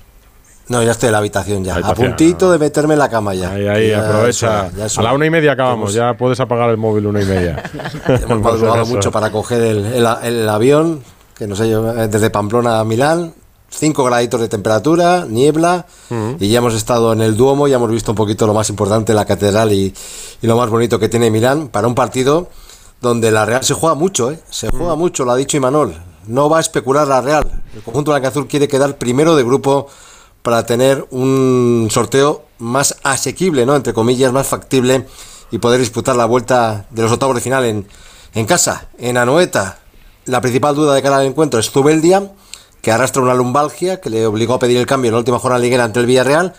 [0.69, 1.77] No, ya estoy en la habitación ya.
[1.77, 3.51] A puntito de meterme en la cama ya.
[3.51, 4.71] Ahí, ahí, Ya aprovecha.
[4.97, 7.63] A la una y media acabamos, ya puedes apagar el móvil una y media.
[8.09, 11.03] Hemos madrugado mucho para coger el, el- el avión,
[11.37, 13.35] que no sé yo, desde Pamplona a Milán.
[13.69, 15.85] 5 graditos de temperatura, niebla,
[16.39, 19.13] y ya hemos estado en el Duomo, ya hemos visto un poquito lo más importante,
[19.13, 19.93] la catedral y,
[20.41, 22.49] y lo más bonito que tiene Milán, para un partido
[23.01, 24.39] donde la Real se juega mucho, ¿eh?
[24.49, 25.93] se juega mucho, lo ha dicho Imanol.
[26.29, 27.51] No va a especular la Real.
[27.75, 29.89] El conjunto blanca-azul quiere quedar primero de grupo
[30.45, 33.77] para tener un sorteo más asequible, ¿no?
[33.77, 35.07] Entre comillas, más factible
[35.51, 37.89] y poder disputar la vuelta de los octavos de final en,
[38.35, 39.79] en casa, en Anoeta.
[40.27, 42.31] La principal duda de cara al encuentro es Zubeldia,
[42.83, 45.63] que arrastra una lumbalgia que le obligó a pedir el cambio en la última jornada
[45.63, 46.53] liguera ante el Villarreal.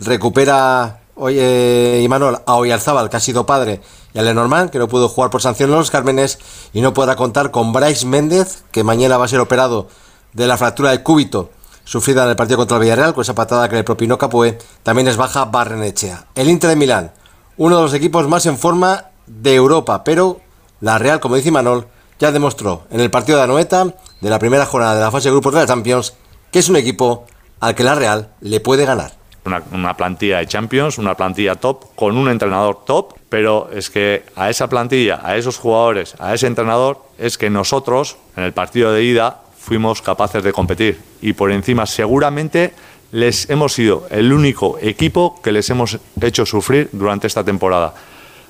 [0.00, 3.80] Recupera hoy eh, Imanol a Oyarzábal, que ha sido padre,
[4.14, 6.40] y a Lenormand, que no pudo jugar por sanción en los Cármenes,
[6.72, 9.86] y no podrá contar con Bryce Méndez, que mañana va a ser operado
[10.32, 11.50] de la fractura del cúbito
[11.88, 15.08] sufrida en el partido contra el Villarreal, con esa patada que le propinó Capoe, también
[15.08, 16.26] es baja Barrenechea.
[16.34, 17.12] El Inter de Milán,
[17.56, 20.38] uno de los equipos más en forma de Europa, pero
[20.82, 21.86] la Real, como dice Manol,
[22.18, 23.86] ya demostró en el partido de Anoeta,
[24.20, 26.12] de la primera jornada de la fase de grupos de la Champions,
[26.52, 27.24] que es un equipo
[27.58, 29.12] al que la Real le puede ganar.
[29.46, 34.26] Una, una plantilla de Champions, una plantilla top, con un entrenador top, pero es que
[34.36, 38.92] a esa plantilla, a esos jugadores, a ese entrenador, es que nosotros, en el partido
[38.92, 40.98] de ida, fuimos capaces de competir.
[41.20, 42.72] Y por encima, seguramente,
[43.12, 47.92] les hemos sido el único equipo que les hemos hecho sufrir durante esta temporada.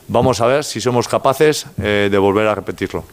[0.07, 3.05] Vamos a ver si somos capaces eh, de volver a repetirlo.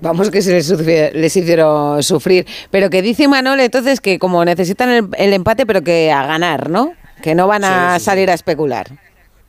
[0.00, 2.46] Vamos que se les, hicieron sufrir.
[2.70, 6.68] Pero que dice Manol entonces que como necesitan el, el empate, pero que a ganar,
[6.68, 6.92] ¿no?
[7.22, 8.88] Que no van a salir a especular.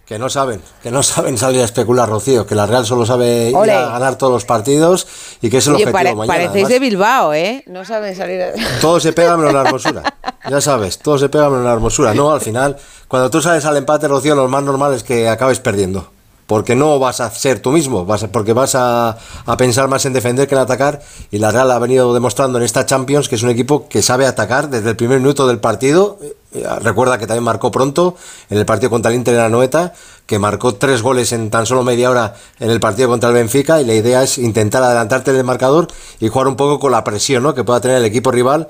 [0.07, 3.49] Que no saben, que no saben salir a especular, Rocío, que la Real solo sabe
[3.49, 5.05] ir a ganar todos los partidos
[5.41, 6.27] y que es el Oye, objetivo pare- mañana.
[6.33, 7.63] parecéis Además, de Bilbao, ¿eh?
[7.67, 8.53] No saben salir a...
[8.81, 10.03] Todo se pega menos la hermosura.
[10.49, 12.13] Ya sabes, todo se pega menos la hermosura.
[12.13, 12.77] No, al final,
[13.09, 16.09] cuando tú sales al empate, Rocío, lo más normal es que acabes perdiendo.
[16.47, 20.05] Porque no vas a ser tú mismo, vas a- porque vas a, a pensar más
[20.05, 21.01] en defender que en atacar.
[21.29, 24.25] Y la Real ha venido demostrando en esta Champions que es un equipo que sabe
[24.25, 26.17] atacar desde el primer minuto del partido.
[26.21, 26.33] Eh,
[26.81, 28.15] Recuerda que también marcó pronto
[28.49, 29.93] en el partido contra el Inter en Anoeta,
[30.25, 33.81] que marcó tres goles en tan solo media hora en el partido contra el Benfica.
[33.81, 35.87] Y la idea es intentar adelantarte el marcador
[36.21, 37.53] y jugar un poco con la presión ¿no?
[37.53, 38.69] que pueda tener el equipo rival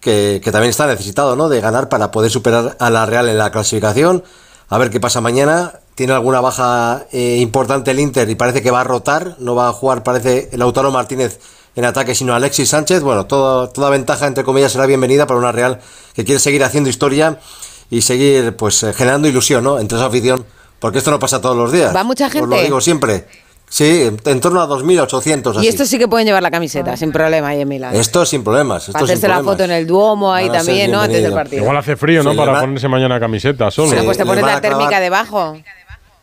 [0.00, 1.48] que, que también está necesitado ¿no?
[1.48, 4.24] de ganar para poder superar a la Real en la clasificación.
[4.68, 5.74] A ver qué pasa mañana.
[5.94, 9.36] Tiene alguna baja eh, importante el Inter y parece que va a rotar.
[9.38, 11.38] No va a jugar, parece, Lautaro Martínez
[11.76, 13.02] en ataque, sino Alexis Sánchez.
[13.02, 15.80] Bueno, toda, toda ventaja, entre comillas, será bienvenida para una Real
[16.14, 17.38] que quiere seguir haciendo historia
[17.90, 19.78] y seguir pues eh, generando ilusión ¿no?
[19.78, 20.46] entre esa afición.
[20.80, 21.94] Porque esto no pasa todos los días.
[21.94, 22.62] ¿Va mucha Os lo gente?
[22.64, 23.28] digo siempre.
[23.74, 25.64] Sí, en, torno a 2.800 así.
[25.64, 27.94] Y estos sí que pueden llevar la camiseta, sin problema, ahí en Milán.
[27.96, 28.86] Esto sin problemas.
[28.88, 31.00] Esto sin hacerse la foto en el Duomo ahí Van también, ¿no?
[31.00, 31.62] Antes del partido.
[31.62, 32.32] Igual hace frío, ¿no?
[32.32, 33.88] Sí, Para ponerse mañana camiseta solo.
[33.88, 35.56] Bueno, pues te les pones van la a clavar- térmica debajo.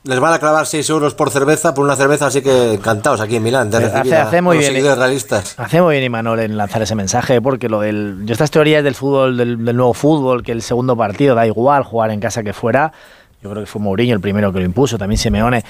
[0.04, 3.36] Les van a clavar 6 euros por cerveza, por una cerveza, así que encantados aquí
[3.38, 4.72] en Milán de Hace- recibir hace a, muy a los bien.
[4.74, 5.56] seguidores realistas.
[5.58, 8.20] Hace muy bien Imanol en lanzar ese mensaje, porque lo del.
[8.26, 11.84] Yo estas teorías del fútbol, del, del nuevo fútbol, que el segundo partido da igual
[11.84, 12.94] jugar en casa que fuera.
[13.42, 15.64] Yo creo que fue Mourinho el primero que lo impuso, también Simeone.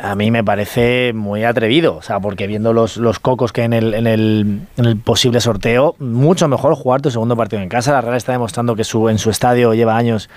[0.00, 3.72] A mí me parece muy atrevido, o sea, porque viendo los, los cocos que en
[3.72, 7.92] el, en, el, en el posible sorteo, mucho mejor jugar tu segundo partido en casa.
[7.92, 10.28] La Real está demostrando que su, en su estadio lleva años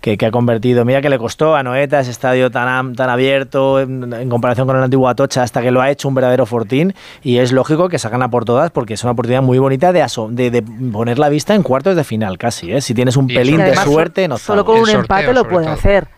[0.00, 0.84] que, que ha convertido.
[0.84, 4.76] Mira que le costó a Noeta ese estadio tan, tan abierto en, en comparación con
[4.76, 6.92] el antiguo Atocha, hasta que lo ha hecho un verdadero fortín.
[7.22, 10.02] Y es lógico que sacan a por todas porque es una oportunidad muy bonita de,
[10.02, 12.72] aso- de, de poner la vista en cuartos de final casi.
[12.72, 12.80] ¿eh?
[12.80, 16.08] Si tienes un Y pelín de suerte, no Solo con un empate lo puede hacer.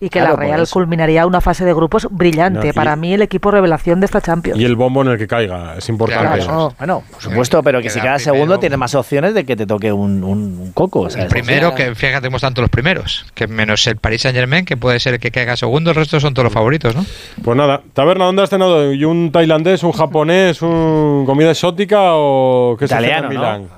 [0.00, 0.72] Y que Claro, la Real eso.
[0.74, 2.60] culminaría una fase de grupos brillante.
[2.60, 4.58] No, y- Para mí, el equipo revelación de esta Champions.
[4.60, 6.38] Y el bombo en el que caiga, es importante.
[6.44, 9.66] Claro, bueno, por supuesto, pero que si cada segundo tienes más opciones de que te
[9.66, 11.00] toque un, un- un coco.
[11.00, 14.22] o sea, es- Primero, que fíjate cómo están todos los primeros, que menos el Paris
[14.22, 16.94] Saint Germain, que puede ser el que caiga segundo, el resto son todos los favoritos,
[16.94, 17.04] ¿no?
[17.42, 18.92] Pues nada, taberna, ¿dónde has cenado?
[18.92, 23.68] ¿Y un tailandés, un japonés, un comida exótica o qué Italiano, se en Milán?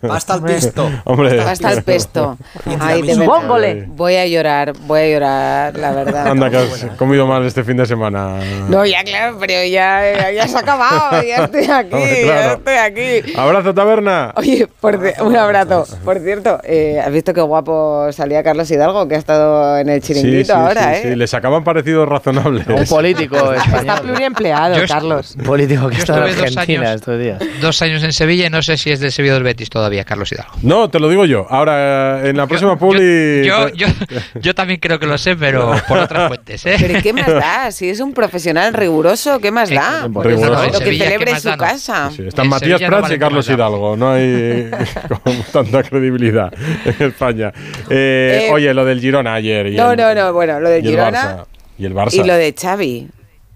[0.00, 0.90] Pasta al pisto.
[1.04, 1.36] Hombre.
[1.42, 2.38] Pasta al pesto.
[2.80, 3.86] Ay, de verdad.
[3.88, 6.26] Voy a llorar, voy a llorar, la verdad.
[6.28, 8.38] Anda, que has comido mal este fin de semana.
[8.68, 12.52] No, ya claro, pero ya, ya se ha acabado, ya estoy aquí, Hombre, ya claro.
[12.54, 13.32] estoy aquí.
[13.36, 14.32] Abrazo, taberna.
[14.36, 15.86] Oye, por un abrazo.
[16.04, 20.00] Por cierto, eh, ¿has visto qué guapo salía Carlos Hidalgo, que ha estado en el
[20.02, 21.10] chiringuito Sí, sí, ahora, sí, eh?
[21.10, 22.66] sí, les acaban parecidos razonables.
[22.66, 24.00] Un político Está español.
[24.02, 25.34] pluriempleado, Yo est- Carlos.
[25.38, 27.42] Un político que está en Argentina años- estos días.
[27.60, 30.30] Dos años en Sevilla y no sé si es del Sevilla del Betis todavía, Carlos
[30.30, 30.52] Hidalgo.
[30.62, 31.46] No, te lo digo yo.
[31.50, 33.44] Ahora, en la próxima publi...
[33.44, 33.86] Yo, yo,
[34.34, 36.76] yo también creo que lo sé, pero por otras fuentes, ¿eh?
[36.78, 37.70] Pero ¿y ¿qué más da?
[37.72, 40.02] Si es un profesional riguroso, ¿qué más da?
[40.08, 40.64] Riguroso.
[40.66, 41.64] Lo que Sevilla, ¿qué celebre su da, no?
[41.64, 42.10] casa.
[42.14, 43.48] Sí, están En Matías Sevilla no Prats vale y Carlos.
[43.48, 43.96] Hidalgo.
[43.96, 44.70] No hay
[45.24, 46.52] con tanta credibilidad
[46.84, 47.52] en España.
[47.88, 49.66] Eh, Eh, oye, lo del Girona ayer.
[49.68, 51.44] Y No, el, no, no, bueno, lo de y el Girona Barça.
[51.78, 52.14] Y el Barça.
[52.14, 53.08] y lo de Xavi.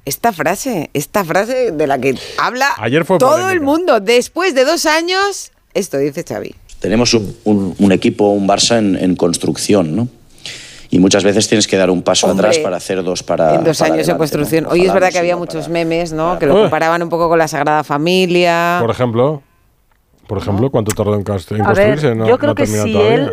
[0.07, 3.53] Esta frase, esta frase de la que habla Ayer fue todo polémica.
[3.55, 4.01] el mundo.
[4.01, 6.55] Después de dos años, esto dice Xavi.
[6.81, 10.09] Tenemos un, un- un equipo, un Barça en, en construcción, ¿no?
[10.91, 13.55] Y muchas veces tienes que dar un paso Hombre, atrás para hacer dos para.
[13.57, 14.65] en dos para años de construcción.
[14.65, 14.71] ¿no?
[14.71, 16.39] Hoy es verdad que había muchos para- memes, ¿no?
[16.39, 18.79] Que lo comparaban un poco con la Sagrada Familia.
[18.81, 19.43] Por ejemplo,
[20.29, 22.15] por ejemplo, ¿cuánto tardó en, A ver, construirse?
[22.15, 23.15] No- yo creo que si todavía.
[23.15, 23.33] él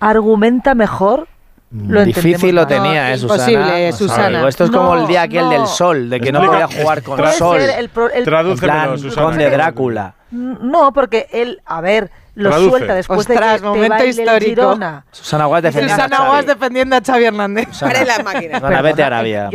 [0.00, 1.28] argumenta mejor,
[1.72, 3.50] lo Difícil lo tenía, ¿eh, Susana?
[3.50, 4.28] Imposible, Susana.
[4.38, 5.50] digo, esto es como No, el día aquel no.
[5.50, 7.60] del sol, de que no Explica- podía jugar con Puede sol.
[7.60, 9.26] el pro- el- plan, Susana.
[9.26, 10.14] Conde Drácula.
[10.30, 12.70] No, porque él, a ver, lo Traduce.
[12.70, 14.48] suelta después Ostras, de que momento te el histórico.
[14.48, 15.04] Girona.
[15.10, 16.28] Susana Guas defendiendo a Susana Xavi.
[16.30, 17.68] Guas defendiendo a Xavi Hernández.
[17.72, 18.04] Susana.
[18.04, 18.54] La máquina.
[18.58, 19.50] Susana, vete a Arabia.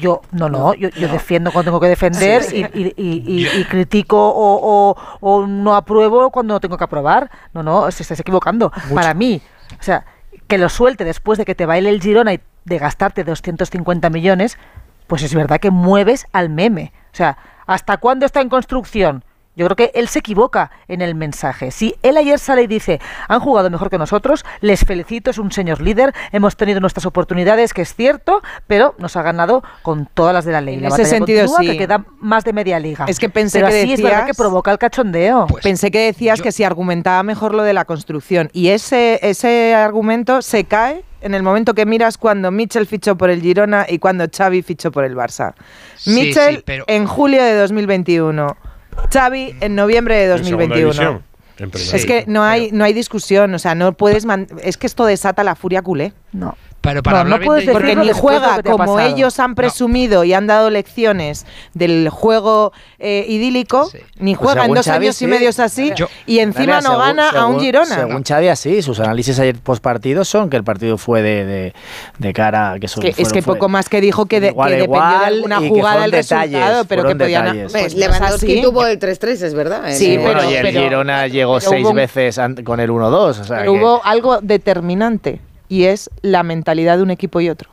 [0.00, 2.66] Yo, no, no, yo, yo defiendo cuando tengo que defender Sí, sí.
[2.74, 6.84] Y, y- y- y- y critico o, o- o no apruebo cuando no tengo que
[6.84, 7.30] aprobar.
[7.52, 8.72] No, no, se estás equivocando.
[8.92, 9.40] Para mí,
[9.78, 10.04] o sea,
[10.48, 14.58] que lo suelte después de que te baile el Girona y de gastarte 250 millones,
[15.06, 16.92] pues es verdad que mueves al meme.
[17.12, 19.24] O sea, ¿hasta cuándo está en construcción?
[19.58, 21.72] Yo creo que él se equivoca en el mensaje.
[21.72, 25.50] Si él ayer sale y dice, han jugado mejor que nosotros, les felicito, es un
[25.52, 30.32] señor líder, hemos tenido nuestras oportunidades, que es cierto, pero nos ha ganado con todas
[30.32, 30.76] las de la ley.
[30.76, 31.78] En La ese batalla sentido, continúa, sí.
[31.78, 33.04] que queda más de media liga.
[33.08, 35.46] Es que pensé pero que así es verdad decías- que provoca el cachondeo.
[35.62, 38.50] Pensé que decías que si argumentaba mejor lo de la construcción.
[38.52, 43.28] Y ese, ese argumento se cae en el momento que miras cuando Mitchell fichó por
[43.28, 45.54] el Girona y cuando Xavi fichó por el Barça.
[45.96, 48.56] Sí, Mitchell sí, pero- en julio de 2021.
[49.12, 50.92] Xavi en noviembre de En segunda 2021.
[50.92, 51.22] división.
[51.58, 54.24] En primera Es que no hay, no hay discusión, o sea, no puedes...
[54.24, 56.12] man- es que esto desata la furia culé.
[56.32, 56.56] No.
[56.80, 60.22] Pero para No, hablar no puedes de- Porque ni juega que como ellos han presumido
[60.24, 61.44] y han dado lecciones
[61.74, 65.24] del juego eh, idílico, ni Pues juega en según dos Xavi, años sí.
[65.24, 67.94] y medio así Yo- y encima Mira, no según- gana a un según- Girona.
[67.96, 71.74] Según Xavi, así, sus análisis ayer post partido son que el partido fue de, de,
[72.18, 74.68] de cara que Que- es fueron- que fue- poco más que dijo que, de- igual
[74.70, 77.56] que a dependió de igual alguna que jugada fueron el resultado, detalles, pero que podían...
[77.58, 78.62] Pues pues, Lewandowski así.
[78.62, 79.82] tuvo el 3-3, es verdad.
[79.92, 83.40] Sí, En- bueno, pero- y el Girona llegó seis veces con el 1-2.
[83.40, 87.48] O sea, Pero que- hubo algo determinante y es la mentalidad de un equipo y
[87.48, 87.70] otro.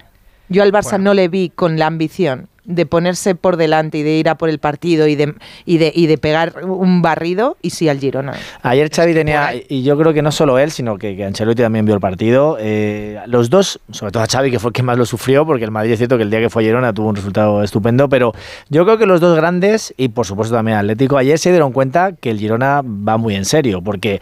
[0.49, 4.17] Yo al Barça no le vi con la ambición de ponerse por delante y de
[4.17, 5.33] ir a por el partido y de,
[5.65, 8.33] y de, y de pegar un barrido y sí al Girona.
[8.63, 11.85] Ayer Xavi tenía, y yo creo que no solo él, sino que, que Ancelotti también
[11.85, 12.57] vio el partido.
[12.59, 15.63] eh, los dos, sobre todo a Xavi, que fue el que más lo sufrió, porque
[15.65, 18.09] el Madrid es cierto que el día que fue a Girona tuvo un resultado estupendo,
[18.09, 18.33] pero
[18.69, 22.13] yo creo que los dos grandes, y por supuesto también Atlético, ayer se dieron cuenta
[22.13, 24.21] que el Girona va muy en serio, porque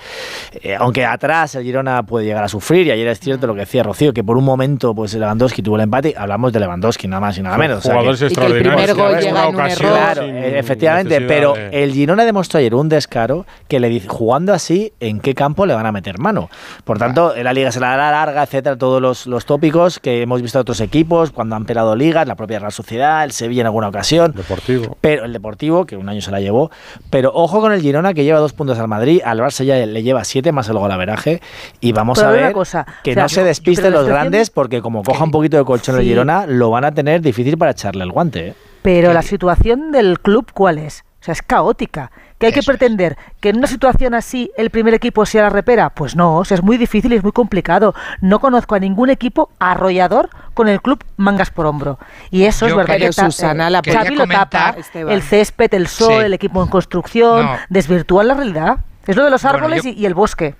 [0.62, 3.62] eh, aunque atrás el Girona puede llegar a sufrir, y ayer es cierto lo que
[3.62, 7.20] decía Rocío, que por un momento pues Lewandowski tuvo el empate, hablamos de Lewandowski nada
[7.22, 7.80] más y nada menos.
[7.80, 10.36] o sea que- que el primer gol llega una en un ocasión, error claro, sin
[10.38, 15.20] efectivamente, pero de- el Girona demostró ayer un descaro que le dice, jugando así, ¿en
[15.20, 16.50] qué campo le van a meter mano?
[16.84, 20.22] Por tanto, en la liga se la hará larga, etcétera, todos los, los tópicos que
[20.22, 23.62] hemos visto de otros equipos cuando han pelado ligas, la propia Real Sociedad, el Sevilla
[23.62, 24.34] en alguna ocasión.
[24.36, 24.98] Deportivo.
[25.02, 26.72] Pero el Deportivo, que un año se la llevó.
[27.10, 30.04] Pero ojo con el Girona, que lleva dos puntos al Madrid, al Barça ya le
[30.04, 31.42] lleva siete más el golaveraje.
[31.82, 34.82] Y vamos Pero a ver cosa, que o sea, no se despisten los grandes, porque
[34.82, 36.08] como coja un poquito de colchón el Sí.
[36.10, 38.23] Girona, lo van a tener difícil para echarle el guante.
[38.32, 38.54] ¿Eh?
[38.82, 41.04] Pero la situación del club, ¿cuál es?
[41.22, 42.12] O sea, es caótica.
[42.38, 45.92] ¿Que hay que pretender que en una situación así el primer equipo sea la repera?
[45.92, 47.96] Pues no, o sea, es muy difícil y es muy complicado.
[48.20, 51.98] No conozco a ningún equipo arrollador con el club mangas por hombro.
[52.32, 55.14] Y eso es verdad que Susana, la Xavi quería lo tapa, Esteban.
[55.14, 56.26] el césped, el sol, Sí.
[56.26, 57.58] el equipo en construcción, No.
[57.70, 58.80] desvirtúan la realidad.
[59.08, 60.56] Es lo de los Bueno, árboles yo- y, y el bosque.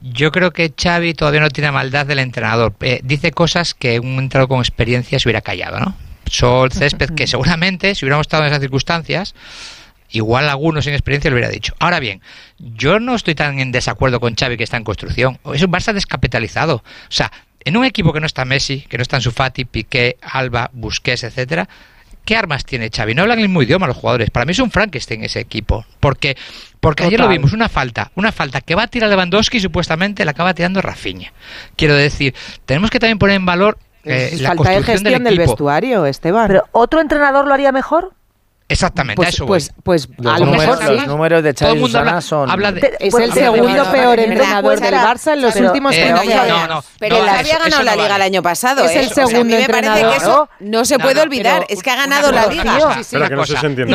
[0.00, 2.74] Yo creo que Xavi todavía no tiene maldad del entrenador.
[2.80, 5.94] Eh, dice cosas que un entrenador con experiencia se hubiera callado, ¿no?
[6.30, 9.34] Sol Césped, que seguramente, si hubiéramos estado en esas circunstancias,
[10.10, 11.74] igual algunos sin experiencia lo hubiera dicho.
[11.78, 12.20] Ahora bien,
[12.58, 15.38] yo no estoy tan en desacuerdo con Xavi que está en construcción.
[15.52, 16.76] Es un Barça descapitalizado.
[16.76, 17.32] O sea,
[17.64, 21.24] en un equipo que no está Messi, que no está en Sufati, Piqué, Alba, Busquets,
[21.24, 21.68] etcétera,
[22.24, 23.14] ¿qué armas tiene Xavi?
[23.14, 24.30] No hablan el mismo idioma los jugadores.
[24.30, 25.84] Para mí es un Frankenstein ese equipo.
[26.00, 26.36] Porque,
[26.80, 30.24] porque ayer lo vimos, una falta, una falta que va a tirar Lewandowski y supuestamente
[30.24, 31.32] la acaba tirando Rafinha.
[31.76, 32.34] Quiero decir,
[32.66, 36.46] tenemos que también poner en valor eh, Es la falta de gestión del vestuario, Esteban.
[36.48, 38.12] Pero ¿otro entrenador lo haría mejor?
[38.68, 39.82] Exactamente, Pues- a eso pues- voy.
[39.84, 42.50] pues Los a lo números- mejor los números de Xavi el Susana habla, son...
[42.50, 42.96] habla de...
[42.98, 45.94] Es Pues el habla de- segundo peor de- entrenador del Barça en los pero- últimos
[45.94, 46.46] Eh, 30 no, años.
[46.48, 48.16] no, no, Pero no, Xavi eso- ha ganado la liga vale.
[48.16, 48.84] el año pasado.
[48.84, 49.00] Es ¿eh?
[49.00, 50.10] el O sea, a mí segundo me parece entrenador.
[50.10, 51.60] que eso no se No, puede no, olvidar.
[51.60, 52.64] pero Es que ha ganado la liga.
[52.64, 52.70] no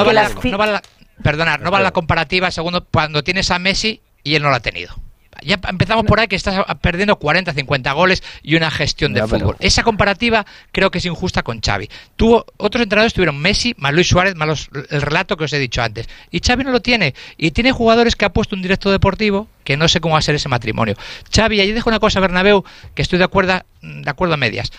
[0.06, 4.56] vale, las la- la- la comparativa segundo cuando tienes a Messi y él no lo
[4.56, 4.96] ha tenido.
[5.42, 9.28] Ya empezamos por ahí que estás perdiendo 40, 50 goles y una gestión de Ya,
[9.28, 9.56] pero- fútbol.
[9.60, 11.90] Esa comparativa creo que es injusta con Xavi.
[12.16, 15.60] Tuvo otros entrenadores tuvieron Messi, más Luis Suárez, más los- el relato que os he
[15.60, 16.08] dicho antes.
[16.32, 19.78] Y Xavi no lo tiene y tiene jugadores que ha puesto un directo deportivo que
[19.78, 20.96] no sé cómo va a ser ese matrimonio.
[21.34, 22.64] Xavi, ahí dejo una cosa Bernabéu
[22.96, 24.72] que estoy de acuerdo de acuerdo a medias.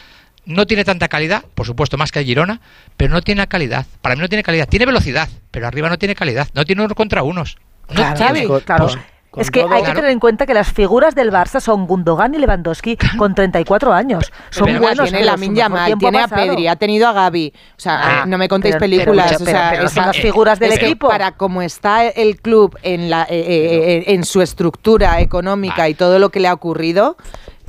[0.45, 2.61] No tiene tanta calidad, por supuesto, más que el Girona,
[2.97, 3.87] pero no tiene calidad.
[4.01, 4.69] Para mí no tiene calidad.
[4.69, 6.49] Tiene velocidad, pero arriba no tiene calidad.
[6.55, 7.59] No tiene uno contra unos.
[7.89, 8.61] No Claro, tiene.
[8.65, 8.87] Claro.
[8.87, 8.99] Pues,
[9.37, 12.35] es que todo- hay que tener en cuenta que las figuras del Barça son Gundogan
[12.35, 14.33] y Lewandowski con 34 años.
[14.51, 15.09] Son Pero buenos.
[15.09, 16.29] tiene la Minya Mal, tiene a.
[16.29, 17.53] Pedri, ha tenido a Gaby.
[17.77, 19.33] O sea, Ah, no me contéis pero- películas.
[19.39, 21.09] pero- o sea, es son las figuras del equipo.
[21.09, 25.95] Para como está el club en, la, eh, eh, eh, en su estructura económica y
[25.95, 27.17] todo lo que le ha ocurrido.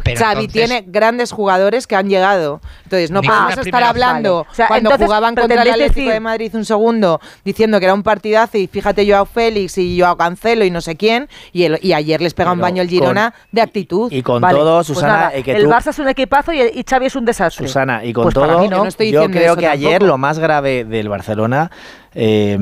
[0.04, 2.60] Pero Xavi entonces- tiene grandes jugadores que han llegado.
[2.84, 4.50] Entonces, no podemos estar hablando Vale.
[4.52, 7.86] O sea, cuando entonces, jugaban contra el Atlético decir- de Madrid un segundo diciendo que
[7.86, 11.64] era un partidazo y fíjate Joao Félix y Joao Cancelo y no sé quién y,
[11.64, 14.12] el- y ayer les pega un baño el con- Girona de actitud.
[14.12, 16.84] Y con Vale, todo, pues Susana, nada, eh, el Barça es un equipazo y, y
[16.88, 17.66] Xavi es un desastre.
[17.68, 18.64] Susana, y con Pues todo, no.
[18.64, 21.72] Yo no yo creo que ayer lo más grave del Barcelona,
[22.14, 22.58] eh,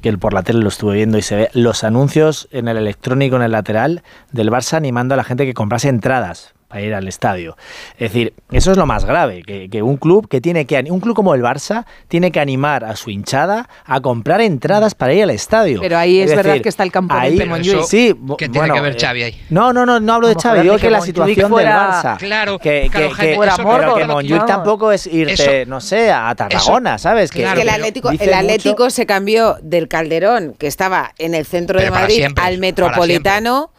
[0.00, 2.76] que el por la tele lo estuve viendo y se ve, los anuncios en el
[2.76, 4.02] electrónico, en el lateral
[4.32, 7.54] del Barça animando a la gente que comprase entradas para ir al estadio.
[7.98, 11.00] Es decir, eso es lo más grave, que, que un club que tiene que un
[11.00, 15.22] club como el Barça tiene que animar a su hinchada a comprar entradas para ir
[15.24, 15.80] al estadio.
[15.82, 17.82] Pero ahí es verdad que está el componente ahí- Montjuic.
[17.84, 19.40] Sí, ¿Qué tiene bueno, que ver eh, Xavi ahí?
[19.50, 22.16] No, no, no, no hablo de Xavi, digo que que la situación fuera- del Barça.
[22.16, 25.32] Claro, que, claro, que, que- fuera eso- Mordor, pero que tampoco es irte,
[25.62, 27.30] Eso- no sé, a Tarragona, ¿sabes?
[27.30, 31.12] Que, Claro, Es que el Atlético, el mucho- Atlético se cambió del Calderón, que estaba
[31.18, 33.70] en el centro Pero de Madrid, siempre, al para Metropolitano.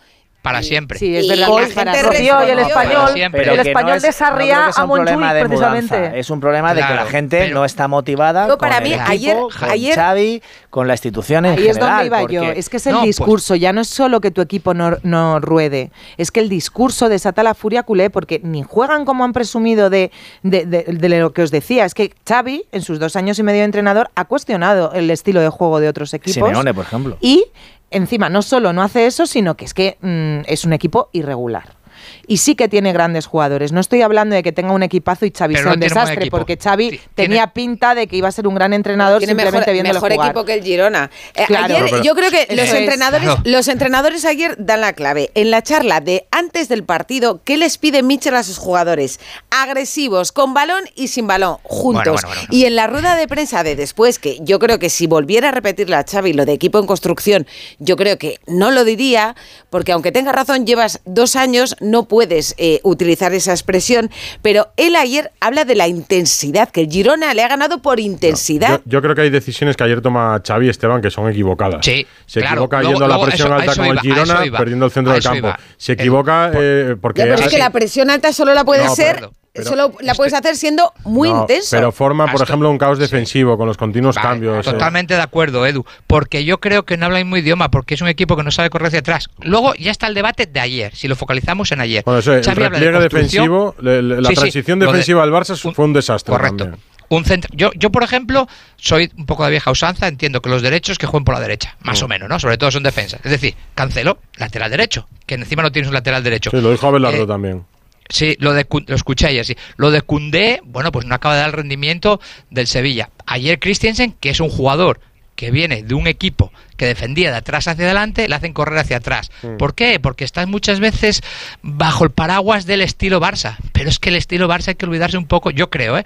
[0.44, 1.00] Para siempre.
[1.00, 1.48] Sí, es Y verdad.
[1.58, 3.42] gente para- Rocío y el español, siempre.
[3.50, 6.20] el no español es- de no Sarriá sea a un problema Montjuic, mudanza, precisamente.
[6.20, 8.90] Es un problema de que la gente pero- no está motivada con para el mí,
[8.94, 12.44] equipo, ayer- con ayer- Xavi, con la institución en Ahí es donde iba yo.
[12.44, 14.98] Es que es el No, pues- discurso, ya no es solo que tu equipo no,
[15.04, 19.32] no ruede, es que el discurso desata la furia culé porque ni juegan como han
[19.32, 20.12] presumido de,
[20.42, 21.86] de, de- de lo que os decía.
[21.86, 25.40] Es que Xavi, en sus dos años y medio de entrenador, ha cuestionado el estilo
[25.40, 26.34] de juego de otros equipos.
[26.34, 27.16] Simeone, por ejemplo.
[27.22, 27.46] Y
[27.94, 31.83] encima no solo no hace eso, sino que es que mm, es un equipo irregular.
[32.28, 33.72] Y sí que tiene grandes jugadores.
[33.72, 36.30] No estoy hablando de que tenga un equipazo y Xavi Pero sea no un desastre,
[36.32, 39.58] porque Xavi Sí, tenía pinta de que iba a ser un gran entrenador Tiene simplemente
[39.60, 40.28] mejor, viéndolo mejor jugar.
[40.30, 41.10] equipo que el Girona.
[41.36, 41.76] Eh, Claro.
[41.78, 42.74] ayer, yo creo que los es.
[42.74, 43.42] entrenadores, Claro.
[43.46, 45.32] los entrenadores ayer dan la clave.
[45.36, 49.20] En la charla de antes del partido, ¿qué les pide Mitchell a sus jugadores?
[49.50, 52.04] Agresivos, con balón y sin balón, juntos.
[52.04, 52.58] Bueno, bueno, bueno, bueno.
[52.58, 55.52] Y en la rueda de prensa de después, que yo creo que si volviera a
[55.52, 57.48] repetirle a Xavi lo de equipo en construcción,
[57.80, 59.36] yo creo que no lo diría,
[59.70, 64.10] porque aunque tenga razón, llevas dos años, no puedes eh, utilizar esa expresión,
[64.42, 68.82] pero él ayer habla de la intensidad, que el Girona le ha ganado por intensidad.
[68.86, 71.86] Yo, yo creo que hay decisiones que ayer toma Xavi y Esteban que son equivocadas.
[71.86, 72.56] Sí, Se claro.
[72.56, 75.14] equivoca Luego- yendo a la presión eso- alta con el Girona, iba, perdiendo el centro
[75.14, 75.38] del campo.
[75.38, 75.60] iba.
[75.78, 77.22] Se equivoca eh, porque...
[77.22, 79.94] Ya, pero es que la presión alta solo la puedes No, ser, pero- pero- solo
[80.02, 81.70] la puedes hacer siendo muy No, intenso.
[81.72, 84.68] Pero forma, por ejemplo, un caos defensivo con los continuos Vale, cambios.
[84.68, 84.72] eh.
[84.72, 85.86] Totalmente de acuerdo, Edu.
[86.08, 88.52] Porque yo creo que no habla el mismo idioma, porque es un equipo que no
[88.52, 89.30] sabe correr hacia atrás.
[89.42, 92.04] Luego ya está el debate de ayer, si lo focalizamos en ayer.
[92.04, 95.32] Bueno, eso, el de repliegue defensivo, le- le- la Sí, sí, transición de- defensiva del
[95.32, 96.58] Barça fue un desastre Correcto.
[96.58, 96.82] también.
[97.10, 100.64] Un centro, yo, yo, por ejemplo, soy un poco de vieja usanza, entiendo que los
[100.64, 102.06] derechos que jueguen por la derecha, más Mm.
[102.06, 102.40] o menos, ¿no?
[102.40, 103.20] Sobre todo son defensas.
[103.24, 106.50] Es decir, Cancelo, lateral derecho, que encima no tienes un lateral derecho.
[106.50, 107.66] Sí, lo dijo Abelardo Eh, también.
[108.10, 109.56] Sí, lo, de, lo escuché ayer, sí.
[109.78, 112.20] Lo de Cundé, bueno, pues no acaba de dar el rendimiento
[112.50, 113.10] del Sevilla.
[113.26, 115.00] Ayer Christensen, que es un jugador
[115.36, 118.98] que viene de un equipo que defendía de atrás hacia adelante, le hacen correr hacia
[118.98, 119.32] atrás.
[119.42, 119.58] Mm.
[119.58, 120.00] ¿Por qué?
[120.00, 121.22] Porque estás muchas veces
[121.62, 123.58] bajo el paraguas del estilo Barça.
[123.72, 126.06] Pero es que el estilo Barça hay que olvidarse un poco, yo creo, ¿eh?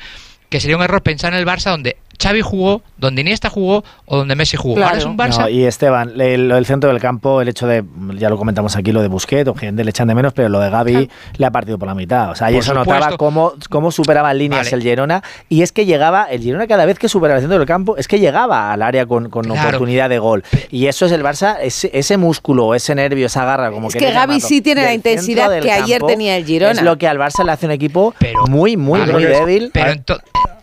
[0.50, 4.18] que sería un error pensar en el Barça donde Xavi jugó, donde Iniesta jugó o
[4.18, 4.76] donde Messi jugó.
[4.76, 4.98] Claro.
[4.98, 5.52] Es un Barça.
[5.52, 7.84] Y Esteban, el, centro del campo, el hecho de,
[8.16, 10.60] ya lo comentamos aquí, lo de Busquets, o gente le echan de menos, pero lo
[10.60, 12.32] de Gaby le ha partido por la mitad.
[12.32, 15.24] O sea, y eso notaba cómo, cómo superaba líneas el Girona.
[15.48, 18.08] Y es que llegaba, el Girona cada vez que superaba el centro del campo, es
[18.08, 20.44] que llegaba al área con, oportunidad de gol.
[20.72, 24.00] Y eso es el Barça, ese, ese músculo, ese nervio, esa garra, como es que.
[24.00, 26.72] Es que Gaby sí tiene la intensidad que ayer tenía el Girona.
[26.72, 29.70] Es lo que al Barça le hace un equipo pero, muy, muy, muy débil.
[29.74, 29.94] Pero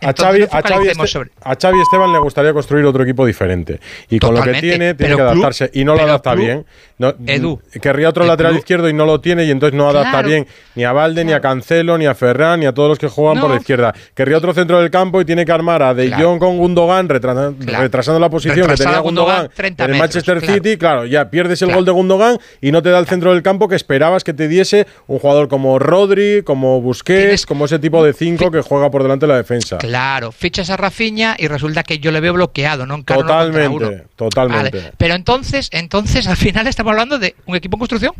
[0.01, 3.79] a, Xavi, a, Xavi este-, a, Xavi, Esteban le gustaría construir otro equipo diferente.
[4.09, 5.69] Y con lo que tiene, tiene que adaptarse.
[5.73, 6.65] Y no lo adapta bien.
[6.97, 7.59] No, Edu.
[7.75, 10.85] Mm, querría otro lateral izquierdo y no lo tiene y entonces no adapta bien ni
[10.85, 13.49] a Valde, ni a Cancelo, ni a Ferran, ni a todos los que juegan por
[13.49, 13.93] la izquierda.
[14.13, 18.19] Querría otro centro del campo y tiene que armar a De Jong con Gundogan, retrasando
[18.19, 19.01] la posición que tenía
[19.57, 20.77] en el Manchester City.
[20.77, 23.67] Claro, ya pierdes el gol de Gundogan y no te da el centro del campo
[23.67, 28.13] que esperabas que te diese un jugador como Rodri, como Busquets, como ese tipo de
[28.13, 29.77] cinco que juega por delante de la defensa.
[29.79, 33.03] Claro, fichas a Rafinha y resulta que yo le veo bloqueado, ¿no?
[33.03, 34.91] Totalmente, totalmente.
[34.97, 38.13] Pero entonces, entonces al final estamos estamos hablando de un equipo en construcción.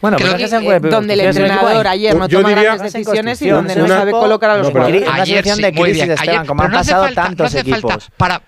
[0.00, 3.88] Bueno, que, que eh, donde el entrenador ayer no toma grandes decisiones y donde no
[3.88, 5.08] sabe colocar a los no, jugadores.
[5.10, 6.10] Ayer sí, muy bien.
[6.10, 7.80] Esteban, ayer, como han pasado falta, tantos no hace equipos.
[7.82, 8.42] Falta para,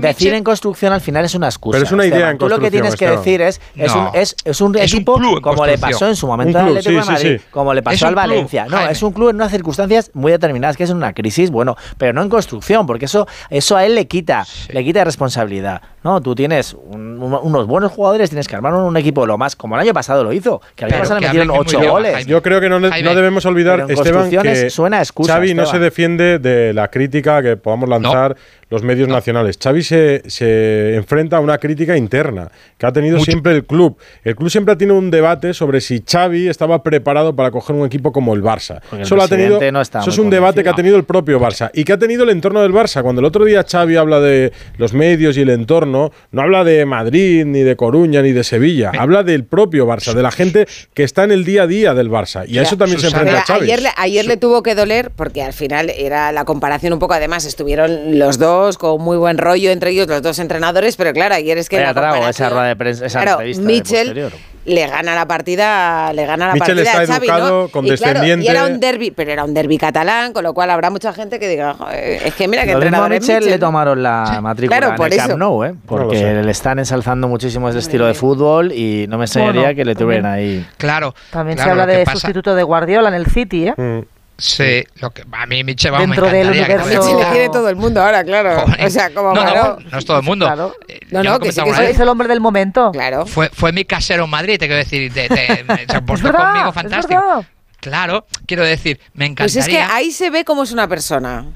[0.00, 1.76] Decir en construcción al final es una excusa.
[1.76, 2.48] Pero es una idea en construcción.
[2.48, 5.66] Tú lo que tienes que decir es, es, un, es, un es equipo un como
[5.66, 8.66] le pasó en su momento al Atlético sí, Madrid, como le pasó al Valencia.
[8.66, 12.12] No, es un club en unas circunstancias muy determinadas, que es una crisis, bueno, pero
[12.12, 15.82] no en construcción, porque eso, eso a él le quita, le quita responsabilidad.
[16.02, 19.82] No, tú tienes unos buenos jugadores, tienes que armar un equipo lo más, como el
[19.82, 22.26] año pasado lo hizo, que el año pasado le metieron ocho goles.
[22.26, 26.38] Yo creo que no, no debemos olvidar, Esteban, que suena excusa, Xavi no se defiende
[26.38, 28.36] de la crítica que podamos lanzar
[28.68, 29.86] los medios nacionales profesionales.
[29.86, 33.96] Se, se, enfrenta a una crítica interna que ha tenido siempre el club.
[34.24, 38.12] El club siempre tiene un debate sobre si Xavi estaba preparado para coger un equipo
[38.12, 38.80] como el Barça.
[38.92, 41.70] El eso, ha tenido, no eso es un debate que ha tenido el propio Barça
[41.74, 43.02] y que ha tenido el entorno del Barça.
[43.02, 46.84] Cuando el otro día Xavi habla de los medios y el entorno, no habla de
[46.86, 48.92] Madrid, ni de Coruña, ni de Sevilla.
[48.96, 52.10] Habla del propio Barça, de la gente que está en el día a día del
[52.10, 52.44] Barça.
[52.46, 53.70] Y a eso también se enfrenta Xavi.
[53.96, 57.14] Ayer, le tuvo que doler porque al final era la comparación un poco.
[57.14, 61.12] Además, estuvieron los dos con muy buena buen rollo entre ellos, los dos entrenadores, pero
[61.12, 61.76] claro, ayer es que...
[61.76, 64.30] Vaya, trago, esa rueda de prensa, esa claro, Mitchell
[64.64, 68.42] le gana la partida, le gana la Michel partida está Xavi, educado, ¿no?
[68.42, 71.40] Y, era un derbi, pero era un derbi catalán, con lo cual habrá mucha gente
[71.40, 74.96] que diga, es que mira que entrenador es Michel, le tomaron la matrícula claro, en
[74.96, 75.28] por el eso.
[75.28, 75.74] Camp Nou, ¿eh?
[75.86, 79.94] porque le están ensalzando muchísimo ese estilo de fútbol y no me extrañaría que le
[79.94, 80.64] tuvieran ahí.
[80.76, 81.14] Claro.
[81.30, 83.74] También se habla de sustituto de Guardiola en el City, ¿eh?
[83.76, 84.11] Mm.
[84.42, 87.16] Sí, lo que a mí Miche, vamos, Dentro me encantaría del universo...
[87.16, 88.64] que le quiere todo el mundo ahora, claro.
[88.84, 90.74] O sea, como no, no, no, es todo el mundo.
[90.88, 92.90] Eh, no, no, que, sí, que es el hombre del momento.
[92.90, 93.24] Claro.
[93.24, 97.46] Fue, fue mi casero en Madrid, te quiero decir, te, te, se portó conmigo fantástico.
[97.78, 99.54] Claro, quiero decir, me encantaría.
[99.54, 101.46] Pues es que ahí se ve cómo es una persona.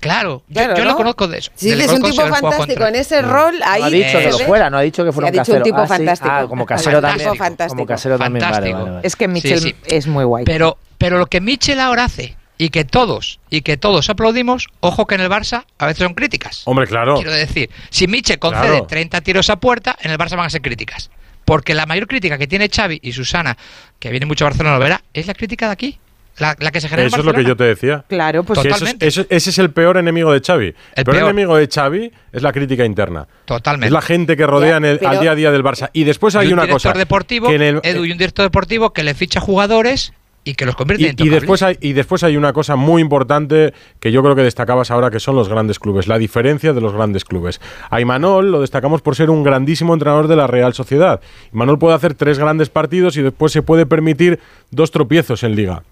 [0.00, 1.52] Claro, yo, lo conozco de eso.
[1.54, 3.28] Sí, es un tipo fantástico en ese mm.
[3.28, 3.60] rol.
[3.64, 5.56] Ahí ha dicho que fuera, no ha dicho que fuera un casero.
[5.56, 6.32] Ha dicho un tipo ah, fantástico.
[6.32, 8.16] Ah, como casero fantástico.
[8.18, 9.00] también.
[9.02, 10.44] Es que Mitchell es muy guay.
[10.44, 15.06] Pero, pero lo que Mitchell ahora hace y que todos y que todos aplaudimos, ojo
[15.06, 16.62] que en el Barça a veces son críticas.
[16.64, 17.16] Hombre, claro.
[17.16, 18.86] Quiero decir, si Mitchell concede claro.
[18.86, 21.10] 30 tiros a puerta, en el Barça van a ser críticas.
[21.44, 23.56] Porque la mayor crítica que tiene Xavi y Susana,
[23.98, 25.98] que viene mucho a Barcelona, lo verá, es la crítica de aquí.
[26.40, 28.04] La, que se genera Eso es lo que yo te decía.
[28.08, 29.06] Claro, pues Totalmente.
[29.06, 30.74] Ese es el peor enemigo de Xavi.
[30.94, 33.28] El, peor, enemigo de Xavi es la crítica interna.
[33.44, 33.86] Totalmente.
[33.86, 35.90] Es la gente que rodea al día a día del Barça.
[35.92, 36.92] Y después hay y un una cosa.
[36.92, 40.12] Deportivo, que Edu, y un eh, director deportivo que le ficha jugadores
[40.44, 43.74] y que los convierte y, en y después y después hay una cosa muy importante
[43.98, 46.94] que yo creo que destacabas ahora que son los grandes clubes la diferencia de los
[46.94, 47.60] grandes clubes
[47.90, 51.20] a Imanol lo destacamos por ser un grandísimo entrenador de la Real Sociedad
[51.52, 54.40] Imanol puede hacer tres grandes partidos y después se puede permitir
[54.70, 55.82] dos tropiezos en Liga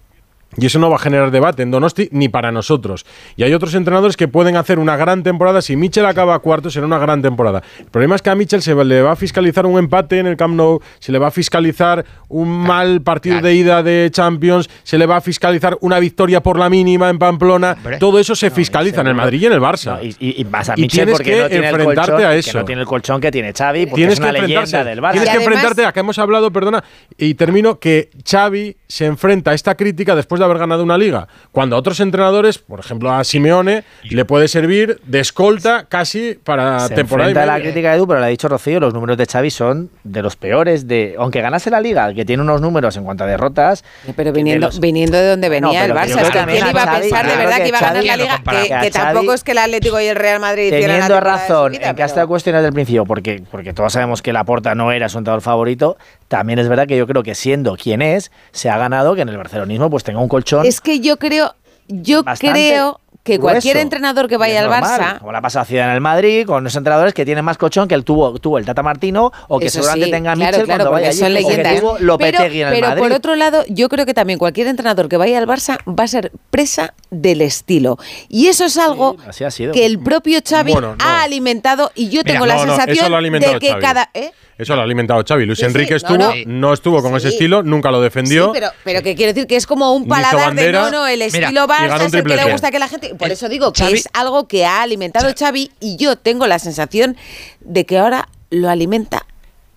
[0.57, 3.05] y eso no va a generar debate en Donosti ni para nosotros.
[3.35, 5.61] Y hay otros entrenadores que pueden hacer una gran temporada.
[5.61, 7.61] Si Mitchell acaba cuarto, será una gran temporada.
[7.77, 10.37] El problema es que a Mitchell se le va a fiscalizar un empate en el
[10.37, 14.97] Camp Nou, se le va a fiscalizar un mal partido de ida de Champions, se
[14.97, 17.77] le va a fiscalizar una victoria por la mínima en Pamplona.
[17.99, 19.99] Todo eso se fiscaliza en el Madrid y en el Barça.
[20.01, 22.59] Y, vas a Mitchell tienes porque que no tiene enfrentarte el colchón, a eso.
[22.59, 25.11] Que tiene el colchón que tiene Xavi, porque tienes es una que leyenda del Barça.
[25.11, 26.83] Tienes que enfrentarte a que hemos hablado, perdona,
[27.17, 31.27] y termino, que Xavi se enfrenta a esta crítica después de haber ganado una liga.
[31.51, 36.87] Cuando a otros entrenadores, por ejemplo a Simeone, le puede servir de escolta casi para
[36.87, 37.29] Se temporada.
[37.29, 39.89] Y la crítica de Edu, pero la ha dicho Rocío, los números de Xavi son
[40.03, 40.87] de los peores.
[40.87, 43.83] de Aunque ganase la liga, que tiene unos números en cuanto a derrotas.
[44.07, 46.99] Eh, pero viniendo, de, viniendo de donde venía el Barça, es que ¿quién iba a
[46.99, 48.41] pensar de verdad que, iba a ganar la liga?
[48.81, 52.03] Que, tampoco es que el Atlético y el Real Madrid Teniendo razón, vida, en que
[52.03, 55.41] ha estado cuestiones del principio, porque, porque todos sabemos que Laporta no era su entrenador
[55.41, 55.97] favorito,
[56.27, 59.29] también es verdad que yo creo que siendo quien es, se ha ganado que en
[59.29, 60.65] el barcelonismo pues tenga un colchón.
[60.65, 61.55] Es que yo creo,
[61.87, 63.83] yo creo que cualquier grueso.
[63.83, 66.75] entrenador que vaya al normal, Barça Como la pasada ciudad en el Madrid, con unos
[66.75, 70.05] entrenadores que tienen más colchón que el tuvo, tuvo el Tata Martino o que seguramente
[70.05, 71.79] sí, tenga Michel claro, cuando vaya allí, son o que leyendas.
[71.79, 73.03] tuvo Lopetegui en el pero Madrid.
[73.03, 76.07] por otro lado, yo creo que también cualquier entrenador que vaya al Barça va a
[76.07, 77.97] ser presa del estilo.
[78.29, 81.03] Y eso es algo ha que el propio Xavi Bueno, no.
[81.05, 83.59] ha alimentado y yo Mira, tengo la no, no, eso sensación lo ha alimentado de
[83.59, 83.81] que Xavi.
[83.81, 84.09] cada...
[84.13, 84.31] ¿eh?
[84.59, 85.45] Eso lo ha alimentado Xavi.
[85.45, 86.33] Luis Sí, sí, Enrique no, estuvo, no.
[86.45, 88.45] no, estuvo con ese estilo, nunca lo defendió.
[88.47, 90.81] Sí, pero, pero que quiero decir que es como un paladar de bandera.
[90.81, 93.15] no, no, el estilo Barça es el que le gusta que la gente.
[93.15, 96.59] Por eso digo que Xavi- es algo que ha alimentado Xavi y yo tengo la
[96.59, 97.17] sensación
[97.61, 99.25] de que ahora lo alimenta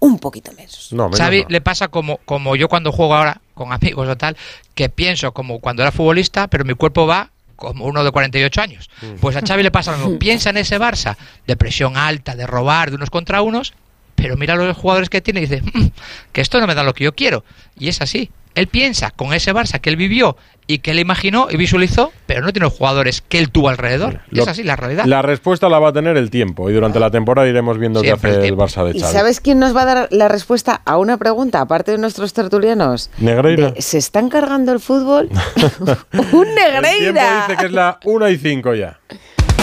[0.01, 0.89] un poquito menos.
[0.93, 1.49] No, menos Xavi no.
[1.49, 4.37] le pasa como, como yo cuando juego ahora con amigos o tal,
[4.75, 8.91] que pienso como cuando era futbolista, pero mi cuerpo va como uno de 48 años.
[9.21, 10.19] Pues a Xavi le pasa lo mismo.
[10.19, 13.75] Piensa en ese Barça de presión alta, de robar de unos contra unos,
[14.23, 15.87] pero mira los jugadores que tiene y dice, "Mm,
[16.33, 17.45] que esto no me da lo que yo quiero.
[17.79, 18.31] Y es así.
[18.55, 20.37] Él piensa con ese Barça que él vivió
[20.67, 24.21] y que él imaginó y visualizó, pero no tiene los jugadores que él tuvo alrededor.
[24.29, 25.07] Lo- es así la realidad.
[25.07, 28.09] La respuesta la va a tener el tiempo y durante la temporada iremos viendo qué
[28.09, 28.57] Siempre hace el el.
[28.57, 29.13] Barça de ¿Y Xavi.
[29.13, 33.09] sabes quién nos va a dar la respuesta a una pregunta, aparte de nuestros tertulianos?
[33.19, 33.71] Negreira.
[33.71, 35.31] De, ¿Se están cargando el fútbol?
[36.13, 37.47] ¡Un El tiempo Negreira!
[37.49, 39.01] dice que es la 1 y 5 ya.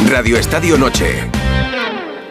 [0.09, 1.29] Radio Estadio Noche.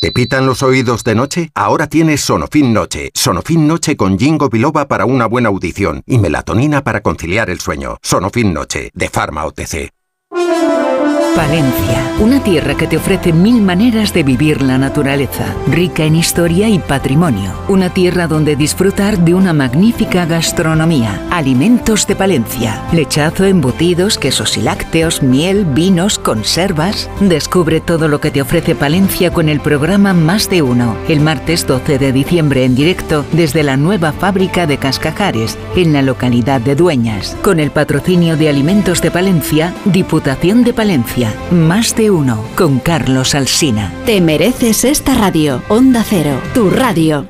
[0.00, 1.50] ¿Te pitan los oídos de noche?
[1.54, 3.10] Ahora tienes Sonofin Noche.
[3.12, 7.98] Sonofin Noche con Jingo Biloba para una buena audición y melatonina para conciliar el sueño.
[8.00, 9.90] Sonofin Noche, de Pharma OTC.
[11.36, 16.68] Palencia, una tierra que te ofrece mil maneras de vivir la naturaleza, rica en historia
[16.68, 17.52] y patrimonio.
[17.68, 21.22] Una tierra donde disfrutar de una magnífica gastronomía.
[21.30, 27.08] Alimentos de Palencia, lechazo, embutidos, quesos y lácteos, miel, vinos, conservas.
[27.20, 31.66] Descubre todo lo que te ofrece Palencia con el programa Más de Uno, el martes
[31.66, 36.74] 12 de diciembre en directo desde la nueva fábrica de Cascajares, en la localidad de
[36.74, 41.19] Dueñas, con el patrocinio de Alimentos de Palencia, Diputación de Palencia.
[41.50, 43.92] Más de uno con Carlos Alsina.
[44.06, 45.62] Te mereces esta radio.
[45.68, 47.26] Onda Cero, tu radio.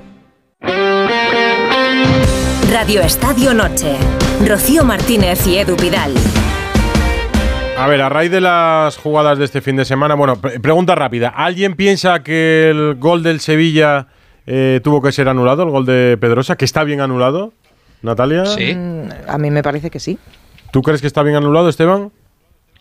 [2.72, 3.96] Radio Estadio Noche.
[4.46, 6.14] Rocío Martínez y Edu Vidal.
[7.78, 10.94] A ver, a raíz de las jugadas de este fin de semana, bueno, pre- pregunta
[10.94, 11.28] rápida.
[11.30, 14.06] ¿Alguien piensa que el gol del Sevilla
[14.46, 17.52] eh, tuvo que ser anulado, el gol de Pedrosa, que está bien anulado?
[18.02, 18.44] Natalia.
[18.44, 20.18] Mm, A mí me parece que sí.
[20.72, 22.12] ¿Tú crees que está bien anulado, Esteban?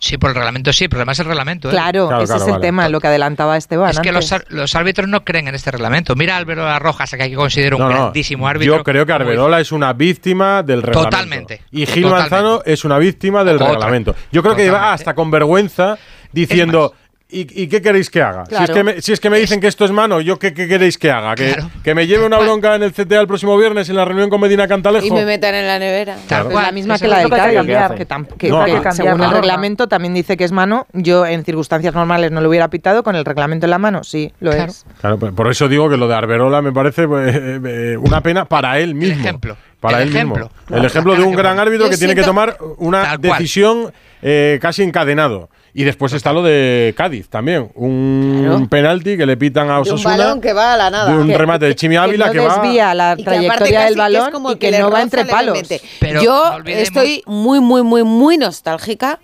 [0.01, 1.67] Sí, por el reglamento sí, el problema es el reglamento.
[1.67, 1.71] ¿eh?
[1.71, 2.65] Claro, Claro, ese claro, es el vale.
[2.65, 3.89] tema, lo que adelantaba Esteban.
[3.91, 6.15] Es que los, los árbitros no creen en este reglamento.
[6.15, 7.95] Mira a Álvaro Rojas, que hay que considero un No, no.
[7.95, 8.77] grandísimo árbitro.
[8.77, 11.09] Yo creo que Arbelola es una víctima del reglamento.
[11.09, 11.61] Totalmente.
[11.71, 12.31] Y Gil Totalmente.
[12.35, 13.71] Manzano es una víctima del Otra.
[13.71, 14.15] reglamento.
[14.31, 15.97] Yo creo que lleva hasta con vergüenza
[16.31, 16.93] diciendo.
[17.31, 18.43] ¿Y, y qué queréis que haga?
[18.47, 20.51] Si, es que me, si es que me dicen que esto es mano, ¿yo qué,
[20.51, 21.35] qué queréis que haga?
[21.35, 24.31] ¿Que, que me lleve una bronca en el CTA el próximo viernes en la reunión
[24.31, 25.05] con Medina Cantalejo?
[25.05, 26.17] Y me metan en la nevera.
[26.27, 26.49] Claro.
[26.49, 28.07] La misma que la lo del que
[28.37, 30.87] que No, que según el reglamento también dice que es mano.
[30.93, 34.33] Yo en circunstancias normales no lo hubiera pitado, con el reglamento en la mano sí,
[34.39, 34.85] lo es.
[34.99, 38.21] Claro, pues por eso digo que lo de Arberola me parece pues, eh, eh, una
[38.21, 39.19] pena para él mismo.
[39.19, 39.55] ejemplo.
[39.79, 40.49] Para El él ejemplo.
[40.67, 40.77] mismo.
[40.77, 45.49] El ejemplo de un gran árbitro que tiene que tomar una decisión eh, casi encadenado.
[45.79, 47.71] Y después está lo de Cádiz también.
[47.73, 48.67] Un Claro.
[48.69, 50.17] penalti que le pitan a De un Osasuna.
[50.17, 51.09] balón que va a la nada.
[51.09, 52.59] de un Que- remate de Chimi Ávila no que, va.
[52.59, 55.57] desvía la Y trayectoria del es balón como y que, no va entre palos.
[56.01, 59.21] Pero Yo no estoy muy, muy, muy, muy nostálgica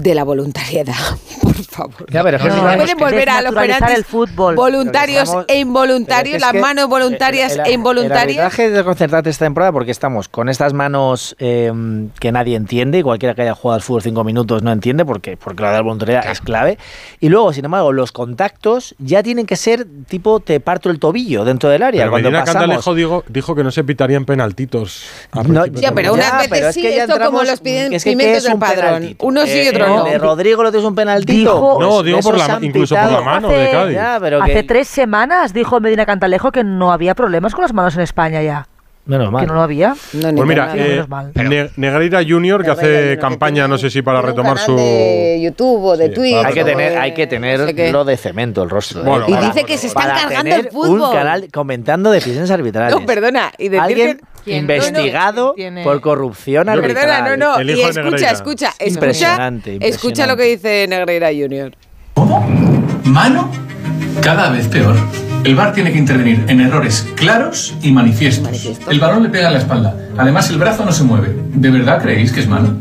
[0.00, 0.94] de la voluntariedad.
[1.42, 2.06] Por favor.
[2.10, 4.54] Ya, pero es que No, no pueden volver a los penaltis el fútbol.
[4.56, 8.36] voluntarios estamos- e involuntarios, es las que manos voluntarias el- el- e involuntarias.
[8.36, 11.72] El arbitraje es desconcertante esta temporada porque estamos con estas manos eh,
[12.18, 15.36] que nadie entiende y cualquiera que haya jugado al fútbol cinco minutos no entiende porque,
[15.36, 16.78] porque la de la voluntariedad es clave.
[17.20, 21.44] Y luego, sin embargo, los contactos ya tienen que ser tipo te parto el tobillo
[21.44, 22.02] dentro del área.
[22.02, 25.04] Pero Cuando Medina pasamos, dijo, dijo que no se pitarían penaltitos.
[25.46, 27.92] No, Ya, pero unas pero veces es sí, que ya esto como entramos- los piden
[27.92, 28.80] es que ¿qué pimientos es del un padrón.
[28.94, 29.26] penaltito?
[29.26, 30.04] Uno sí y Eh, otro eh, no.
[30.04, 31.52] De Rodrigo lo tienes un penaltito.
[31.54, 33.94] Dijo- Pues No, digo por la- incluso por la mano de Cádiz.
[33.94, 37.72] Ya, pero Hace que- tres semanas dijo Medina Cantalejo que no había problemas con las
[37.72, 38.66] manos en España ya.
[39.10, 39.40] Menos mal.
[39.42, 39.94] Que no lo había.
[40.12, 41.32] No, Pues mira, eh, menos mal.
[41.34, 44.76] Ne- Negreira Junior, que hace campaña, no sé si para retomar su...
[44.76, 46.36] de YouTube o de Sí, Twitch.
[46.44, 49.02] Hay que tener, hay que no tener sé lo de cemento, el rostro.
[49.02, 51.00] Bueno, Y Para- dice que se están cargando tener el fútbol.
[51.00, 52.94] un canal comentando decisiones arbitrales.
[52.94, 53.50] No, perdona.
[53.58, 54.24] Y decir Alguien que...
[54.44, 54.58] ¿Quién?
[54.60, 56.94] investigado No, tiene- por corrupción arbitral.
[56.94, 57.62] Perdona, no, no.
[57.62, 58.74] Y escucha, escucha, escucha.
[58.86, 61.72] Impresionante, Escucha lo que dice Negreira Junior.
[63.04, 63.50] ¿Mano?
[64.22, 64.94] Cada vez peor.
[65.44, 68.78] El VAR tiene que intervenir en errores claros y manifiestos.
[68.88, 69.96] El balón le pega en la espalda.
[70.18, 71.34] Además, el brazo no se mueve.
[71.54, 72.78] ¿De verdad creéis que es mano?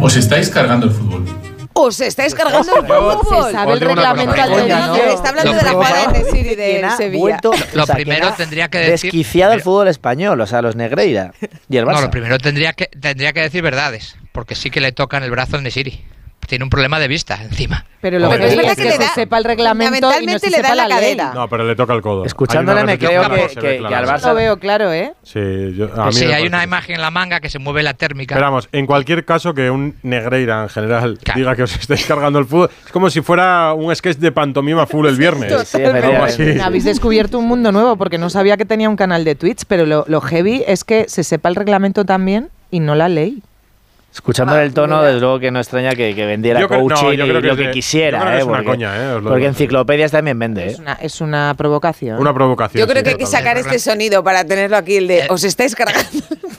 [0.00, 1.24] ¿Os estáis cargando el fútbol?
[1.72, 3.18] ¿Os estáis cargando el fútbol?
[3.46, 7.18] Se sabe el reglamento pero está hablando de la jugada de Quien de Sevilla.
[7.20, 10.74] vuelto- Lo o sea, primero tendría que decir- Desquiciado el fútbol español, o sea, los
[10.76, 11.32] Negreira
[11.68, 11.94] y el Barça.
[11.94, 15.30] No, lo primero tendría que, tendría que decir verdades, porque sí que le tocan el
[15.30, 16.04] brazo al Nesiri.
[16.50, 17.84] Tiene un problema de vista encima.
[18.00, 20.26] Pero lo Pero que es verdad que, que le se da- sepa el reglamento y
[20.26, 21.32] no se le da sepa la cadera.
[21.32, 22.24] No, pero le toca el codo.
[22.24, 25.12] Escuchándole me creo que, al Barça Lo veo claro, ¿eh?
[25.22, 25.38] Sí,
[25.76, 26.64] yo, a Pues mí sí, hay una sí.
[26.64, 28.34] imagen en la manga que se mueve la térmica.
[28.34, 31.38] Pero vamos, en cualquier caso que un Negreira en general Claro.
[31.38, 34.86] diga que os estáis cargando el fútbol, es como si fuera un sketch de pantomima
[34.88, 35.52] full el viernes.
[35.68, 36.58] Sí, así.
[36.58, 39.86] Habéis descubierto un mundo nuevo porque no sabía que tenía un canal de Twitch, pero
[39.86, 43.40] lo, lo heavy es que se sepa el reglamento también y no la ley.
[44.12, 45.08] Escuchándole Ah, el tono, mira.
[45.08, 47.38] desde luego que no extraña que, que vendiera Yo creo- no, coaching y que lo
[47.38, 48.40] es que de- quisiera, yo creo que ¿eh?
[48.40, 49.12] es una porque, coña, ¿eh?
[49.14, 50.70] Os lo porque enciclopedias también vende, ¿eh?
[50.72, 52.18] Es una, es una provocación.
[52.18, 52.80] Una provocación.
[52.80, 55.44] Yo creo sí, que hay que sacar este sonido para tenerlo aquí, el de os
[55.44, 56.08] estáis cargando.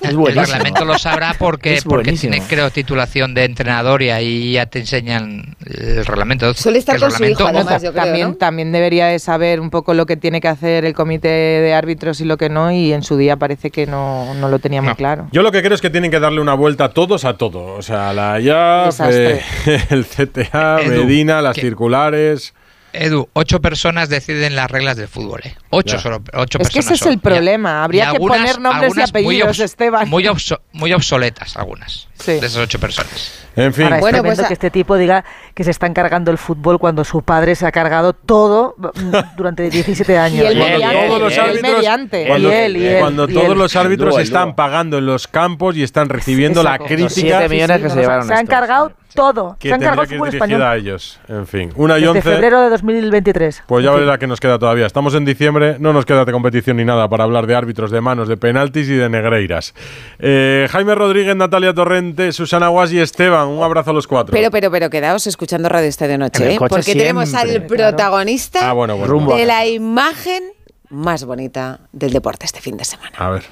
[0.01, 2.31] Es el reglamento lo sabrá porque, Es porque buenísimo.
[2.31, 6.53] tiene, creo, titulación de entrenador y ahí ya te enseñan el reglamento.
[6.53, 8.35] Suele estar El con su hijo, además, yo creo, también, ¿no?
[8.35, 12.19] también debería de saber un poco lo que tiene que hacer el comité de árbitros
[12.21, 14.89] y lo que no, y en su día parece que no, no lo tenía muy
[14.91, 14.95] No.
[14.95, 15.27] claro.
[15.33, 17.73] Yo lo que creo es que tienen que darle una vuelta a todos a todo.
[17.75, 19.41] O sea, la IAF, eh,
[19.89, 22.53] el CTA, Edu, Medina, las que- circulares.
[22.93, 25.55] Edu, ocho personas deciden las reglas del fútbol, ¿eh?
[25.69, 26.01] Ocho, Ya.
[26.01, 26.85] solo, ocho Es que personas.
[26.85, 27.83] ese es el problema.
[27.85, 30.09] Habría que algunas- poner nombres y muy apellidos, obs- Esteban.
[30.09, 32.33] Muy, obso- muy obsoletas algunas Sí.
[32.33, 33.39] de esas ocho personas.
[33.55, 35.23] En fin, Ahora, es Bueno, pues que este tipo diga
[35.53, 39.69] que se están cargando el fútbol cuando su padre se ha cargado todo mm, durante
[39.69, 40.45] 17 años.
[40.51, 40.67] Y los
[42.53, 46.09] él, y él, cuando y todos los árbitros están pagando en los campos y están
[46.09, 46.93] recibiendo la Exacto.
[46.93, 49.57] Los crítica siete millones que se nos- llevaron se han cargado todo.
[49.59, 50.61] que se han cargado el fútbol español.
[50.61, 51.19] a ellos.
[51.27, 52.21] En fin, una y once.
[52.21, 53.63] febrero de 2023.
[53.67, 54.85] Pues ya la que nos queda todavía.
[54.85, 57.99] Estamos en diciembre, no nos queda de competición ni nada para hablar de árbitros, de
[57.99, 59.73] manos, de penaltis y de negreiras.
[60.19, 63.49] Eh, Jaime Rodríguez, Natalia Torrente, Susana Guas y Esteban.
[63.49, 64.31] Un abrazo a los cuatro.
[64.31, 66.57] Pero, pero, pero quedaos escuchando Radio Estadio Noche, ¿eh?
[66.59, 69.11] porque tenemos al protagonista ah, bueno, bueno.
[69.11, 69.35] Rumbo.
[69.35, 70.43] de la imagen
[70.89, 73.11] más bonita del deporte este fin de semana.
[73.17, 73.43] A ver.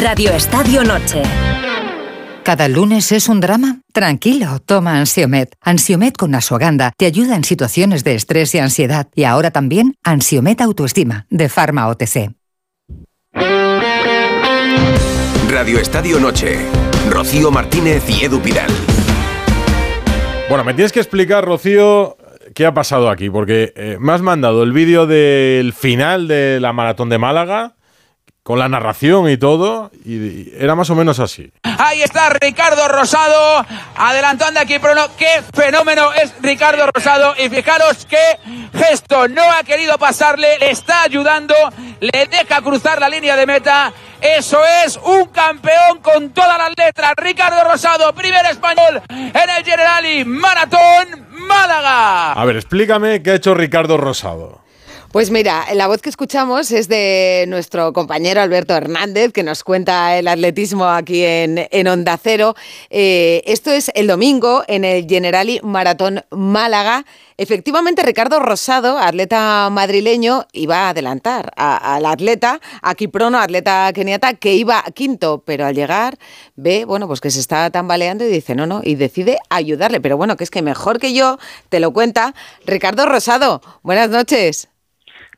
[0.00, 1.22] Radio Estadio Noche.
[2.44, 3.80] ¿Cada lunes es un drama?
[3.92, 5.56] Tranquilo, toma Ansiomet.
[5.60, 9.08] Ansiomet con Asuaganda te ayuda en situaciones de estrés y ansiedad.
[9.14, 12.30] Y ahora también Ansiomet Autoestima, de Pharma OTC.
[15.48, 16.58] Radio Estadio Noche.
[17.10, 18.70] Rocío Martínez y Edu Pidal.
[20.52, 22.18] Bueno, me tienes que explicar, Rocío,
[22.54, 26.74] qué ha pasado aquí, porque eh, me has mandado el vídeo del final de la
[26.74, 27.72] maratón de Málaga,
[28.42, 31.50] con la narración y todo, y, era más o menos así.
[31.62, 33.64] Ahí está Ricardo Rosado
[33.96, 35.06] adelantando aquí Prono.
[35.16, 37.32] Qué fenómeno es Ricardo Rosado.
[37.42, 38.38] Y fijaros qué
[38.74, 39.28] gesto.
[39.28, 41.54] No ha querido pasarle, le está ayudando,
[41.98, 43.90] le deja cruzar la línea de meta.
[44.22, 47.12] Eso es un campeón con todas las letras.
[47.16, 52.32] Ricardo Rosado, primer español en el Generali Maratón Málaga.
[52.32, 54.61] A ver, explícame qué ha hecho Ricardo Rosado.
[55.12, 60.16] Pues mira, la voz que escuchamos es de nuestro compañero Alberto Hernández, que nos cuenta
[60.16, 62.54] el atletismo aquí en, en Onda Cero.
[62.88, 67.04] Eh, esto es el domingo en el Generali Maratón Málaga.
[67.36, 74.32] Efectivamente, Ricardo Rosado, atleta madrileño, iba a adelantar a- al atleta, a Kiprono, atleta keniata,
[74.32, 76.16] que iba quinto, pero al llegar
[76.56, 80.00] ve, bueno, pues que se está tambaleando y dice, no, no, y decide ayudarle.
[80.00, 82.34] Pero bueno, que es que mejor que yo, te lo cuenta
[82.64, 83.60] Ricardo Rosado.
[83.82, 84.68] Buenas noches.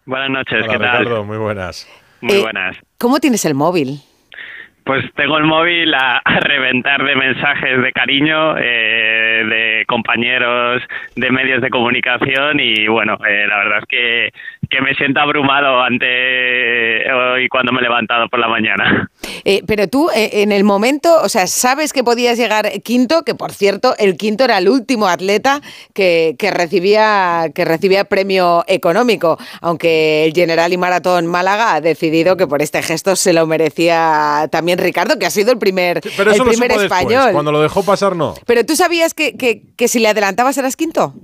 [0.06, 0.98] Buenas noches, Hola, ¿qué tal?
[0.98, 1.88] Ricardo, muy buenas.
[2.20, 2.76] Muy Eh, buenas.
[2.98, 3.98] ¿Cómo tienes el móvil?
[4.84, 10.82] Pues tengo el móvil a, a reventar de mensajes de cariño eh, de compañeros
[11.16, 14.30] de medios de comunicación y bueno, eh, la verdad es que,
[14.70, 16.06] que me siento abrumado ante
[17.12, 19.10] hoy cuando me he levantado por la mañana.
[19.44, 23.34] Eh, pero tú, eh, en el momento, o sea, sabes que podías llegar quinto, que
[23.34, 25.60] por cierto, el quinto era el último atleta
[25.92, 32.36] que, que recibía, que recibía premio económico, aunque el General y Maratón Málaga ha decidido
[32.36, 36.32] que por este gesto se lo merecía también Ricardo, que ha sido el primer, Pero
[36.32, 37.32] el primer después, español.
[37.32, 38.34] cuando lo dejó pasar no.
[38.46, 41.14] Pero tú sabías que, que, que si le adelantabas eras quinto.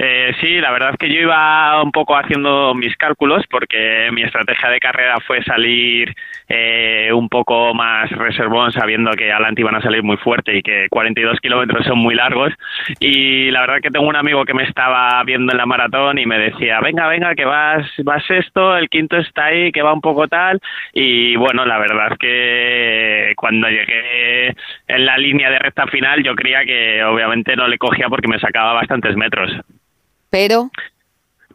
[0.00, 4.22] Eh, sí, la verdad es que yo iba un poco haciendo mis cálculos porque mi
[4.22, 6.14] estrategia de carrera fue salir
[6.48, 10.86] eh, un poco más reservón, sabiendo que adelante iban a salir muy fuerte y que
[10.88, 12.54] 42 kilómetros son muy largos.
[13.00, 16.26] Y la verdad que tengo un amigo que me estaba viendo en la maratón y
[16.26, 20.00] me decía, venga, venga, que vas, vas esto, el quinto está ahí, que va un
[20.00, 20.60] poco tal.
[20.92, 24.54] Y bueno, la verdad es que cuando llegué
[24.86, 28.38] en la línea de recta final, yo creía que obviamente no le cogía porque me
[28.38, 29.50] sacaba bastantes metros.
[30.30, 30.70] Pero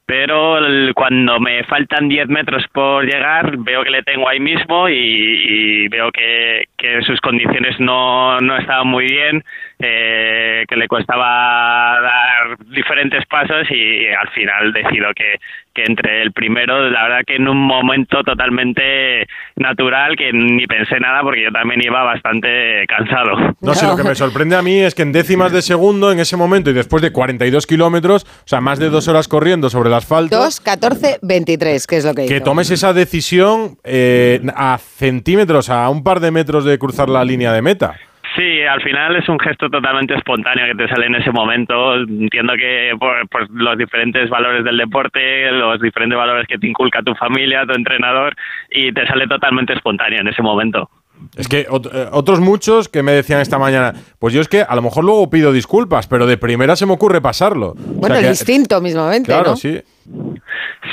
[0.05, 0.59] pero
[0.95, 5.87] cuando me faltan 10 metros por llegar, veo que le tengo ahí mismo y, y
[5.87, 9.43] veo que, que sus condiciones no, no estaban muy bien,
[9.83, 15.39] eh, que le costaba dar diferentes pasos y al final decido que,
[15.73, 20.99] que entre el primero, la verdad que en un momento totalmente natural, que ni pensé
[20.99, 23.55] nada porque yo también iba bastante cansado.
[23.61, 26.19] No sé, lo que me sorprende a mí es que en décimas de segundo, en
[26.19, 29.89] ese momento y después de 42 kilómetros, o sea, más de dos horas corriendo sobre
[29.89, 34.77] el asfalto, 2, 14, 23, que es lo que que tomes esa decisión eh, a
[34.77, 37.95] centímetros, a un par de metros de cruzar la línea de meta.
[38.35, 41.95] Sí, al final es un gesto totalmente espontáneo que te sale en ese momento.
[41.95, 47.03] Entiendo que por, por los diferentes valores del deporte, los diferentes valores que te inculca
[47.03, 48.33] tu familia, tu entrenador,
[48.71, 50.89] y te sale totalmente espontáneo en ese momento.
[51.37, 51.67] Es que eh,
[52.11, 55.29] otros muchos que me decían esta mañana, pues yo es que a lo mejor luego
[55.29, 57.67] pido disculpas, pero de primera se me ocurre pasarlo.
[57.69, 59.55] O Bueno, sea el que- instinto mismamente, Claro, ¿no?
[59.55, 59.79] sí.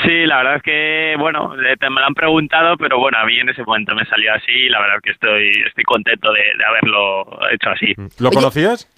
[0.05, 3.39] Sí, la verdad es que, bueno, te- me lo han preguntado, pero bueno, a mí
[3.39, 6.41] en ese momento me salió así y la verdad es que estoy, estoy contento de,
[6.59, 7.95] de haberlo hecho así.
[8.19, 8.89] ¿Lo conocías?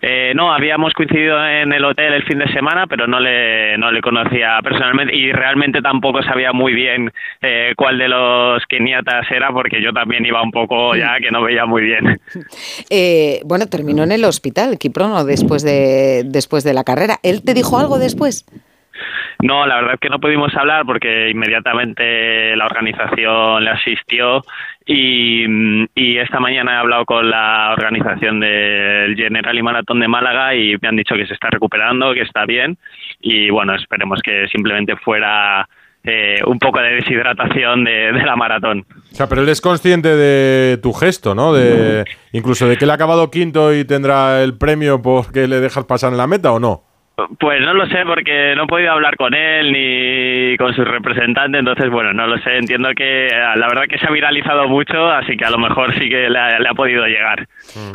[0.00, 3.90] Eh, no, habíamos coincidido en el hotel el fin de semana, pero no le, no
[3.90, 7.12] le conocía personalmente y realmente tampoco sabía muy bien
[7.42, 11.42] eh, cuál de los keniatas era porque yo también iba un poco ya que no
[11.42, 12.20] veía muy bien.
[12.92, 17.18] Eh, bueno, terminó en el hospital, Kiprono, después de, después de la carrera.
[17.22, 18.44] ¿Él te dijo algo después?
[19.42, 24.42] No, la verdad es que no pudimos hablar porque inmediatamente la organización le asistió
[24.86, 30.08] y, mm, y esta mañana he hablado con la organización del General y Maratón de
[30.08, 32.76] Málaga y me han dicho que se está recuperando, que está bien
[33.20, 35.66] y bueno, esperemos que simplemente fuera
[36.02, 38.86] eh, un poco de deshidratación de, de la maratón.
[39.12, 41.52] O sea, pero él es consciente de tu gesto, ¿no?
[41.52, 45.84] De incluso de que él ha acabado quinto y tendrá el premio porque le dejas
[45.84, 46.89] pasar en la meta o no.
[47.38, 51.58] Pues no lo sé porque no he podido hablar con él ni con su representante,
[51.58, 55.08] entonces bueno, no lo sé, entiendo que eh, la verdad que se ha viralizado mucho,
[55.08, 57.46] así que a lo mejor sí que le ha, le ha podido llegar.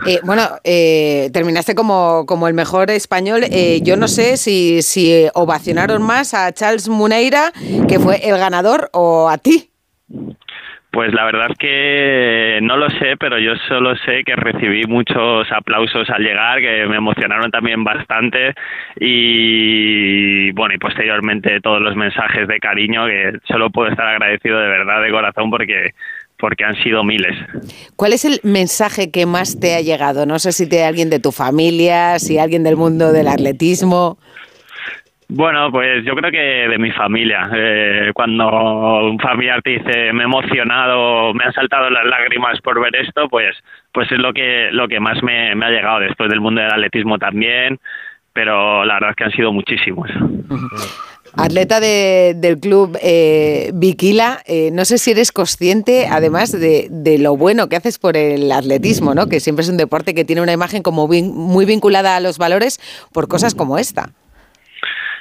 [0.05, 3.43] Eh, bueno, eh, terminaste como, como el mejor español.
[3.51, 7.51] Eh, yo no sé si, si ovacionaron más a Charles Muneira,
[7.87, 9.69] que fue el ganador, o a ti.
[10.95, 15.45] Pues la verdad es que no lo sé, pero yo solo sé que recibí muchos
[15.51, 18.53] aplausos al llegar, que me emocionaron también bastante
[18.97, 24.69] y bueno, y posteriormente todos los mensajes de cariño que solo puedo estar agradecido de
[24.69, 25.91] verdad de corazón porque
[26.37, 27.35] porque han sido miles.
[27.97, 30.25] ¿Cuál es el mensaje que más te ha llegado?
[30.25, 34.17] No sé si te alguien de tu familia, si alguien del mundo del atletismo.
[35.27, 36.37] Bueno, pues yo creo que
[36.69, 37.49] de mi familia.
[37.55, 38.47] Eh, cuando
[39.09, 43.27] un familiar te dice me he emocionado, me han saltado las lágrimas por ver esto,
[43.29, 43.55] pues,
[43.91, 46.71] pues es lo que, lo que más me, me ha llegado después del mundo del
[46.71, 47.79] atletismo también.
[48.33, 50.09] Pero la verdad es que han sido muchísimos.
[51.37, 57.17] Atleta de- del club eh, Viquila, eh, no sé si eres consciente, además de, de
[57.17, 59.27] lo bueno que haces por el atletismo, ¿no?
[59.27, 62.79] que siempre es un deporte que tiene una imagen como muy vinculada a los valores
[63.11, 64.11] por cosas como esta.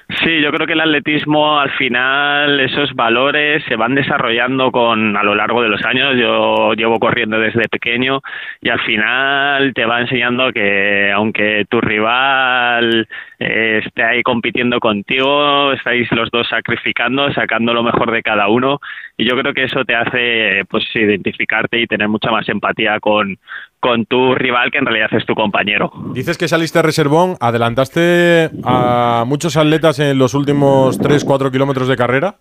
[0.09, 5.23] Sí, yo creo que el atletismo al final esos valores se van desarrollando con a
[5.23, 6.17] lo largo de los años.
[6.19, 8.21] Yo llevo corriendo desde pequeño
[8.61, 13.09] y al final te va enseñando que aunque tu rival
[13.39, 18.81] eh, esté ahí compitiendo contigo, estáis los dos sacrificando, sacando lo mejor de cada uno
[19.17, 23.39] y yo creo que eso te hace pues identificarte y tener mucha más empatía con
[23.85, 25.93] con tu rival que en realidad es tu compañero.
[26.15, 31.97] Dices que saliste a reservón, adelantaste a muchos atletas en los últimos 3-4 kilómetros de
[31.97, 32.37] carrera.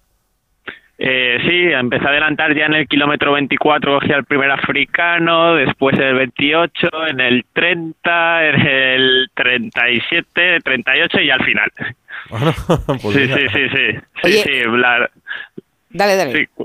[0.97, 5.95] Eh, sí, empecé a adelantar ya en el kilómetro 24, cogí al primer africano, después
[5.97, 11.71] en el 28, en el 30, en el 37, 38 y al final.
[13.01, 14.43] Pues sí, sí, sí, sí, sí, Oye.
[14.43, 15.09] sí, la-
[15.89, 16.31] Dale, dale.
[16.31, 16.63] sí.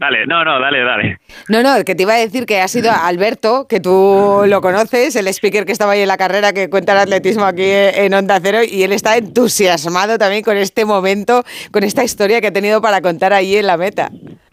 [0.00, 1.18] Dale, no, no, dale, dale.
[1.50, 5.14] No, no, que te iba a decir que ha sido Alberto, que tú lo conoces,
[5.14, 8.38] el speaker que estaba ahí en la carrera que cuenta el atletismo aquí en Onda
[8.42, 12.80] Cero, y él está entusiasmado también con este momento, con esta historia que ha tenido
[12.80, 14.08] para contar ahí en la meta.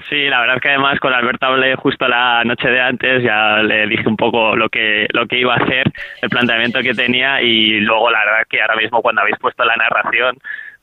[0.10, 3.58] Sí, la verdad es que además con Alberto hablé justo la noche de antes, ya
[3.64, 5.86] le dije un poco lo que lo que iba a hacer,
[6.22, 9.76] el planteamiento que tenía y luego la verdad que ahora mismo cuando habéis puesto la
[9.76, 10.38] narración,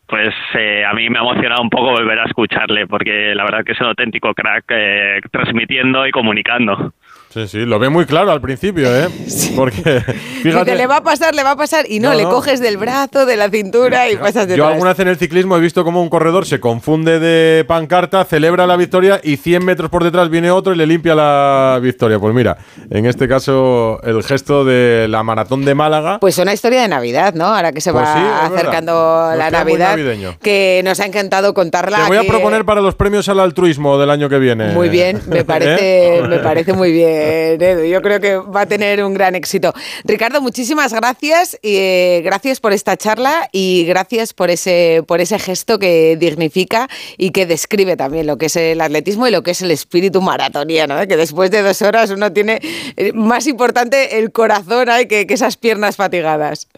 [0.06, 3.64] pues eh, a mí me ha emocionado un poco volver a escucharle, porque la verdad
[3.64, 6.93] que es un auténtico crack eh, transmitiendo y comunicando.
[7.35, 9.09] Sí, sí, lo ve muy claro al principio, ¿eh?
[9.56, 10.01] Porque,
[10.44, 11.85] fíjate, le va a pasar, le va a pasar.
[11.89, 12.31] Y no, No, le no.
[12.31, 15.56] coges del brazo, de la cintura y pasas de yo alguna vez en el ciclismo
[15.56, 19.90] he visto como un corredor se confunde de pancarta, celebra la victoria y 100 metros
[19.90, 22.20] por detrás viene otro y le limpia la victoria.
[22.20, 22.56] Pues mira,
[22.89, 26.20] en este caso el gesto de la maratón de Málaga.
[26.20, 27.47] Pues una historia de Navidad, ¿no?
[27.47, 29.97] Ahora que se Pues va sí, acercando la Navidad,
[30.40, 31.97] que nos ha encantado contarla.
[32.02, 34.69] Te voy a proponer para los premios al altruismo del año que viene.
[34.69, 36.23] Muy bien, me parece, ¿Eh?
[36.28, 37.84] me parece muy bien, Edu.
[37.84, 39.72] Yo creo que va a tener un gran éxito.
[40.05, 45.38] Ricardo, muchísimas gracias y eh, gracias por esta charla y gracias por ese, por ese
[45.38, 46.88] gesto que dignifica
[47.18, 50.20] y que describe también lo que es el atletismo y lo que es el espíritu
[50.20, 51.09] maratoniano, ¿eh?
[51.09, 52.60] que después de dos horas uno tiene
[52.96, 55.09] eh, más importante el corazón ¿eh?
[55.09, 56.70] que, esas piernas fatigadas.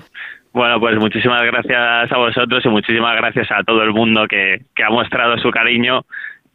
[0.52, 4.90] Bueno, pues muchísimas gracias a vosotros y muchísimas gracias a todo el mundo que ha
[4.90, 6.06] mostrado su cariño,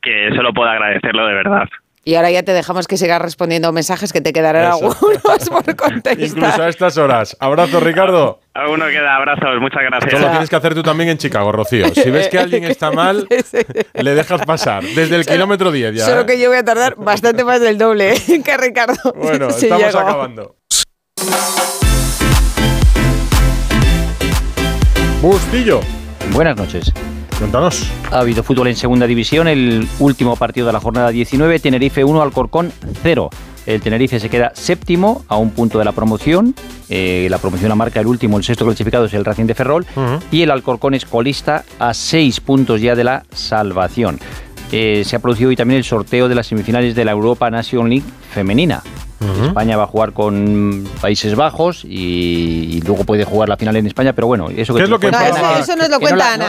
[0.01, 1.69] que solo puedo agradecerlo de verdad.
[2.03, 4.85] Y ahora ya te dejamos que sigas respondiendo mensajes que te quedarán Eso.
[4.85, 6.19] algunos por contestar.
[6.19, 7.37] Incluso a estas horas.
[7.39, 8.39] Abrazo, Ricardo.
[8.55, 10.11] Alguno queda, abrazos, muchas gracias.
[10.13, 11.87] Esto lo tienes que hacer tú también en Chicago, Rocío.
[11.93, 13.27] Si ves que alguien está mal,
[13.93, 14.83] le dejas pasar.
[14.83, 16.05] Desde el kilómetro 10 ya.
[16.05, 16.25] Solo ¿eh?
[16.25, 18.41] que yo voy a tardar bastante más del doble ¿eh?
[18.43, 19.13] que Ricardo.
[19.15, 19.99] Bueno, si estamos llego.
[19.99, 20.55] acabando.
[25.21, 25.81] Bustillo.
[26.31, 26.91] Buenas noches.
[27.41, 27.91] Cuéntanos.
[28.11, 29.47] Ha habido fútbol en segunda división.
[29.47, 33.31] El último partido de la jornada 19, Tenerife 1, Alcorcón 0.
[33.65, 36.53] El Tenerife se queda séptimo a un punto de la promoción.
[36.87, 39.87] Eh, la promoción la marca el último, el sexto clasificado es el Racing de Ferrol.
[40.29, 44.19] Y el Alcorcón es colista a seis puntos ya de la salvación.
[44.71, 47.89] Eh, se ha producido hoy también el sorteo de las semifinales de la Europa Nation
[47.89, 48.83] League femenina.
[49.45, 53.87] España va a jugar con Países Bajos y, y luego puede jugar la final en
[53.87, 55.53] España, pero bueno, eso ¿Qué es lo que No, enfadaba?
[55.53, 56.47] eso, eso nos lo que cuenta Ana.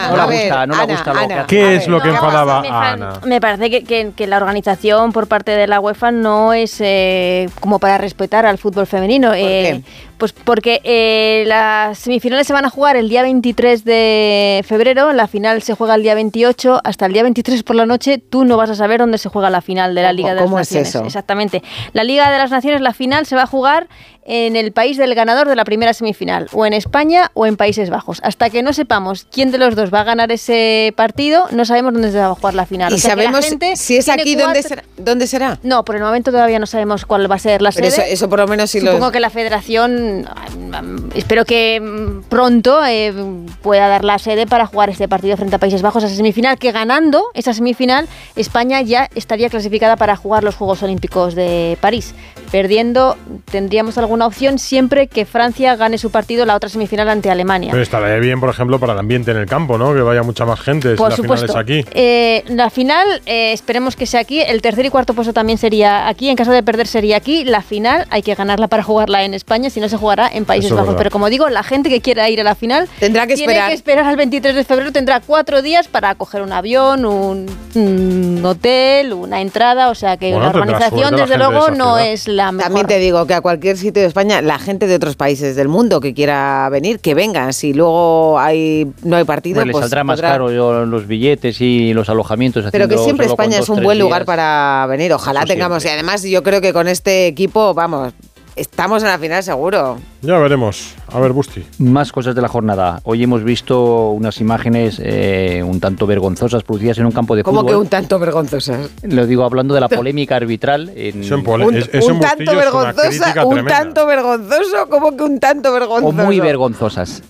[0.66, 1.12] no gusta,
[1.47, 1.47] que.
[1.47, 3.12] ¿Qué es lo que enfadaba me, a Ana?
[3.24, 7.49] me parece que, que- que la organización por parte de la UEFA no es eh,
[7.61, 9.32] como para respetar al fútbol femenino.
[9.35, 9.82] eh,
[10.19, 15.27] Pues porque eh, las semifinales se van a jugar el día 23 de febrero, la
[15.27, 18.57] final se juega el día 28, hasta el día 23 por la noche tú no
[18.57, 20.69] vas a saber dónde se juega la final de la ¿Cómo- Liga de cómo las
[20.69, 20.89] es Naciones.
[20.94, 21.05] eso?
[21.07, 21.62] Exactamente.
[21.93, 23.89] La Liga de las Naciones, la final se va a jugar
[24.24, 27.90] en el país del ganador de la primera semifinal, o en España o en Países
[27.90, 28.20] Bajos.
[28.22, 31.93] Hasta que no sepamos quién de los dos va a ganar ese partido, no sabemos
[31.93, 32.93] dónde se va a jugar la final.
[32.93, 33.44] ¿Y O sea sabemos
[33.74, 34.84] si es aquí dónde será?
[34.97, 35.59] ¿Dónde será?
[35.62, 38.05] No, por el momento todavía no sabemos cuál va a ser la Pero sede.
[38.05, 38.70] eso, eso por lo menos.
[38.70, 43.12] Supongo que la federación, mm, espero que mm, pronto eh,
[43.60, 46.70] pueda dar la sede para jugar este partido frente a Países Bajos, esa semifinal, que
[46.70, 52.14] ganando esa semifinal, España ya estaría clasificada para jugar los Juegos Olímpicos de París.
[52.53, 53.16] Perdiendo,
[53.51, 57.70] tendríamos alguna opción siempre que Francia gane su partido la otra semifinal ante Alemania.
[57.70, 59.95] Pero estaría bien, por ejemplo, para el ambiente en el campo, ¿no?
[59.95, 61.59] Que vaya mucha más gente si Por la final es supuesto.
[61.59, 61.83] aquí.
[61.93, 64.43] Eh, la final, eh, esperemos que sea aquí.
[64.43, 66.29] El tercer y cuarto puesto también sería aquí.
[66.29, 67.45] En caso de perder, sería aquí.
[67.45, 70.66] La final hay que ganarla para jugarla en España, si no se jugará en Países
[70.66, 70.89] Eso Bajos.
[70.89, 70.99] verdad.
[70.99, 73.69] Pero como digo, la gente que quiera ir a la final Tendrá que tiene esperar.
[73.70, 74.93] que esperar al 23 de febrero.
[74.93, 77.47] Tendrá cuatro días para coger un avión, un,
[77.77, 79.89] un hotel, una entrada.
[79.89, 82.64] O sea que Bueno, la organización, desde luego, no es la mejor.
[82.64, 85.69] También te digo que a cualquier sitio de España, la gente de otros países del
[85.69, 87.52] mundo que quiera venir, que vengan.
[87.52, 91.93] Si luego hay no hay partido, pues saldrá más podrá- caro yo, los billetes y
[91.94, 92.64] los alojamientos.
[92.73, 95.12] Pero que siempre España dos, es un buen lugar para venir.
[95.12, 95.85] Ojalá Eso tengamos.
[95.85, 98.12] Y además, yo creo que con este equipo, vamos,
[98.57, 99.99] estamos en la final seguro.
[100.23, 100.95] Ya veremos.
[101.09, 101.65] A ver, Busti.
[101.79, 103.01] Más cosas de la jornada.
[103.05, 107.61] Hoy hemos visto unas imágenes eh, un tanto vergonzosas producidas en un campo de Como
[107.61, 107.73] fútbol.
[107.73, 108.91] que un tanto vergonzosas.
[109.03, 110.91] Lo digo hablando de la polémica arbitral.
[110.95, 114.07] En, Eso en pole- Un, es- eso en un tanto es una vergonzosa, un tanto
[114.07, 116.09] vergonzoso, como que un tanto vergonzoso.
[116.09, 117.23] o muy vergonzosas.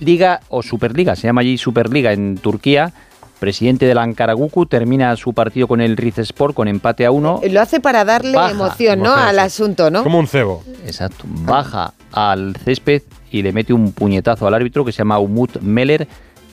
[0.00, 2.92] Liga o Superliga, se llama allí Superliga en Turquía.
[3.38, 7.40] Presidente del Ankaraguku termina su partido con el Rizespor con empate a uno.
[7.50, 8.50] Lo hace para darle Baja.
[8.52, 9.14] emoción, ¿no?
[9.14, 10.02] Al asunto, ¿no?
[10.02, 10.62] Como un cebo.
[10.86, 11.24] Exacto.
[11.26, 16.08] Baja al césped y le mete un puñetazo al árbitro que se llama Umut Meller.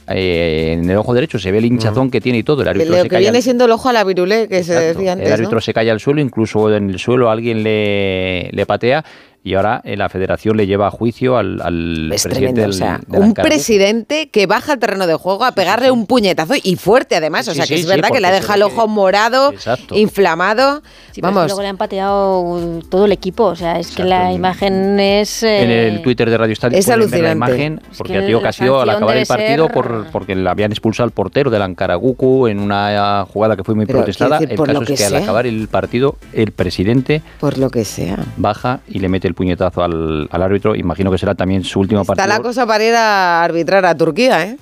[0.09, 2.61] eh, en el ojo derecho se ve el hinchazón que tiene y todo.
[2.61, 4.61] El árbitro Lo se que cae viene al- siendo el ojo a la virulé, que
[4.65, 5.61] se decía antes, El árbitro ¿no?
[5.61, 9.05] se cae al suelo, incluso en el suelo alguien le, le patea
[9.43, 12.69] y ahora eh, la federación le lleva a juicio al, al Es presidente tremendo, del,
[12.69, 16.53] o sea, del un presidente que baja al terreno de juego a pegarle un puñetazo
[16.63, 18.63] y fuerte además, o Sí, sea que sí, es sí, verdad que le deja el
[18.63, 19.95] ojo morado, Exacto.
[19.95, 20.81] inflamado.
[21.13, 23.43] Es Vamos, luego le han pateado todo el equipo.
[23.45, 25.43] O sea, es que la imagen es.
[25.43, 27.53] En eh, el Twitter de Radio Estadio Es pueden ver la alucinante.
[27.65, 30.71] imagen, Es porque que ha ocasión al acabar el partido ser- por, porque le habían
[30.71, 34.39] expulsado al portero del Ankaraguku en una jugada que fue muy Pero, protestada.
[34.39, 38.17] decir, el caso es que al acabar el partido, el presidente por lo que sea.
[38.37, 40.75] baja y le mete el puñetazo al, al árbitro.
[40.75, 42.37] Imagino que será también su último Está partido.
[42.37, 44.57] la cosa para ir a arbitrar a Turquía, ¿eh?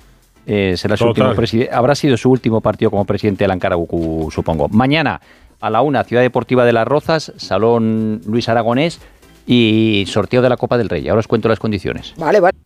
[0.46, 1.32] eh, será su último
[1.72, 4.68] habrá sido su último partido como presidente del Ankara Gucu, supongo.
[4.68, 5.20] Mañana
[5.60, 9.00] a la una, Ciudad Deportiva de Las Rozas, Salón Luis Aragonés
[9.46, 11.08] y sorteo de la Copa del Rey.
[11.08, 12.14] Ahora os cuento las condiciones.
[12.16, 12.58] Vale, vale.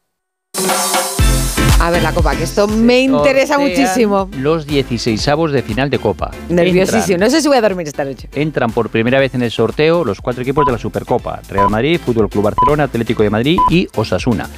[1.87, 4.29] A ver, la copa, que esto me interesa muchísimo.
[4.41, 6.33] Los 16avos de final de Copa.
[6.49, 7.17] Nerviosísimo.
[7.17, 8.29] No sé si voy a dormir esta noche.
[8.35, 12.01] Entran por primera vez en el sorteo los cuatro equipos de la Supercopa: Real Madrid,
[12.05, 14.49] Fútbol Club Barcelona, Atlético de Madrid y Osasuna.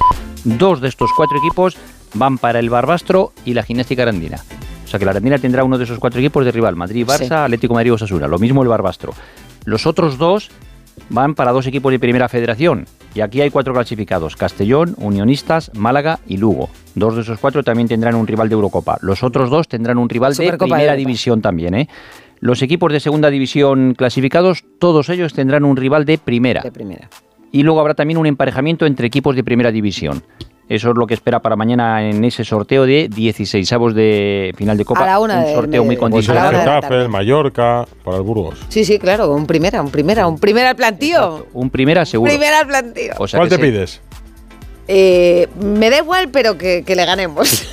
[0.43, 1.77] Dos de estos cuatro equipos
[2.15, 4.43] van para el Barbastro y la Gimnástica Arandina.
[4.83, 7.27] O sea que la Arandina tendrá uno de esos cuatro equipos de rival: Madrid, Barça,
[7.27, 7.33] Sí.
[7.35, 8.27] Atlético Madrid y Osasuna.
[8.27, 9.13] Lo mismo el Barbastro.
[9.65, 10.49] Los otros dos
[11.09, 12.85] van para dos equipos de Primera Federación.
[13.15, 16.69] Y aquí hay cuatro clasificados: Castellón, Unionistas, Málaga y Lugo.
[16.95, 18.97] Dos de esos cuatro también tendrán un rival de Eurocopa.
[19.01, 20.95] Los otros dos tendrán un rival de Supercopa de Primera.
[20.95, 21.89] División también, ¿eh?
[22.39, 26.61] Los equipos de segunda división clasificados, todos ellos tendrán un rival de primera.
[26.61, 27.09] De primera.
[27.51, 30.23] Y luego habrá también un emparejamiento entre equipos de primera división.
[30.69, 34.77] Eso es lo que espera para mañana en ese sorteo de 16 avos de final
[34.77, 35.01] de Copa.
[35.01, 35.97] A la una un sorteo muy.
[35.97, 36.51] Pues el condicionado.
[36.51, 38.59] de Getafe, el Mallorca, para el Burgos.
[38.69, 41.47] Sí, sí, claro, un primera, un primera, un primera al plantío.
[41.53, 42.29] Un primera seguro.
[42.31, 43.13] Primera al plantío.
[43.17, 44.01] O sea ¿Cuál te se- pides?
[44.87, 47.67] Eh, me da igual, pero que, que le ganemos.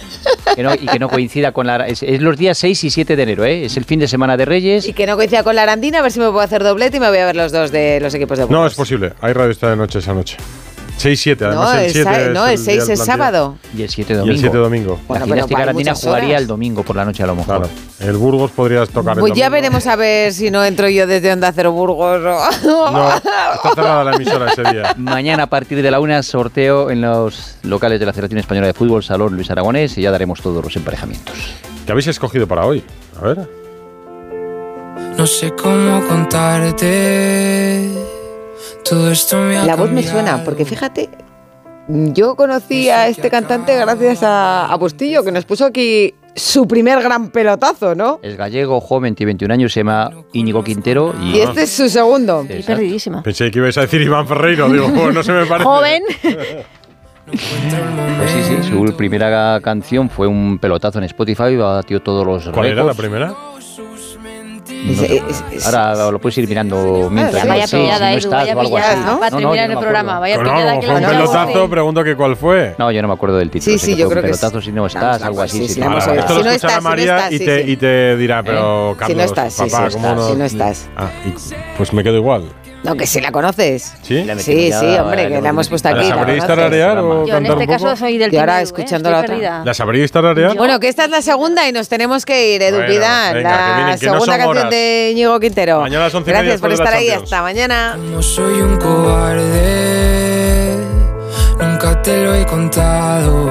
[0.54, 1.86] que no- y que no coincida con la...
[1.86, 3.64] Es, es los días 6 y 7 de enero, ¿eh?
[3.66, 4.86] Es el fin de semana de Reyes.
[4.86, 7.00] y que no coincida con la Arandina, a ver si me puedo hacer doblete y
[7.00, 8.72] me voy a ver los dos de los equipos de No, Burgos.
[8.72, 9.12] es posible.
[9.20, 10.36] Hay radio esta de noche esa noche.
[10.98, 13.56] 6-7, además No, el el 7 sa- es no, el 6 día es sábado.
[13.76, 14.32] Y el 7 Y domingo.
[14.34, 14.92] el 7 domingo.
[14.92, 16.40] La Bueno, pero Gimnástica muchas jugaría horas.
[16.42, 17.58] el domingo por la noche a lo mejor.
[17.58, 17.72] Claro.
[18.00, 19.62] El Burgos podrías tocar el Pues ya domingo.
[19.62, 22.20] veremos a ver si no entro yo desde Onda Cero Burgos.
[22.24, 24.94] o- No, está cerrada la emisora ese día.
[24.98, 28.72] Mañana a partir de la una sorteo en los locales de la Federación Española de
[28.74, 31.34] Fútbol, Salón Luis Aragonés, y ya daremos todos los emparejamientos.
[31.84, 32.82] ¿Qué habéis escogido para hoy?
[33.20, 33.48] A ver.
[35.16, 37.90] No sé cómo contarte.
[39.64, 41.08] La voz me suena, porque fíjate,
[41.88, 47.02] yo conocí a este cantante gracias a, a Bustillo, que nos puso aquí su primer
[47.02, 48.20] gran pelotazo, ¿no?
[48.22, 51.14] Es gallego, joven, tiene 21 años, se llama Íñigo Quintero.
[51.20, 52.42] Y, Y este es su segundo.
[52.42, 53.22] Estoy perdidísima.
[53.22, 54.68] Pensé que ibais a decir Iván Ferreiro.
[54.68, 55.64] Digo, pues no se me parece.
[55.64, 56.02] Joven.
[57.26, 62.66] Pues sí, sí, su primera canción fue un pelotazo en Spotify, batió todos los ¿Cuál
[62.68, 63.34] era la primera?
[64.84, 65.64] No.
[65.64, 67.46] Ahora lo puedes ir mirando mientras.
[67.46, 69.00] Vaya no sé, pillada, si no estás vaya o algo pillada, así.
[69.06, 69.18] ¿no?
[69.18, 71.70] Para No, no, terminar el no me programa, vaya No, pillada que fue un pelotazo,
[71.70, 72.74] pregunto que cuál fue.
[72.78, 73.78] No, yo no me acuerdo del título.
[73.78, 75.58] Sí, sí, yo creo un que es- pelotazo si no estás, algo así.
[75.58, 76.10] sí, sí, sí, sí.
[76.16, 77.70] esto Si lo no escuchará María y, sí, te, sí.
[77.72, 80.28] y te dirá, pero Si Carlos, no estás, sí, papá, sí ¿cómo no?
[80.28, 80.88] si no estás.
[81.76, 82.44] Pues me quedo igual.
[82.86, 83.94] No, que si la conoces.
[84.02, 84.26] ¿Sí?
[84.38, 85.98] Sí, sí, hombre, que la hemos puesto aquí.
[85.98, 86.56] ¿La la sabréis conoces.
[86.56, 87.72] tararear o Yo en este un poco?
[87.72, 88.62] caso soy del Y ahora ¿eh?
[88.62, 89.62] escuchando la otra.
[89.64, 90.56] ¿La sabréis tararear?
[90.56, 93.50] Bueno, que esta es la segunda y nos tenemos que ir, Edu Bueno, Pidal, venga,
[93.50, 94.70] que la vienen, que no segunda son canción horas.
[94.70, 95.80] de Íñigo Quintero.
[95.80, 97.10] Mañana a las once y Gracias por estar la ahí.
[97.10, 97.96] Hasta mañana.
[97.96, 100.76] No soy un cobarde,
[101.60, 103.50] nunca te lo he contado.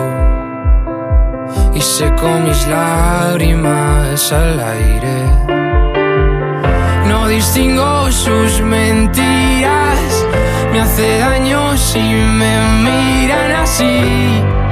[1.74, 5.25] Y seco mis lágrimas al aire.
[7.28, 10.26] Distingo sus mentiras,
[10.72, 14.65] me hace daño si me miran así.